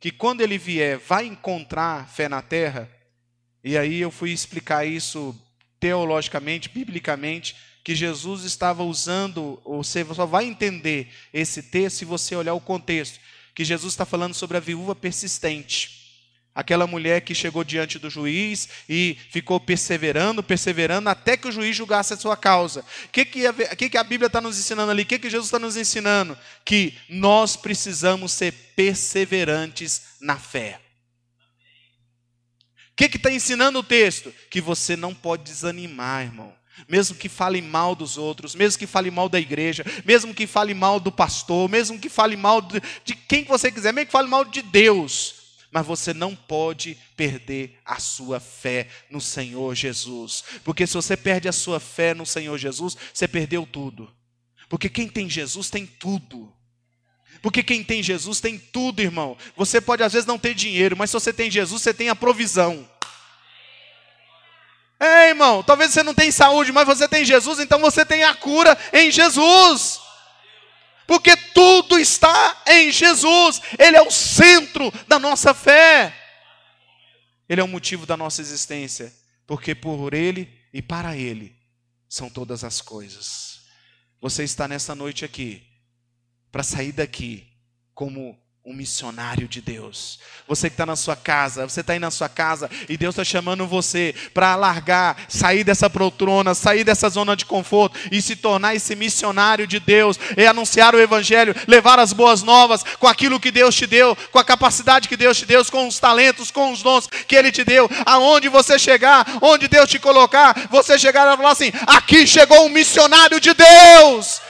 que 0.00 0.10
quando 0.10 0.40
ele 0.40 0.58
vier 0.58 0.98
vai 0.98 1.26
encontrar 1.26 2.08
fé 2.08 2.28
na 2.28 2.40
terra. 2.40 2.88
E 3.62 3.76
aí 3.76 4.00
eu 4.00 4.10
fui 4.10 4.30
explicar 4.30 4.86
isso 4.86 5.36
teologicamente, 5.80 6.68
biblicamente, 6.68 7.56
que 7.84 7.94
Jesus 7.94 8.44
estava 8.44 8.82
usando, 8.82 9.60
ou 9.64 9.82
você 9.82 10.04
só 10.14 10.26
vai 10.26 10.44
entender 10.44 11.12
esse 11.32 11.62
texto 11.62 11.98
se 11.98 12.04
você 12.04 12.36
olhar 12.36 12.54
o 12.54 12.60
contexto, 12.60 13.18
que 13.58 13.64
Jesus 13.64 13.92
está 13.92 14.06
falando 14.06 14.34
sobre 14.34 14.56
a 14.56 14.60
viúva 14.60 14.94
persistente. 14.94 16.30
Aquela 16.54 16.86
mulher 16.86 17.22
que 17.22 17.34
chegou 17.34 17.64
diante 17.64 17.98
do 17.98 18.08
juiz 18.08 18.68
e 18.88 19.18
ficou 19.32 19.58
perseverando, 19.58 20.44
perseverando, 20.44 21.08
até 21.08 21.36
que 21.36 21.48
o 21.48 21.50
juiz 21.50 21.74
julgasse 21.74 22.14
a 22.14 22.16
sua 22.16 22.36
causa. 22.36 22.84
O 23.06 23.08
que, 23.08 23.24
que, 23.24 23.46
a, 23.48 23.52
que, 23.52 23.90
que 23.90 23.98
a 23.98 24.04
Bíblia 24.04 24.28
está 24.28 24.40
nos 24.40 24.60
ensinando 24.60 24.92
ali? 24.92 25.02
O 25.02 25.06
que, 25.06 25.18
que 25.18 25.28
Jesus 25.28 25.48
está 25.48 25.58
nos 25.58 25.76
ensinando? 25.76 26.38
Que 26.64 26.96
nós 27.08 27.56
precisamos 27.56 28.30
ser 28.30 28.52
perseverantes 28.76 30.02
na 30.20 30.36
fé. 30.36 30.80
O 32.92 32.94
que 32.94 33.06
está 33.06 33.32
ensinando 33.32 33.80
o 33.80 33.82
texto? 33.82 34.32
Que 34.52 34.60
você 34.60 34.94
não 34.94 35.12
pode 35.12 35.42
desanimar, 35.42 36.22
irmão. 36.22 36.54
Mesmo 36.88 37.16
que 37.16 37.28
fale 37.28 37.62
mal 37.62 37.94
dos 37.94 38.18
outros, 38.18 38.54
mesmo 38.54 38.78
que 38.78 38.86
fale 38.86 39.10
mal 39.10 39.28
da 39.28 39.40
igreja, 39.40 39.84
mesmo 40.04 40.34
que 40.34 40.46
fale 40.46 40.74
mal 40.74 41.00
do 41.00 41.10
pastor, 41.10 41.68
mesmo 41.68 41.98
que 41.98 42.08
fale 42.08 42.36
mal 42.36 42.60
de, 42.60 42.80
de 43.04 43.14
quem 43.14 43.44
você 43.44 43.72
quiser, 43.72 43.92
mesmo 43.92 44.06
que 44.06 44.12
fale 44.12 44.28
mal 44.28 44.44
de 44.44 44.62
Deus, 44.62 45.34
mas 45.70 45.86
você 45.86 46.14
não 46.14 46.34
pode 46.34 46.96
perder 47.16 47.78
a 47.84 47.98
sua 47.98 48.40
fé 48.40 48.88
no 49.10 49.20
Senhor 49.20 49.74
Jesus, 49.74 50.44
porque 50.64 50.86
se 50.86 50.94
você 50.94 51.16
perde 51.16 51.48
a 51.48 51.52
sua 51.52 51.80
fé 51.80 52.14
no 52.14 52.26
Senhor 52.26 52.56
Jesus, 52.58 52.96
você 53.12 53.26
perdeu 53.26 53.66
tudo. 53.66 54.10
Porque 54.68 54.88
quem 54.88 55.08
tem 55.08 55.28
Jesus 55.30 55.70
tem 55.70 55.86
tudo. 55.86 56.52
Porque 57.40 57.62
quem 57.62 57.84
tem 57.84 58.02
Jesus 58.02 58.40
tem 58.40 58.58
tudo, 58.58 59.00
irmão. 59.00 59.36
Você 59.56 59.80
pode 59.80 60.02
às 60.02 60.12
vezes 60.12 60.26
não 60.26 60.38
ter 60.38 60.54
dinheiro, 60.54 60.96
mas 60.96 61.10
se 61.10 61.14
você 61.14 61.32
tem 61.32 61.50
Jesus, 61.50 61.82
você 61.82 61.94
tem 61.94 62.08
a 62.08 62.16
provisão. 62.16 62.86
É, 65.00 65.28
irmão, 65.28 65.62
talvez 65.62 65.92
você 65.92 66.02
não 66.02 66.14
tenha 66.14 66.32
saúde, 66.32 66.72
mas 66.72 66.86
você 66.86 67.06
tem 67.06 67.24
Jesus, 67.24 67.60
então 67.60 67.78
você 67.78 68.04
tem 68.04 68.24
a 68.24 68.34
cura 68.34 68.76
em 68.92 69.10
Jesus. 69.10 70.00
Porque 71.06 71.36
tudo 71.36 71.98
está 71.98 72.62
em 72.66 72.90
Jesus. 72.90 73.62
Ele 73.78 73.96
é 73.96 74.02
o 74.02 74.10
centro 74.10 74.92
da 75.06 75.18
nossa 75.18 75.54
fé. 75.54 76.14
Ele 77.48 77.60
é 77.60 77.64
o 77.64 77.68
motivo 77.68 78.04
da 78.04 78.16
nossa 78.16 78.42
existência, 78.42 79.14
porque 79.46 79.74
por 79.74 80.12
ele 80.12 80.52
e 80.72 80.82
para 80.82 81.16
ele 81.16 81.56
são 82.08 82.28
todas 82.28 82.62
as 82.62 82.82
coisas. 82.82 83.60
Você 84.20 84.44
está 84.44 84.68
nessa 84.68 84.94
noite 84.94 85.24
aqui 85.24 85.66
para 86.50 86.62
sair 86.62 86.92
daqui 86.92 87.46
como 87.94 88.38
um 88.68 88.74
missionário 88.74 89.48
de 89.48 89.62
Deus. 89.62 90.18
Você 90.46 90.68
que 90.68 90.74
está 90.74 90.84
na 90.84 90.94
sua 90.94 91.16
casa, 91.16 91.66
você 91.66 91.80
está 91.80 91.94
aí 91.94 91.98
na 91.98 92.10
sua 92.10 92.28
casa 92.28 92.70
e 92.86 92.98
Deus 92.98 93.14
está 93.14 93.24
chamando 93.24 93.66
você 93.66 94.14
para 94.34 94.52
alargar, 94.52 95.16
sair 95.26 95.64
dessa 95.64 95.88
poltrona, 95.88 96.54
sair 96.54 96.84
dessa 96.84 97.08
zona 97.08 97.34
de 97.34 97.46
conforto 97.46 97.98
e 98.12 98.20
se 98.20 98.36
tornar 98.36 98.74
esse 98.74 98.94
missionário 98.94 99.66
de 99.66 99.80
Deus, 99.80 100.20
e 100.36 100.46
anunciar 100.46 100.94
o 100.94 101.00
Evangelho, 101.00 101.54
levar 101.66 101.98
as 101.98 102.12
boas 102.12 102.42
novas 102.42 102.84
com 102.98 103.06
aquilo 103.06 103.40
que 103.40 103.50
Deus 103.50 103.74
te 103.74 103.86
deu, 103.86 104.14
com 104.30 104.38
a 104.38 104.44
capacidade 104.44 105.08
que 105.08 105.16
Deus 105.16 105.38
te 105.38 105.46
deu, 105.46 105.64
com 105.64 105.88
os 105.88 105.98
talentos, 105.98 106.50
com 106.50 106.70
os 106.70 106.82
dons 106.82 107.06
que 107.06 107.36
Ele 107.36 107.50
te 107.50 107.64
deu. 107.64 107.88
Aonde 108.04 108.50
você 108.50 108.78
chegar, 108.78 109.26
onde 109.40 109.66
Deus 109.66 109.88
te 109.88 109.98
colocar, 109.98 110.68
você 110.70 110.98
chegar 110.98 111.32
e 111.32 111.36
falar 111.38 111.52
assim: 111.52 111.72
aqui 111.86 112.26
chegou 112.26 112.66
um 112.66 112.68
missionário 112.68 113.40
de 113.40 113.54
Deus. 113.54 114.42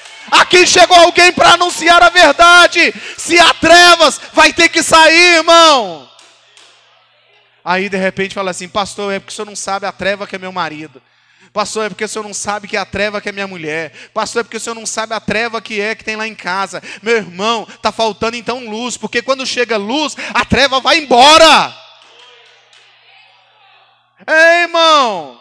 Aqui 0.48 0.66
chegou 0.66 0.96
alguém 0.96 1.30
para 1.30 1.52
anunciar 1.52 2.02
a 2.02 2.08
verdade. 2.08 2.94
Se 3.18 3.38
há 3.38 3.52
trevas, 3.52 4.18
vai 4.32 4.50
ter 4.50 4.70
que 4.70 4.82
sair, 4.82 5.36
irmão. 5.36 6.08
Aí 7.62 7.90
de 7.90 7.98
repente 7.98 8.34
fala 8.34 8.50
assim: 8.50 8.66
Pastor, 8.66 9.12
é 9.12 9.18
porque 9.18 9.30
o 9.30 9.34
senhor 9.34 9.44
não 9.44 9.54
sabe 9.54 9.84
a 9.84 9.92
treva 9.92 10.26
que 10.26 10.36
é 10.36 10.38
meu 10.38 10.50
marido. 10.50 11.02
Pastor, 11.52 11.84
é 11.84 11.88
porque 11.90 12.04
o 12.04 12.08
senhor 12.08 12.24
não 12.24 12.32
sabe 12.32 12.66
que 12.66 12.78
é 12.78 12.80
a 12.80 12.86
treva 12.86 13.20
que 13.20 13.28
é 13.28 13.32
minha 13.32 13.46
mulher. 13.46 13.92
Pastor, 14.14 14.40
é 14.40 14.42
porque 14.42 14.56
o 14.56 14.60
senhor 14.60 14.74
não 14.74 14.86
sabe 14.86 15.12
a 15.12 15.20
treva 15.20 15.60
que 15.60 15.82
é 15.82 15.94
que 15.94 16.02
tem 16.02 16.16
lá 16.16 16.26
em 16.26 16.34
casa. 16.34 16.82
Meu 17.02 17.16
irmão, 17.16 17.68
está 17.68 17.92
faltando 17.92 18.34
então 18.34 18.70
luz, 18.70 18.96
porque 18.96 19.20
quando 19.20 19.44
chega 19.44 19.76
luz, 19.76 20.16
a 20.32 20.46
treva 20.46 20.80
vai 20.80 20.96
embora. 20.96 21.76
Ei, 24.26 24.62
irmão, 24.62 25.37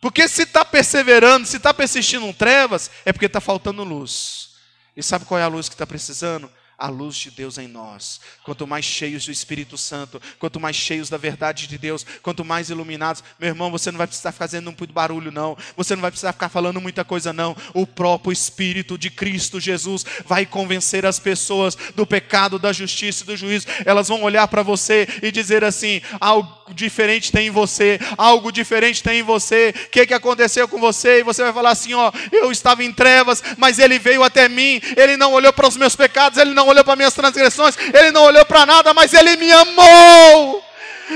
porque 0.00 0.28
se 0.28 0.42
está 0.42 0.64
perseverando, 0.64 1.46
se 1.46 1.56
está 1.56 1.74
persistindo 1.74 2.26
em 2.26 2.32
trevas, 2.32 2.90
é 3.04 3.12
porque 3.12 3.26
está 3.26 3.40
faltando 3.40 3.82
luz. 3.84 4.50
E 4.96 5.02
sabe 5.02 5.24
qual 5.24 5.40
é 5.40 5.42
a 5.42 5.48
luz 5.48 5.68
que 5.68 5.74
está 5.74 5.86
precisando? 5.86 6.50
A 6.78 6.88
luz 6.88 7.16
de 7.16 7.32
Deus 7.32 7.58
em 7.58 7.66
nós. 7.66 8.20
Quanto 8.44 8.64
mais 8.64 8.84
cheios 8.84 9.24
do 9.24 9.32
Espírito 9.32 9.76
Santo, 9.76 10.22
quanto 10.38 10.60
mais 10.60 10.76
cheios 10.76 11.10
da 11.10 11.16
verdade 11.16 11.66
de 11.66 11.76
Deus, 11.76 12.06
quanto 12.22 12.44
mais 12.44 12.70
iluminados, 12.70 13.24
meu 13.38 13.48
irmão, 13.48 13.68
você 13.70 13.90
não 13.90 13.98
vai 13.98 14.06
precisar 14.06 14.30
fazendo 14.30 14.72
muito 14.78 14.92
barulho, 14.92 15.32
não. 15.32 15.58
Você 15.76 15.96
não 15.96 16.02
vai 16.02 16.12
precisar 16.12 16.32
ficar 16.32 16.48
falando 16.48 16.80
muita 16.80 17.04
coisa, 17.04 17.32
não. 17.32 17.56
O 17.74 17.84
próprio 17.84 18.32
Espírito 18.32 18.96
de 18.96 19.10
Cristo 19.10 19.58
Jesus 19.58 20.04
vai 20.24 20.46
convencer 20.46 21.04
as 21.04 21.18
pessoas 21.18 21.76
do 21.96 22.06
pecado, 22.06 22.60
da 22.60 22.72
justiça 22.72 23.24
e 23.24 23.26
do 23.26 23.36
juízo. 23.36 23.66
Elas 23.84 24.06
vão 24.06 24.22
olhar 24.22 24.46
para 24.46 24.62
você 24.62 25.08
e 25.20 25.32
dizer 25.32 25.64
assim: 25.64 26.00
algo 26.20 26.58
diferente 26.72 27.32
tem 27.32 27.48
em 27.48 27.50
você, 27.50 27.98
algo 28.16 28.52
diferente 28.52 29.02
tem 29.02 29.20
em 29.20 29.22
você. 29.22 29.74
O 29.86 29.90
que, 29.90 30.06
que 30.06 30.14
aconteceu 30.14 30.68
com 30.68 30.78
você? 30.78 31.20
E 31.20 31.22
você 31.24 31.42
vai 31.42 31.52
falar 31.52 31.70
assim: 31.70 31.94
ó, 31.94 32.12
eu 32.30 32.52
estava 32.52 32.84
em 32.84 32.92
trevas, 32.92 33.42
mas 33.56 33.80
ele 33.80 33.98
veio 33.98 34.22
até 34.22 34.48
mim, 34.48 34.80
ele 34.96 35.16
não 35.16 35.32
olhou 35.32 35.52
para 35.52 35.66
os 35.66 35.76
meus 35.76 35.96
pecados, 35.96 36.38
ele 36.38 36.54
não 36.54 36.67
olhou 36.68 36.84
para 36.84 36.96
minhas 36.96 37.14
transgressões, 37.14 37.76
ele 37.92 38.10
não 38.10 38.24
olhou 38.24 38.44
para 38.44 38.64
nada, 38.64 38.94
mas 38.94 39.12
ele 39.12 39.36
me 39.36 39.50
amou. 39.50 40.64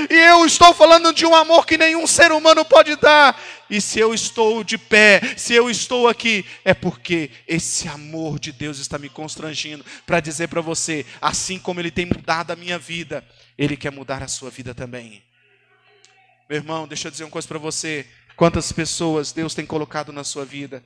E 0.09 0.15
eu 0.15 0.45
estou 0.45 0.73
falando 0.73 1.13
de 1.13 1.25
um 1.25 1.35
amor 1.35 1.65
que 1.65 1.77
nenhum 1.77 2.07
ser 2.07 2.31
humano 2.31 2.65
pode 2.65 2.95
dar. 2.95 3.39
E 3.69 3.79
se 3.79 3.99
eu 3.99 4.13
estou 4.13 4.63
de 4.63 4.77
pé, 4.77 5.21
se 5.37 5.53
eu 5.53 5.69
estou 5.69 6.07
aqui, 6.07 6.45
é 6.65 6.73
porque 6.73 7.29
esse 7.47 7.87
amor 7.87 8.39
de 8.39 8.51
Deus 8.51 8.79
está 8.79 8.97
me 8.97 9.09
constrangindo 9.09 9.85
para 10.05 10.19
dizer 10.19 10.47
para 10.47 10.61
você, 10.61 11.05
assim 11.21 11.59
como 11.59 11.79
Ele 11.79 11.91
tem 11.91 12.05
mudado 12.05 12.51
a 12.51 12.55
minha 12.55 12.79
vida, 12.79 13.23
Ele 13.57 13.77
quer 13.77 13.91
mudar 13.91 14.23
a 14.23 14.27
sua 14.27 14.49
vida 14.49 14.73
também. 14.73 15.23
Meu 16.49 16.57
irmão, 16.57 16.87
deixa 16.87 17.07
eu 17.07 17.11
dizer 17.11 17.23
uma 17.23 17.31
coisa 17.31 17.47
para 17.47 17.59
você. 17.59 18.05
Quantas 18.35 18.71
pessoas 18.71 19.31
Deus 19.31 19.53
tem 19.53 19.65
colocado 19.65 20.11
na 20.11 20.23
sua 20.23 20.43
vida? 20.43 20.83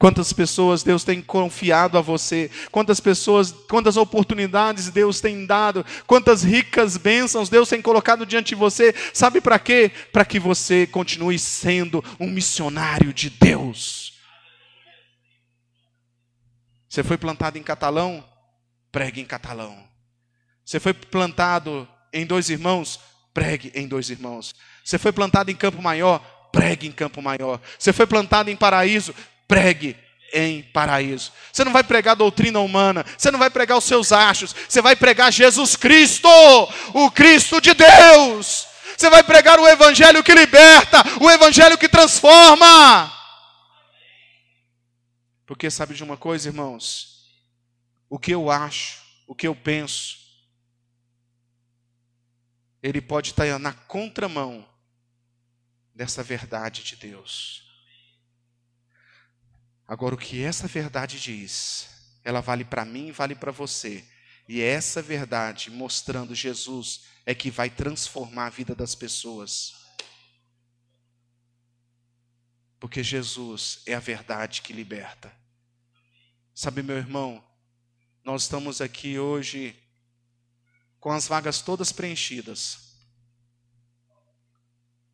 Quantas 0.00 0.32
pessoas 0.32 0.82
Deus 0.82 1.04
tem 1.04 1.20
confiado 1.20 1.98
a 1.98 2.00
você? 2.00 2.50
Quantas 2.70 2.98
pessoas, 3.00 3.52
quantas 3.52 3.98
oportunidades 3.98 4.88
Deus 4.88 5.20
tem 5.20 5.44
dado? 5.44 5.84
Quantas 6.06 6.42
ricas 6.42 6.96
bênçãos 6.96 7.50
Deus 7.50 7.68
tem 7.68 7.82
colocado 7.82 8.24
diante 8.24 8.48
de 8.48 8.54
você? 8.54 8.94
Sabe 9.12 9.42
para 9.42 9.58
quê? 9.58 9.90
Para 10.10 10.24
que 10.24 10.40
você 10.40 10.86
continue 10.86 11.38
sendo 11.38 12.02
um 12.18 12.28
missionário 12.28 13.12
de 13.12 13.28
Deus. 13.28 14.14
Você 16.88 17.02
foi 17.02 17.18
plantado 17.18 17.58
em 17.58 17.62
catalão? 17.62 18.24
Pregue 18.90 19.20
em 19.20 19.26
catalão. 19.26 19.86
Você 20.64 20.80
foi 20.80 20.94
plantado 20.94 21.86
em 22.10 22.24
dois 22.24 22.48
irmãos? 22.48 22.98
Pregue 23.34 23.70
em 23.74 23.86
dois 23.86 24.08
irmãos. 24.08 24.54
Você 24.82 24.96
foi 24.96 25.12
plantado 25.12 25.50
em 25.50 25.54
Campo 25.54 25.82
Maior? 25.82 26.20
Pregue 26.50 26.86
em 26.86 26.92
Campo 26.92 27.20
Maior. 27.20 27.60
Você 27.78 27.92
foi 27.92 28.06
plantado 28.06 28.48
em 28.48 28.56
Paraíso? 28.56 29.14
Pregue 29.50 29.96
em 30.32 30.62
paraíso. 30.62 31.32
Você 31.52 31.64
não 31.64 31.72
vai 31.72 31.82
pregar 31.82 32.14
doutrina 32.14 32.60
humana, 32.60 33.04
você 33.18 33.32
não 33.32 33.38
vai 33.38 33.50
pregar 33.50 33.76
os 33.76 33.84
seus 33.84 34.12
achos, 34.12 34.54
você 34.68 34.80
vai 34.80 34.94
pregar 34.94 35.32
Jesus 35.32 35.74
Cristo, 35.74 36.28
o 36.94 37.10
Cristo 37.10 37.60
de 37.60 37.74
Deus. 37.74 38.68
Você 38.96 39.10
vai 39.10 39.24
pregar 39.24 39.58
o 39.58 39.66
evangelho 39.66 40.22
que 40.22 40.32
liberta, 40.32 41.02
o 41.20 41.28
evangelho 41.28 41.76
que 41.76 41.88
transforma. 41.88 43.12
Porque 45.44 45.68
sabe 45.68 45.94
de 45.94 46.04
uma 46.04 46.16
coisa, 46.16 46.48
irmãos? 46.48 47.28
O 48.08 48.20
que 48.20 48.30
eu 48.30 48.50
acho, 48.50 49.00
o 49.26 49.34
que 49.34 49.48
eu 49.48 49.56
penso, 49.56 50.16
ele 52.80 53.00
pode 53.00 53.30
estar 53.30 53.58
na 53.58 53.72
contramão 53.72 54.64
dessa 55.92 56.22
verdade 56.22 56.84
de 56.84 56.94
Deus. 56.94 57.69
Agora, 59.90 60.14
o 60.14 60.18
que 60.18 60.40
essa 60.40 60.68
verdade 60.68 61.18
diz, 61.18 61.88
ela 62.22 62.40
vale 62.40 62.64
para 62.64 62.84
mim 62.84 63.08
e 63.08 63.12
vale 63.12 63.34
para 63.34 63.50
você. 63.50 64.04
E 64.48 64.60
essa 64.60 65.02
verdade, 65.02 65.68
mostrando 65.68 66.32
Jesus, 66.32 67.06
é 67.26 67.34
que 67.34 67.50
vai 67.50 67.68
transformar 67.68 68.46
a 68.46 68.50
vida 68.50 68.72
das 68.72 68.94
pessoas. 68.94 69.74
Porque 72.78 73.02
Jesus 73.02 73.82
é 73.84 73.94
a 73.94 73.98
verdade 73.98 74.62
que 74.62 74.72
liberta. 74.72 75.36
Sabe, 76.54 76.84
meu 76.84 76.96
irmão, 76.96 77.44
nós 78.22 78.42
estamos 78.42 78.80
aqui 78.80 79.18
hoje 79.18 79.76
com 81.00 81.10
as 81.10 81.26
vagas 81.26 81.62
todas 81.62 81.90
preenchidas. 81.90 82.89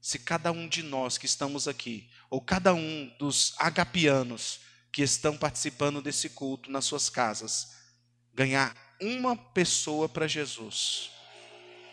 Se 0.07 0.21
cada 0.21 0.53
um 0.53 0.69
de 0.69 0.85
nós 0.85 1.19
que 1.19 1.27
estamos 1.27 1.67
aqui, 1.67 2.09
ou 2.31 2.41
cada 2.41 2.73
um 2.73 3.13
dos 3.19 3.57
agapianos, 3.59 4.61
que 4.93 5.03
estão 5.03 5.37
participando 5.37 6.01
desse 6.01 6.31
culto 6.31 6.71
nas 6.71 6.85
suas 6.85 7.11
casas 7.11 7.75
ganhar 8.33 8.73
uma 9.01 9.37
pessoa 9.37 10.09
para 10.09 10.29
Jesus. 10.29 11.11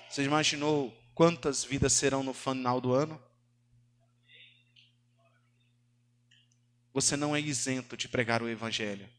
Você 0.07 0.21
imaginou 0.21 0.95
quantas 1.15 1.63
vidas 1.63 1.91
serão 1.91 2.21
no 2.21 2.35
final 2.35 2.79
do 2.79 2.93
ano? 2.93 3.19
Você 6.93 7.17
não 7.17 7.35
é 7.35 7.41
isento 7.41 7.97
de 7.97 8.07
pregar 8.07 8.43
o 8.43 8.47
Evangelho. 8.47 9.09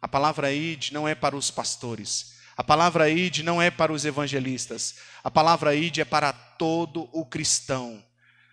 A 0.00 0.08
palavra 0.08 0.54
id 0.54 0.90
não 0.90 1.06
é 1.06 1.14
para 1.14 1.36
os 1.36 1.50
pastores. 1.50 2.33
A 2.56 2.62
palavra 2.62 3.10
id 3.10 3.38
não 3.38 3.60
é 3.60 3.70
para 3.70 3.92
os 3.92 4.04
evangelistas. 4.04 4.96
A 5.22 5.30
palavra 5.30 5.74
id 5.74 5.98
é 5.98 6.04
para 6.04 6.32
todo 6.32 7.08
o 7.12 7.24
cristão. 7.24 8.02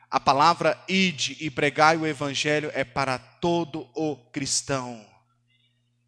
A 0.09 0.19
palavra 0.19 0.77
ide 0.89 1.37
e 1.39 1.49
pregai 1.49 1.95
o 1.95 2.05
evangelho 2.05 2.71
é 2.73 2.83
para 2.83 3.17
todo 3.17 3.87
o 3.95 4.15
cristão. 4.15 5.05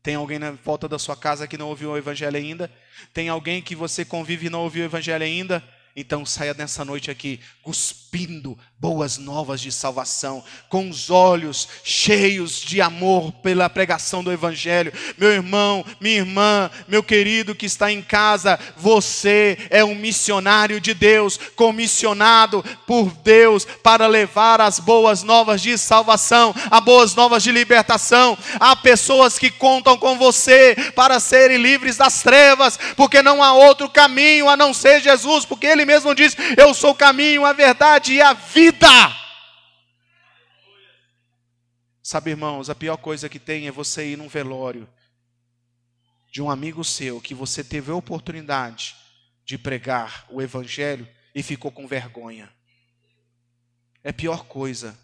Tem 0.01 0.15
alguém 0.15 0.37
na 0.37 0.51
volta 0.51 0.89
da 0.89 0.99
sua 0.99 1.15
casa 1.15 1.47
que 1.47 1.57
não 1.57 1.69
ouviu 1.69 1.91
o 1.91 1.97
evangelho 1.97 2.35
ainda? 2.35 2.69
Tem 3.13 3.29
alguém 3.29 3.61
que 3.61 3.75
você 3.75 4.03
convive 4.03 4.47
e 4.47 4.49
não 4.49 4.61
ouviu 4.61 4.83
o 4.83 4.85
evangelho 4.85 5.23
ainda? 5.23 5.63
Então 5.95 6.25
saia 6.25 6.53
nessa 6.53 6.83
noite 6.83 7.09
aqui 7.09 7.39
cuspindo, 7.61 8.59
boas 8.84 9.17
novas 9.17 9.61
de 9.61 9.71
salvação, 9.71 10.43
com 10.67 10.89
os 10.89 11.09
olhos 11.09 11.69
cheios 11.86 12.59
de 12.59 12.81
amor 12.81 13.31
pela 13.31 13.69
pregação 13.69 14.21
do 14.21 14.29
Evangelho. 14.29 14.91
Meu 15.17 15.31
irmão, 15.31 15.86
minha 16.01 16.17
irmã, 16.17 16.69
meu 16.86 17.01
querido 17.01 17.55
que 17.55 17.65
está 17.65 17.89
em 17.89 18.01
casa, 18.01 18.59
você 18.75 19.57
é 19.69 19.86
um 19.86 19.95
missionário 19.95 20.81
de 20.81 20.93
Deus, 20.93 21.39
comissionado 21.55 22.61
por 22.86 23.09
Deus 23.23 23.63
para 23.63 24.05
levar 24.05 24.59
as 24.59 24.79
boas 24.79 25.23
novas 25.23 25.61
de 25.61 25.77
salvação, 25.77 26.53
as 26.69 26.84
boas 26.84 27.15
novas 27.15 27.41
de 27.41 27.53
libertação. 27.53 28.38
Há 28.59 28.75
pessoas 28.75 29.39
que 29.39 29.49
contam 29.49 29.97
com 29.97 30.17
você 30.17 30.75
para 30.93 31.21
serem 31.21 31.55
livres 31.55 31.95
das 31.95 32.21
trevas, 32.21 32.77
porque 32.97 33.21
não 33.21 33.41
há 33.41 33.53
outro 33.53 33.88
caminho 33.88 34.49
a 34.49 34.57
não 34.57 34.73
ser 34.73 34.99
Jesus, 34.99 35.45
porque 35.45 35.67
Ele 35.67 35.86
mesmo 35.86 36.13
diz: 36.13 36.36
Eu 36.57 36.73
sou 36.73 36.91
o 36.91 36.95
caminho, 36.95 37.45
a 37.45 37.53
verdade 37.53 38.11
e 38.11 38.21
a 38.21 38.34
vida 38.34 38.72
vida. 38.74 39.15
Sabe, 42.01 42.32
irmãos, 42.32 42.69
a 42.69 42.76
pior 42.76 42.97
coisa 42.97 43.30
que 43.30 43.39
tem 43.39 43.67
é 43.67 43.71
você 43.71 44.11
ir 44.11 44.17
num 44.17 44.28
velório 44.28 44.89
de 46.32 46.41
um 46.41 46.49
amigo 46.49 46.84
seu 46.84 47.21
que 47.21 47.34
você 47.34 47.63
teve 47.63 47.91
a 47.91 47.95
oportunidade 47.95 48.95
de 49.45 49.57
pregar 49.57 50.26
o 50.30 50.41
evangelho 50.41 51.07
e 51.34 51.43
ficou 51.43 51.71
com 51.71 51.88
vergonha. 51.88 52.51
É 54.03 54.09
a 54.09 54.13
pior 54.13 54.45
coisa. 54.45 54.97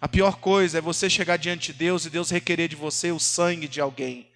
A 0.00 0.08
pior 0.08 0.36
coisa 0.36 0.78
é 0.78 0.80
você 0.80 1.10
chegar 1.10 1.36
diante 1.36 1.72
de 1.72 1.78
Deus 1.78 2.04
e 2.04 2.10
Deus 2.10 2.30
requerer 2.30 2.68
de 2.68 2.76
você 2.76 3.10
o 3.10 3.18
sangue 3.18 3.66
de 3.66 3.80
alguém, 3.80 4.30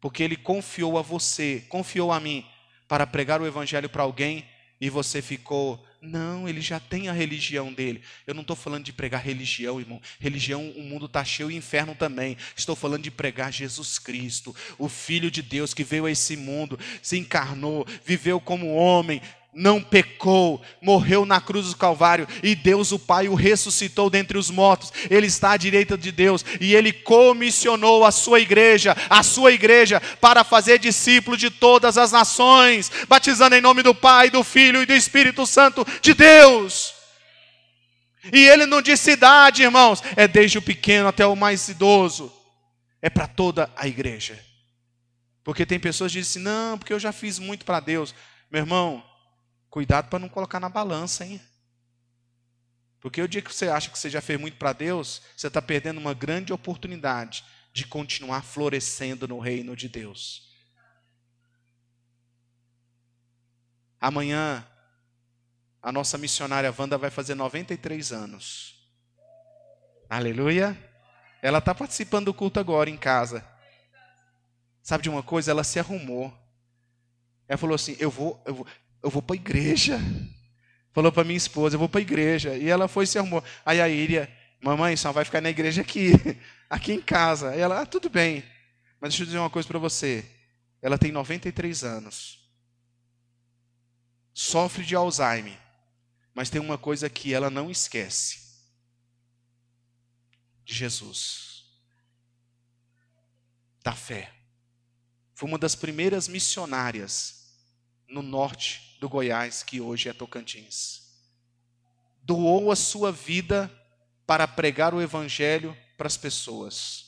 porque 0.00 0.22
Ele 0.22 0.36
confiou 0.36 0.98
a 0.98 1.02
você, 1.02 1.64
confiou 1.68 2.12
a 2.12 2.18
mim, 2.18 2.44
para 2.88 3.06
pregar 3.06 3.40
o 3.40 3.46
Evangelho 3.46 3.88
para 3.88 4.02
alguém 4.02 4.44
e 4.80 4.90
você 4.90 5.22
ficou 5.22 5.84
não, 6.00 6.48
ele 6.48 6.60
já 6.60 6.78
tem 6.78 7.08
a 7.08 7.12
religião 7.12 7.72
dele. 7.72 8.00
Eu 8.26 8.34
não 8.34 8.42
estou 8.42 8.54
falando 8.54 8.84
de 8.84 8.92
pregar 8.92 9.22
religião, 9.22 9.80
irmão. 9.80 10.00
Religião, 10.20 10.70
o 10.70 10.82
mundo 10.82 11.06
está 11.06 11.24
cheio 11.24 11.50
e 11.50 11.56
inferno 11.56 11.94
também. 11.94 12.36
Estou 12.54 12.76
falando 12.76 13.02
de 13.02 13.10
pregar 13.10 13.52
Jesus 13.52 13.98
Cristo, 13.98 14.54
o 14.78 14.88
Filho 14.88 15.30
de 15.30 15.42
Deus 15.42 15.74
que 15.74 15.82
veio 15.82 16.06
a 16.06 16.10
esse 16.10 16.36
mundo, 16.36 16.78
se 17.02 17.18
encarnou, 17.18 17.86
viveu 18.04 18.40
como 18.40 18.74
homem, 18.74 19.20
não 19.56 19.82
pecou, 19.82 20.62
morreu 20.82 21.24
na 21.24 21.40
cruz 21.40 21.70
do 21.70 21.76
Calvário 21.76 22.28
e 22.42 22.54
Deus 22.54 22.92
o 22.92 22.98
Pai 22.98 23.26
o 23.26 23.34
ressuscitou 23.34 24.10
dentre 24.10 24.36
os 24.36 24.50
mortos. 24.50 24.92
Ele 25.08 25.26
está 25.26 25.52
à 25.52 25.56
direita 25.56 25.96
de 25.96 26.12
Deus 26.12 26.44
e 26.60 26.74
ele 26.74 26.92
comissionou 26.92 28.04
a 28.04 28.12
sua 28.12 28.38
igreja, 28.38 28.94
a 29.08 29.22
sua 29.22 29.52
igreja, 29.52 29.98
para 30.20 30.44
fazer 30.44 30.78
discípulo 30.78 31.38
de 31.38 31.48
todas 31.48 31.96
as 31.96 32.12
nações, 32.12 32.92
batizando 33.08 33.56
em 33.56 33.62
nome 33.62 33.82
do 33.82 33.94
Pai, 33.94 34.28
do 34.28 34.44
Filho 34.44 34.82
e 34.82 34.86
do 34.86 34.92
Espírito 34.92 35.46
Santo 35.46 35.86
de 36.02 36.12
Deus. 36.12 36.92
E 38.30 38.46
ele 38.46 38.66
não 38.66 38.82
disse 38.82 39.12
idade, 39.12 39.62
irmãos, 39.62 40.02
é 40.16 40.28
desde 40.28 40.58
o 40.58 40.62
pequeno 40.62 41.08
até 41.08 41.24
o 41.24 41.34
mais 41.34 41.66
idoso, 41.68 42.30
é 43.00 43.08
para 43.08 43.26
toda 43.26 43.70
a 43.74 43.88
igreja. 43.88 44.38
Porque 45.42 45.64
tem 45.64 45.80
pessoas 45.80 46.12
que 46.12 46.18
dizem, 46.18 46.42
não, 46.42 46.76
porque 46.76 46.92
eu 46.92 46.98
já 46.98 47.12
fiz 47.12 47.38
muito 47.38 47.64
para 47.64 47.80
Deus. 47.80 48.14
Meu 48.50 48.62
irmão, 48.62 49.02
Cuidado 49.76 50.08
para 50.08 50.18
não 50.18 50.30
colocar 50.30 50.58
na 50.58 50.70
balança, 50.70 51.22
hein? 51.22 51.38
Porque 52.98 53.20
o 53.20 53.28
dia 53.28 53.42
que 53.42 53.54
você 53.54 53.68
acha 53.68 53.90
que 53.90 53.98
você 53.98 54.08
já 54.08 54.22
fez 54.22 54.40
muito 54.40 54.56
para 54.56 54.72
Deus, 54.72 55.20
você 55.36 55.48
está 55.48 55.60
perdendo 55.60 56.00
uma 56.00 56.14
grande 56.14 56.50
oportunidade 56.50 57.44
de 57.74 57.86
continuar 57.86 58.40
florescendo 58.42 59.28
no 59.28 59.38
reino 59.38 59.76
de 59.76 59.86
Deus. 59.86 60.50
Amanhã, 64.00 64.66
a 65.82 65.92
nossa 65.92 66.16
missionária 66.16 66.74
Wanda 66.78 66.96
vai 66.96 67.10
fazer 67.10 67.34
93 67.34 68.12
anos. 68.12 68.90
Aleluia. 70.08 70.74
Ela 71.42 71.58
está 71.58 71.74
participando 71.74 72.24
do 72.24 72.34
culto 72.34 72.58
agora 72.58 72.88
em 72.88 72.96
casa. 72.96 73.46
Sabe 74.82 75.02
de 75.02 75.10
uma 75.10 75.22
coisa? 75.22 75.50
Ela 75.50 75.64
se 75.64 75.78
arrumou. 75.78 76.32
Ela 77.46 77.58
falou 77.58 77.74
assim: 77.74 77.94
Eu 78.00 78.10
vou, 78.10 78.42
eu 78.46 78.54
vou 78.54 78.66
eu 79.06 79.10
vou 79.10 79.22
para 79.22 79.36
a 79.36 79.38
igreja. 79.38 80.00
Falou 80.92 81.12
para 81.12 81.22
minha 81.22 81.36
esposa, 81.36 81.76
eu 81.76 81.78
vou 81.78 81.88
para 81.88 82.00
a 82.00 82.02
igreja. 82.02 82.56
E 82.56 82.68
ela 82.68 82.88
foi 82.88 83.06
se 83.06 83.16
arrumou. 83.16 83.42
Aí 83.64 83.80
a 83.80 83.88
Iria, 83.88 84.28
mamãe, 84.60 84.96
só 84.96 85.12
vai 85.12 85.24
ficar 85.24 85.40
na 85.40 85.48
igreja 85.48 85.82
aqui, 85.82 86.10
aqui 86.68 86.92
em 86.92 87.00
casa. 87.00 87.54
E 87.54 87.60
ela, 87.60 87.82
ah, 87.82 87.86
tudo 87.86 88.10
bem. 88.10 88.42
Mas 89.00 89.10
deixa 89.10 89.22
eu 89.22 89.26
dizer 89.26 89.38
uma 89.38 89.48
coisa 89.48 89.68
para 89.68 89.78
você. 89.78 90.28
Ela 90.82 90.98
tem 90.98 91.12
93 91.12 91.84
anos. 91.84 92.50
Sofre 94.34 94.84
de 94.84 94.96
Alzheimer. 94.96 95.56
Mas 96.34 96.50
tem 96.50 96.60
uma 96.60 96.76
coisa 96.76 97.08
que 97.08 97.32
ela 97.32 97.48
não 97.48 97.70
esquece. 97.70 98.40
De 100.64 100.74
Jesus. 100.74 101.64
Da 103.84 103.92
fé. 103.92 104.32
Foi 105.32 105.48
uma 105.48 105.58
das 105.58 105.76
primeiras 105.76 106.26
missionárias 106.26 107.45
no 108.08 108.22
norte 108.22 108.96
do 109.00 109.08
Goiás, 109.08 109.62
que 109.62 109.80
hoje 109.80 110.08
é 110.08 110.12
Tocantins. 110.12 111.02
Doou 112.22 112.70
a 112.70 112.76
sua 112.76 113.12
vida 113.12 113.70
para 114.26 114.46
pregar 114.48 114.94
o 114.94 115.00
Evangelho 115.00 115.76
para 115.96 116.06
as 116.06 116.16
pessoas. 116.16 117.06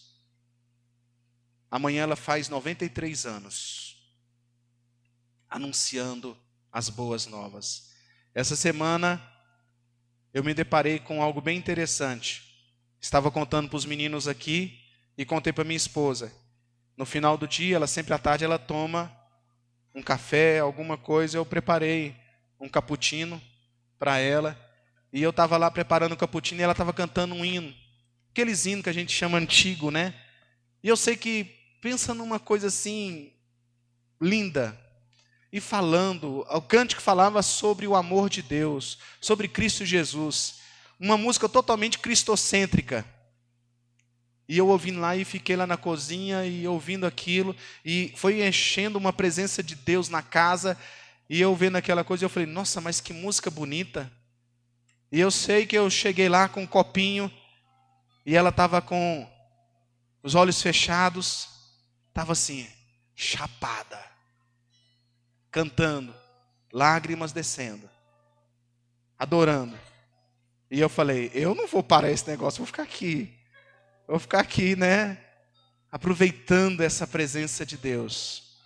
Amanhã 1.70 2.02
ela 2.02 2.16
faz 2.16 2.48
93 2.48 3.26
anos, 3.26 3.96
anunciando 5.48 6.36
as 6.72 6.88
boas 6.88 7.26
novas. 7.26 7.90
Essa 8.34 8.56
semana 8.56 9.22
eu 10.32 10.44
me 10.44 10.54
deparei 10.54 10.98
com 10.98 11.22
algo 11.22 11.40
bem 11.40 11.58
interessante. 11.58 12.44
Estava 13.00 13.30
contando 13.30 13.68
para 13.68 13.76
os 13.76 13.84
meninos 13.84 14.28
aqui 14.28 14.80
e 15.16 15.24
contei 15.24 15.52
para 15.52 15.64
minha 15.64 15.76
esposa. 15.76 16.32
No 16.96 17.04
final 17.04 17.36
do 17.36 17.46
dia, 17.46 17.76
ela 17.76 17.86
sempre 17.86 18.14
à 18.14 18.18
tarde 18.18 18.44
ela 18.44 18.58
toma 18.58 19.17
um 19.98 20.02
café, 20.02 20.60
alguma 20.60 20.96
coisa, 20.96 21.36
eu 21.36 21.44
preparei 21.44 22.14
um 22.60 22.68
cappuccino 22.68 23.42
para 23.98 24.18
ela. 24.18 24.56
E 25.12 25.20
eu 25.20 25.30
estava 25.30 25.56
lá 25.56 25.70
preparando 25.70 26.12
o 26.12 26.16
cappuccino 26.16 26.60
e 26.60 26.62
ela 26.62 26.72
estava 26.72 26.92
cantando 26.92 27.34
um 27.34 27.44
hino. 27.44 27.74
Aqueles 28.30 28.64
hinos 28.64 28.84
que 28.84 28.90
a 28.90 28.94
gente 28.94 29.12
chama 29.12 29.38
antigo, 29.38 29.90
né? 29.90 30.14
E 30.82 30.88
eu 30.88 30.96
sei 30.96 31.16
que, 31.16 31.44
pensa 31.80 32.14
numa 32.14 32.38
coisa 32.38 32.68
assim, 32.68 33.32
linda. 34.20 34.78
E 35.52 35.60
falando, 35.60 36.46
o 36.48 36.62
cântico 36.62 37.02
falava 37.02 37.42
sobre 37.42 37.86
o 37.86 37.96
amor 37.96 38.30
de 38.30 38.42
Deus, 38.42 38.98
sobre 39.20 39.48
Cristo 39.48 39.84
Jesus. 39.84 40.60
Uma 41.00 41.16
música 41.16 41.48
totalmente 41.48 41.98
cristocêntrica. 41.98 43.04
E 44.48 44.56
eu 44.56 44.68
ouvindo 44.68 44.98
lá 44.98 45.14
e 45.14 45.26
fiquei 45.26 45.54
lá 45.56 45.66
na 45.66 45.76
cozinha 45.76 46.46
e 46.46 46.66
ouvindo 46.66 47.04
aquilo, 47.06 47.54
e 47.84 48.12
foi 48.16 48.46
enchendo 48.46 48.96
uma 48.96 49.12
presença 49.12 49.62
de 49.62 49.74
Deus 49.74 50.08
na 50.08 50.22
casa, 50.22 50.76
e 51.28 51.38
eu 51.38 51.54
vendo 51.54 51.76
aquela 51.76 52.02
coisa, 52.02 52.24
eu 52.24 52.30
falei, 52.30 52.48
nossa, 52.48 52.80
mas 52.80 52.98
que 53.00 53.12
música 53.12 53.50
bonita. 53.50 54.10
E 55.12 55.20
eu 55.20 55.30
sei 55.30 55.66
que 55.66 55.76
eu 55.76 55.90
cheguei 55.90 56.30
lá 56.30 56.48
com 56.48 56.62
um 56.62 56.66
copinho, 56.66 57.30
e 58.24 58.34
ela 58.34 58.48
estava 58.48 58.80
com 58.80 59.30
os 60.22 60.34
olhos 60.34 60.62
fechados, 60.62 61.48
estava 62.08 62.32
assim, 62.32 62.66
chapada, 63.14 64.02
cantando, 65.50 66.14
lágrimas 66.72 67.32
descendo, 67.32 67.88
adorando. 69.18 69.78
E 70.70 70.80
eu 70.80 70.88
falei, 70.88 71.30
eu 71.34 71.54
não 71.54 71.66
vou 71.66 71.82
parar 71.82 72.10
esse 72.10 72.26
negócio, 72.26 72.58
vou 72.58 72.66
ficar 72.66 72.82
aqui. 72.82 73.37
Vou 74.08 74.18
ficar 74.18 74.40
aqui, 74.40 74.74
né? 74.74 75.22
Aproveitando 75.92 76.80
essa 76.80 77.06
presença 77.06 77.66
de 77.66 77.76
Deus. 77.76 78.58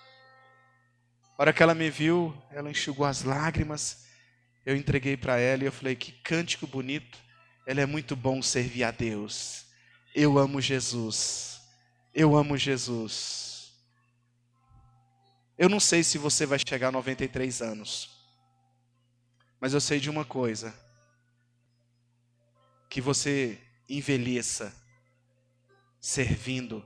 A 1.37 1.43
hora 1.43 1.53
que 1.53 1.61
ela 1.61 1.75
me 1.75 1.91
viu, 1.91 2.33
ela 2.53 2.71
enxugou 2.71 3.05
as 3.05 3.25
lágrimas. 3.25 4.07
Eu 4.65 4.77
entreguei 4.77 5.17
para 5.17 5.41
ela 5.41 5.65
e 5.65 5.67
eu 5.67 5.73
falei: 5.73 5.97
Que 5.97 6.13
cântico 6.13 6.65
bonito. 6.65 7.19
Ela 7.67 7.81
é 7.81 7.87
muito 7.87 8.15
bom 8.15 8.41
servir 8.41 8.85
a 8.85 8.93
Deus. 8.93 9.67
Eu 10.15 10.39
amo 10.39 10.61
Jesus. 10.61 11.61
Eu 12.15 12.37
amo 12.37 12.57
Jesus. 12.57 13.73
Eu 15.59 15.69
não 15.69 15.81
sei 15.81 16.05
se 16.05 16.19
você 16.19 16.47
vai 16.47 16.61
chegar 16.65 16.89
a 16.89 16.93
93 16.93 17.61
anos. 17.63 18.11
Mas 19.61 19.75
eu 19.75 19.81
sei 19.81 19.99
de 19.99 20.09
uma 20.09 20.25
coisa: 20.25 20.73
que 22.89 23.01
você 23.01 23.59
envelheça 23.89 24.81
servindo 26.03 26.85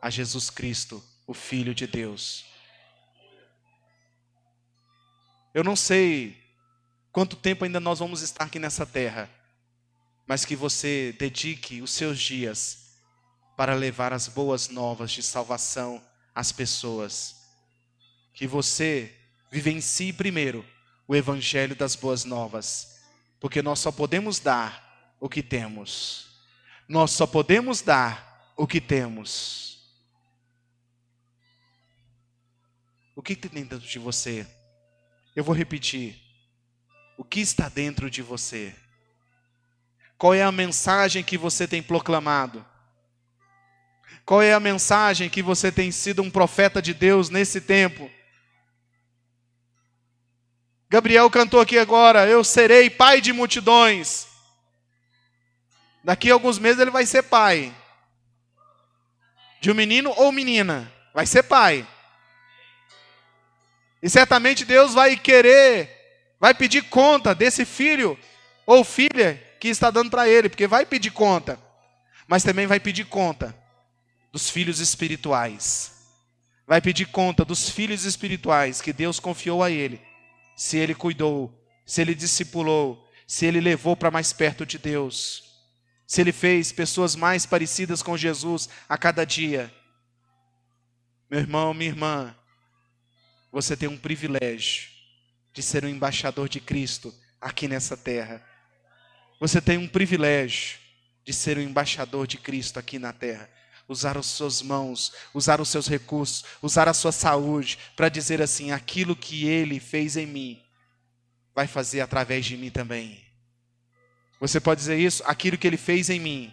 a 0.00 0.08
Jesus 0.08 0.48
Cristo, 0.48 1.04
o 1.26 1.34
Filho 1.34 1.74
de 1.74 1.86
Deus. 1.86 2.46
Eu 5.52 5.62
não 5.62 5.76
sei 5.76 6.42
quanto 7.12 7.36
tempo 7.36 7.64
ainda 7.64 7.78
nós 7.78 7.98
vamos 7.98 8.22
estar 8.22 8.44
aqui 8.44 8.58
nessa 8.58 8.86
terra, 8.86 9.30
mas 10.26 10.44
que 10.46 10.56
você 10.56 11.14
dedique 11.18 11.82
os 11.82 11.92
seus 11.92 12.18
dias 12.18 12.96
para 13.56 13.74
levar 13.74 14.12
as 14.12 14.28
boas 14.28 14.68
novas 14.68 15.12
de 15.12 15.22
salvação 15.22 16.02
às 16.34 16.50
pessoas. 16.50 17.36
Que 18.34 18.46
você 18.46 19.14
vivencie 19.50 20.12
primeiro 20.12 20.64
o 21.06 21.14
evangelho 21.14 21.76
das 21.76 21.94
boas 21.94 22.24
novas 22.24 22.96
Porque 23.38 23.62
nós 23.62 23.78
só 23.78 23.92
podemos 23.92 24.40
dar 24.40 25.14
o 25.20 25.28
que 25.28 25.42
temos. 25.42 26.25
Nós 26.88 27.10
só 27.10 27.26
podemos 27.26 27.82
dar 27.82 28.52
o 28.56 28.66
que 28.66 28.80
temos. 28.80 29.66
O 33.14 33.22
que 33.22 33.34
tem 33.34 33.64
dentro 33.64 33.78
de 33.78 33.98
você? 33.98 34.46
Eu 35.34 35.42
vou 35.42 35.54
repetir. 35.54 36.20
O 37.16 37.24
que 37.24 37.40
está 37.40 37.68
dentro 37.68 38.10
de 38.10 38.22
você? 38.22 38.74
Qual 40.18 40.32
é 40.34 40.42
a 40.42 40.52
mensagem 40.52 41.22
que 41.22 41.36
você 41.36 41.66
tem 41.66 41.82
proclamado? 41.82 42.64
Qual 44.24 44.42
é 44.42 44.52
a 44.52 44.60
mensagem 44.60 45.28
que 45.28 45.42
você 45.42 45.70
tem 45.70 45.90
sido 45.90 46.22
um 46.22 46.30
profeta 46.30 46.80
de 46.80 46.92
Deus 46.92 47.30
nesse 47.30 47.60
tempo? 47.60 48.10
Gabriel 50.88 51.30
cantou 51.30 51.60
aqui 51.60 51.78
agora: 51.78 52.26
Eu 52.28 52.42
serei 52.44 52.88
pai 52.90 53.20
de 53.20 53.32
multidões. 53.32 54.25
Daqui 56.06 56.30
a 56.30 56.34
alguns 56.34 56.56
meses 56.56 56.78
ele 56.78 56.92
vai 56.92 57.04
ser 57.04 57.24
pai. 57.24 57.74
De 59.60 59.72
um 59.72 59.74
menino 59.74 60.14
ou 60.16 60.30
menina. 60.30 60.88
Vai 61.12 61.26
ser 61.26 61.42
pai. 61.42 61.84
E 64.00 64.08
certamente 64.08 64.64
Deus 64.64 64.94
vai 64.94 65.16
querer, 65.16 65.90
vai 66.38 66.54
pedir 66.54 66.82
conta 66.82 67.34
desse 67.34 67.64
filho 67.64 68.16
ou 68.64 68.84
filha 68.84 69.42
que 69.58 69.66
está 69.66 69.90
dando 69.90 70.08
para 70.08 70.28
ele, 70.28 70.48
porque 70.48 70.68
vai 70.68 70.86
pedir 70.86 71.10
conta. 71.10 71.58
Mas 72.28 72.44
também 72.44 72.68
vai 72.68 72.78
pedir 72.78 73.06
conta 73.06 73.52
dos 74.30 74.48
filhos 74.48 74.78
espirituais. 74.78 75.90
Vai 76.68 76.80
pedir 76.80 77.06
conta 77.06 77.44
dos 77.44 77.68
filhos 77.68 78.04
espirituais 78.04 78.80
que 78.80 78.92
Deus 78.92 79.18
confiou 79.18 79.60
a 79.60 79.72
ele 79.72 80.00
se 80.54 80.76
ele 80.76 80.94
cuidou, 80.94 81.52
se 81.84 82.00
ele 82.00 82.14
discipulou, 82.14 83.10
se 83.26 83.44
ele 83.44 83.60
levou 83.60 83.96
para 83.96 84.12
mais 84.12 84.32
perto 84.32 84.64
de 84.64 84.78
Deus, 84.78 85.45
se 86.06 86.20
ele 86.20 86.32
fez 86.32 86.72
pessoas 86.72 87.16
mais 87.16 87.44
parecidas 87.44 88.02
com 88.02 88.16
Jesus 88.16 88.68
a 88.88 88.96
cada 88.96 89.24
dia. 89.24 89.72
Meu 91.30 91.40
irmão, 91.40 91.74
minha 91.74 91.90
irmã, 91.90 92.36
você 93.50 93.76
tem 93.76 93.88
um 93.88 93.98
privilégio 93.98 94.90
de 95.52 95.62
ser 95.62 95.84
um 95.84 95.88
embaixador 95.88 96.48
de 96.48 96.60
Cristo 96.60 97.12
aqui 97.40 97.66
nessa 97.66 97.96
terra. 97.96 98.44
Você 99.40 99.60
tem 99.60 99.78
um 99.78 99.88
privilégio 99.88 100.78
de 101.24 101.32
ser 101.32 101.58
um 101.58 101.62
embaixador 101.62 102.26
de 102.26 102.38
Cristo 102.38 102.78
aqui 102.78 102.98
na 102.98 103.12
terra 103.12 103.50
usar 103.88 104.18
as 104.18 104.26
suas 104.26 104.62
mãos, 104.62 105.12
usar 105.32 105.60
os 105.60 105.68
seus 105.68 105.86
recursos, 105.86 106.44
usar 106.60 106.88
a 106.88 106.94
sua 106.94 107.12
saúde 107.12 107.78
para 107.94 108.08
dizer 108.08 108.42
assim: 108.42 108.70
aquilo 108.70 109.14
que 109.14 109.46
ele 109.46 109.80
fez 109.80 110.16
em 110.16 110.26
mim 110.26 110.62
vai 111.54 111.66
fazer 111.66 112.00
através 112.00 112.44
de 112.44 112.56
mim 112.56 112.70
também. 112.70 113.25
Você 114.40 114.60
pode 114.60 114.80
dizer 114.80 114.98
isso? 114.98 115.22
Aquilo 115.26 115.56
que 115.56 115.66
ele 115.66 115.76
fez 115.76 116.10
em 116.10 116.20
mim 116.20 116.52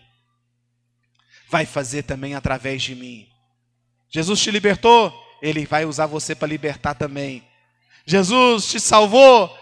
vai 1.49 1.65
fazer 1.65 2.03
também 2.03 2.33
através 2.33 2.81
de 2.81 2.95
mim. 2.95 3.27
Jesus 4.09 4.39
te 4.39 4.49
libertou, 4.49 5.13
ele 5.41 5.65
vai 5.65 5.85
usar 5.85 6.05
você 6.05 6.33
para 6.33 6.47
libertar 6.47 6.95
também. 6.95 7.47
Jesus 8.05 8.67
te 8.67 8.79
salvou, 8.79 9.55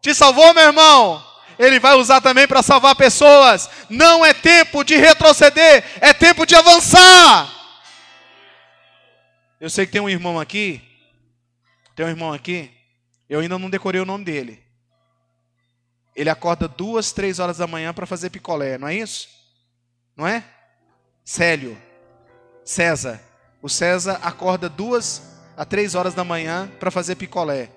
te 0.00 0.14
salvou, 0.14 0.52
meu 0.54 0.64
irmão. 0.64 1.24
Ele 1.58 1.80
vai 1.80 1.94
usar 1.94 2.20
também 2.20 2.46
para 2.46 2.62
salvar 2.62 2.94
pessoas. 2.96 3.70
Não 3.88 4.24
é 4.24 4.34
tempo 4.34 4.84
de 4.84 4.96
retroceder, 4.96 5.84
é 6.00 6.12
tempo 6.12 6.44
de 6.44 6.54
avançar. 6.54 7.52
Eu 9.60 9.70
sei 9.70 9.86
que 9.86 9.92
tem 9.92 10.00
um 10.00 10.08
irmão 10.08 10.38
aqui, 10.38 10.82
tem 11.94 12.04
um 12.04 12.10
irmão 12.10 12.32
aqui, 12.32 12.70
eu 13.28 13.40
ainda 13.40 13.58
não 13.58 13.70
decorei 13.70 14.00
o 14.00 14.06
nome 14.06 14.24
dele. 14.24 14.65
Ele 16.16 16.30
acorda 16.30 16.66
duas, 16.66 17.12
três 17.12 17.38
horas 17.38 17.58
da 17.58 17.66
manhã 17.66 17.92
para 17.92 18.06
fazer 18.06 18.30
picolé, 18.30 18.78
não 18.78 18.88
é 18.88 18.94
isso? 18.94 19.28
Não 20.16 20.26
é? 20.26 20.42
Célio, 21.24 21.76
César. 22.64 23.20
O 23.60 23.68
César 23.68 24.18
acorda 24.22 24.68
duas 24.68 25.22
a 25.56 25.64
três 25.64 25.94
horas 25.94 26.14
da 26.14 26.24
manhã 26.24 26.70
para 26.80 26.90
fazer 26.90 27.16
picolé. 27.16 27.68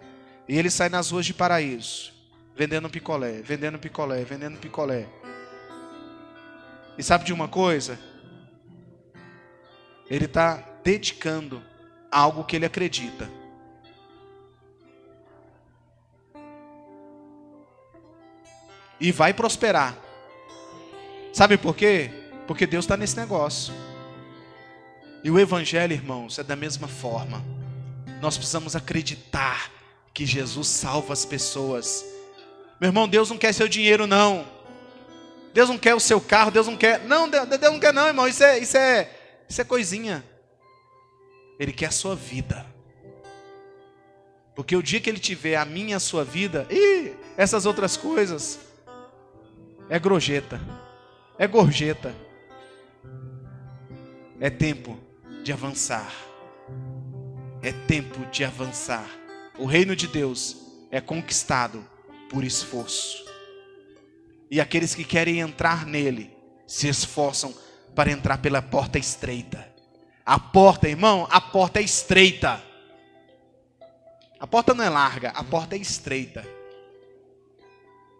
E 0.47 0.57
ele 0.57 0.69
sai 0.69 0.89
nas 0.89 1.11
ruas 1.11 1.25
de 1.25 1.33
Paraíso 1.33 2.17
vendendo 2.59 2.89
picolé, 2.89 3.41
vendendo 3.41 3.79
picolé, 3.79 4.21
vendendo 4.25 4.59
picolé. 4.59 5.07
E 6.97 7.01
sabe 7.01 7.23
de 7.23 7.31
uma 7.31 7.47
coisa? 7.47 7.97
Ele 10.09 10.25
está 10.25 10.57
dedicando 10.83 11.63
a 12.11 12.19
algo 12.19 12.43
que 12.43 12.57
ele 12.57 12.65
acredita. 12.65 13.29
E 18.99 19.11
vai 19.11 19.33
prosperar. 19.33 19.97
Sabe 21.31 21.57
por 21.57 21.75
quê? 21.75 22.11
Porque 22.47 22.65
Deus 22.65 22.85
está 22.85 22.97
nesse 22.97 23.15
negócio. 23.15 23.73
E 25.23 25.29
o 25.29 25.39
Evangelho, 25.39 25.93
irmãos, 25.93 26.39
é 26.39 26.43
da 26.43 26.55
mesma 26.55 26.87
forma. 26.87 27.43
Nós 28.21 28.37
precisamos 28.37 28.75
acreditar 28.75 29.71
que 30.13 30.25
Jesus 30.25 30.67
salva 30.67 31.13
as 31.13 31.25
pessoas 31.25 32.03
meu 32.79 32.89
irmão, 32.89 33.07
Deus 33.09 33.29
não 33.29 33.37
quer 33.37 33.53
seu 33.53 33.67
dinheiro, 33.67 34.07
não. 34.07 34.47
Deus 35.53 35.67
não 35.67 35.77
quer 35.77 35.93
o 35.95 35.99
seu 35.99 36.21
carro, 36.21 36.49
Deus 36.49 36.65
não 36.65 36.77
quer. 36.77 37.03
Não, 37.03 37.29
Deus, 37.29 37.45
não 37.61 37.79
quer, 37.79 37.93
não, 37.93 38.07
irmão. 38.07 38.27
Isso 38.27 38.43
é, 38.43 38.57
isso 38.57 38.77
é, 38.77 39.11
isso 39.49 39.59
é 39.59 39.63
coisinha. 39.65 40.23
Ele 41.59 41.73
quer 41.73 41.87
a 41.87 41.91
sua 41.91 42.15
vida. 42.15 42.65
Porque 44.55 44.75
o 44.75 44.83
dia 44.83 45.01
que 45.01 45.09
ele 45.09 45.19
tiver 45.19 45.57
a 45.57 45.65
minha, 45.65 45.97
a 45.97 45.99
sua 45.99 46.23
vida, 46.23 46.65
e 46.69 47.11
essas 47.35 47.65
outras 47.65 47.97
coisas, 47.97 48.59
é 49.89 49.97
grojeta, 49.97 50.61
é 51.37 51.47
gorjeta. 51.47 52.13
É 54.39 54.49
tempo 54.49 54.97
de 55.43 55.51
avançar. 55.51 56.13
É 57.61 57.71
tempo 57.71 58.25
de 58.27 58.45
avançar. 58.45 59.09
O 59.57 59.65
reino 59.65 59.95
de 59.95 60.07
Deus 60.07 60.55
é 60.91 61.01
conquistado 61.01 61.85
por 62.29 62.43
esforço. 62.43 63.25
E 64.49 64.61
aqueles 64.61 64.95
que 64.95 65.03
querem 65.03 65.39
entrar 65.39 65.85
nele 65.85 66.31
se 66.65 66.87
esforçam 66.87 67.53
para 67.95 68.11
entrar 68.11 68.37
pela 68.37 68.61
porta 68.61 68.97
estreita. 68.97 69.67
A 70.25 70.39
porta, 70.39 70.87
irmão, 70.87 71.27
a 71.29 71.41
porta 71.41 71.79
é 71.79 71.83
estreita. 71.83 72.63
A 74.39 74.47
porta 74.47 74.73
não 74.73 74.83
é 74.83 74.89
larga, 74.89 75.31
a 75.31 75.43
porta 75.43 75.75
é 75.75 75.79
estreita. 75.79 76.58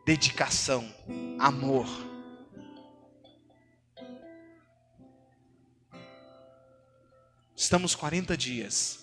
Dedicação, 0.10 0.91
amor. 1.38 1.88
Estamos 7.55 7.93
40 7.93 8.36
dias 8.36 9.01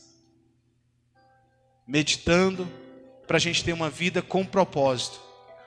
meditando 1.86 2.68
para 3.24 3.36
a 3.36 3.40
gente 3.40 3.62
ter 3.62 3.72
uma 3.72 3.88
vida 3.88 4.20
com 4.20 4.44
propósito, 4.44 5.20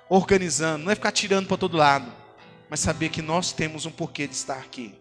organizando, 0.10 0.84
não 0.84 0.92
é 0.92 0.96
ficar 0.96 1.14
tirando 1.14 1.48
para 1.48 1.56
todo 1.56 1.78
lado, 1.78 2.14
mas 2.70 2.82
saber 2.82 3.08
que 3.08 3.22
nós 3.22 3.54
temos 3.54 3.86
um 3.86 3.92
porquê 3.92 4.28
de 4.28 4.36
estar 4.36 4.58
aqui. 4.58 4.94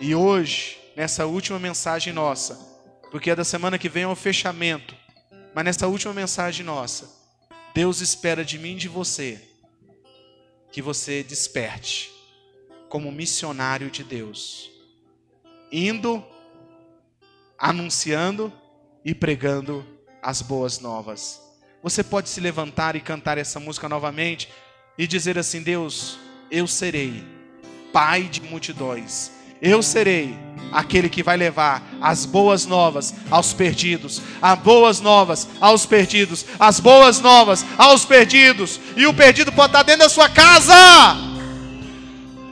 E 0.00 0.12
hoje, 0.12 0.76
nessa 0.96 1.24
última 1.24 1.60
mensagem 1.60 2.12
nossa, 2.12 2.56
porque 3.12 3.30
a 3.30 3.36
da 3.36 3.44
semana 3.44 3.78
que 3.78 3.88
vem 3.88 4.02
é 4.02 4.08
o 4.08 4.16
fechamento, 4.16 4.96
mas 5.54 5.64
nessa 5.64 5.86
última 5.86 6.12
mensagem 6.12 6.66
nossa, 6.66 7.25
Deus 7.76 8.00
espera 8.00 8.42
de 8.42 8.58
mim 8.58 8.72
e 8.72 8.76
de 8.76 8.88
você 8.88 9.38
que 10.72 10.80
você 10.80 11.22
desperte 11.22 12.10
como 12.88 13.12
missionário 13.12 13.90
de 13.90 14.02
Deus, 14.02 14.70
indo, 15.70 16.24
anunciando 17.58 18.50
e 19.04 19.14
pregando 19.14 19.86
as 20.22 20.40
boas 20.40 20.78
novas. 20.78 21.38
Você 21.82 22.02
pode 22.02 22.30
se 22.30 22.40
levantar 22.40 22.96
e 22.96 23.00
cantar 23.00 23.36
essa 23.36 23.60
música 23.60 23.90
novamente 23.90 24.48
e 24.96 25.06
dizer 25.06 25.36
assim: 25.36 25.62
Deus, 25.62 26.18
eu 26.50 26.66
serei 26.66 27.22
pai 27.92 28.22
de 28.22 28.40
multidões. 28.40 29.30
Eu 29.60 29.82
serei 29.82 30.36
aquele 30.72 31.08
que 31.08 31.22
vai 31.22 31.36
levar 31.36 31.82
as 32.00 32.26
boas 32.26 32.66
novas 32.66 33.14
aos 33.30 33.52
perdidos, 33.52 34.20
as 34.40 34.58
boas 34.58 35.00
novas 35.00 35.48
aos 35.60 35.86
perdidos, 35.86 36.44
as 36.58 36.80
boas 36.80 37.20
novas 37.20 37.64
aos 37.78 38.04
perdidos. 38.04 38.80
E 38.96 39.06
o 39.06 39.14
perdido 39.14 39.52
pode 39.52 39.68
estar 39.68 39.82
dentro 39.82 40.02
da 40.02 40.08
sua 40.08 40.28
casa. 40.28 40.74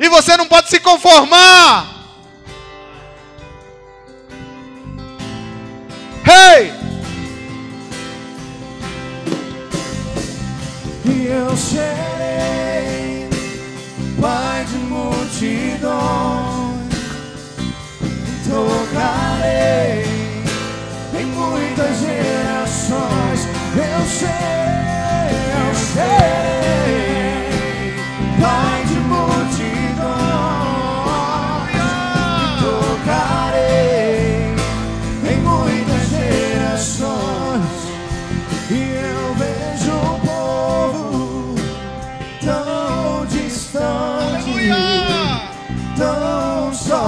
E 0.00 0.08
você 0.08 0.36
não 0.36 0.46
pode 0.46 0.70
se 0.70 0.80
conformar. 0.80 1.92
Hey! 6.26 6.84
e 11.04 11.26
eu 11.26 11.56
serei 11.56 13.28
pai 14.20 14.64
de 14.64 14.76
multidões, 14.76 15.84
tocarei 18.54 20.04
em 21.18 21.26
muitas 21.26 21.98
gerações. 21.98 23.48
Eu 23.74 24.06
sei, 24.06 24.28
eu 25.58 25.74
sei. 25.74 26.53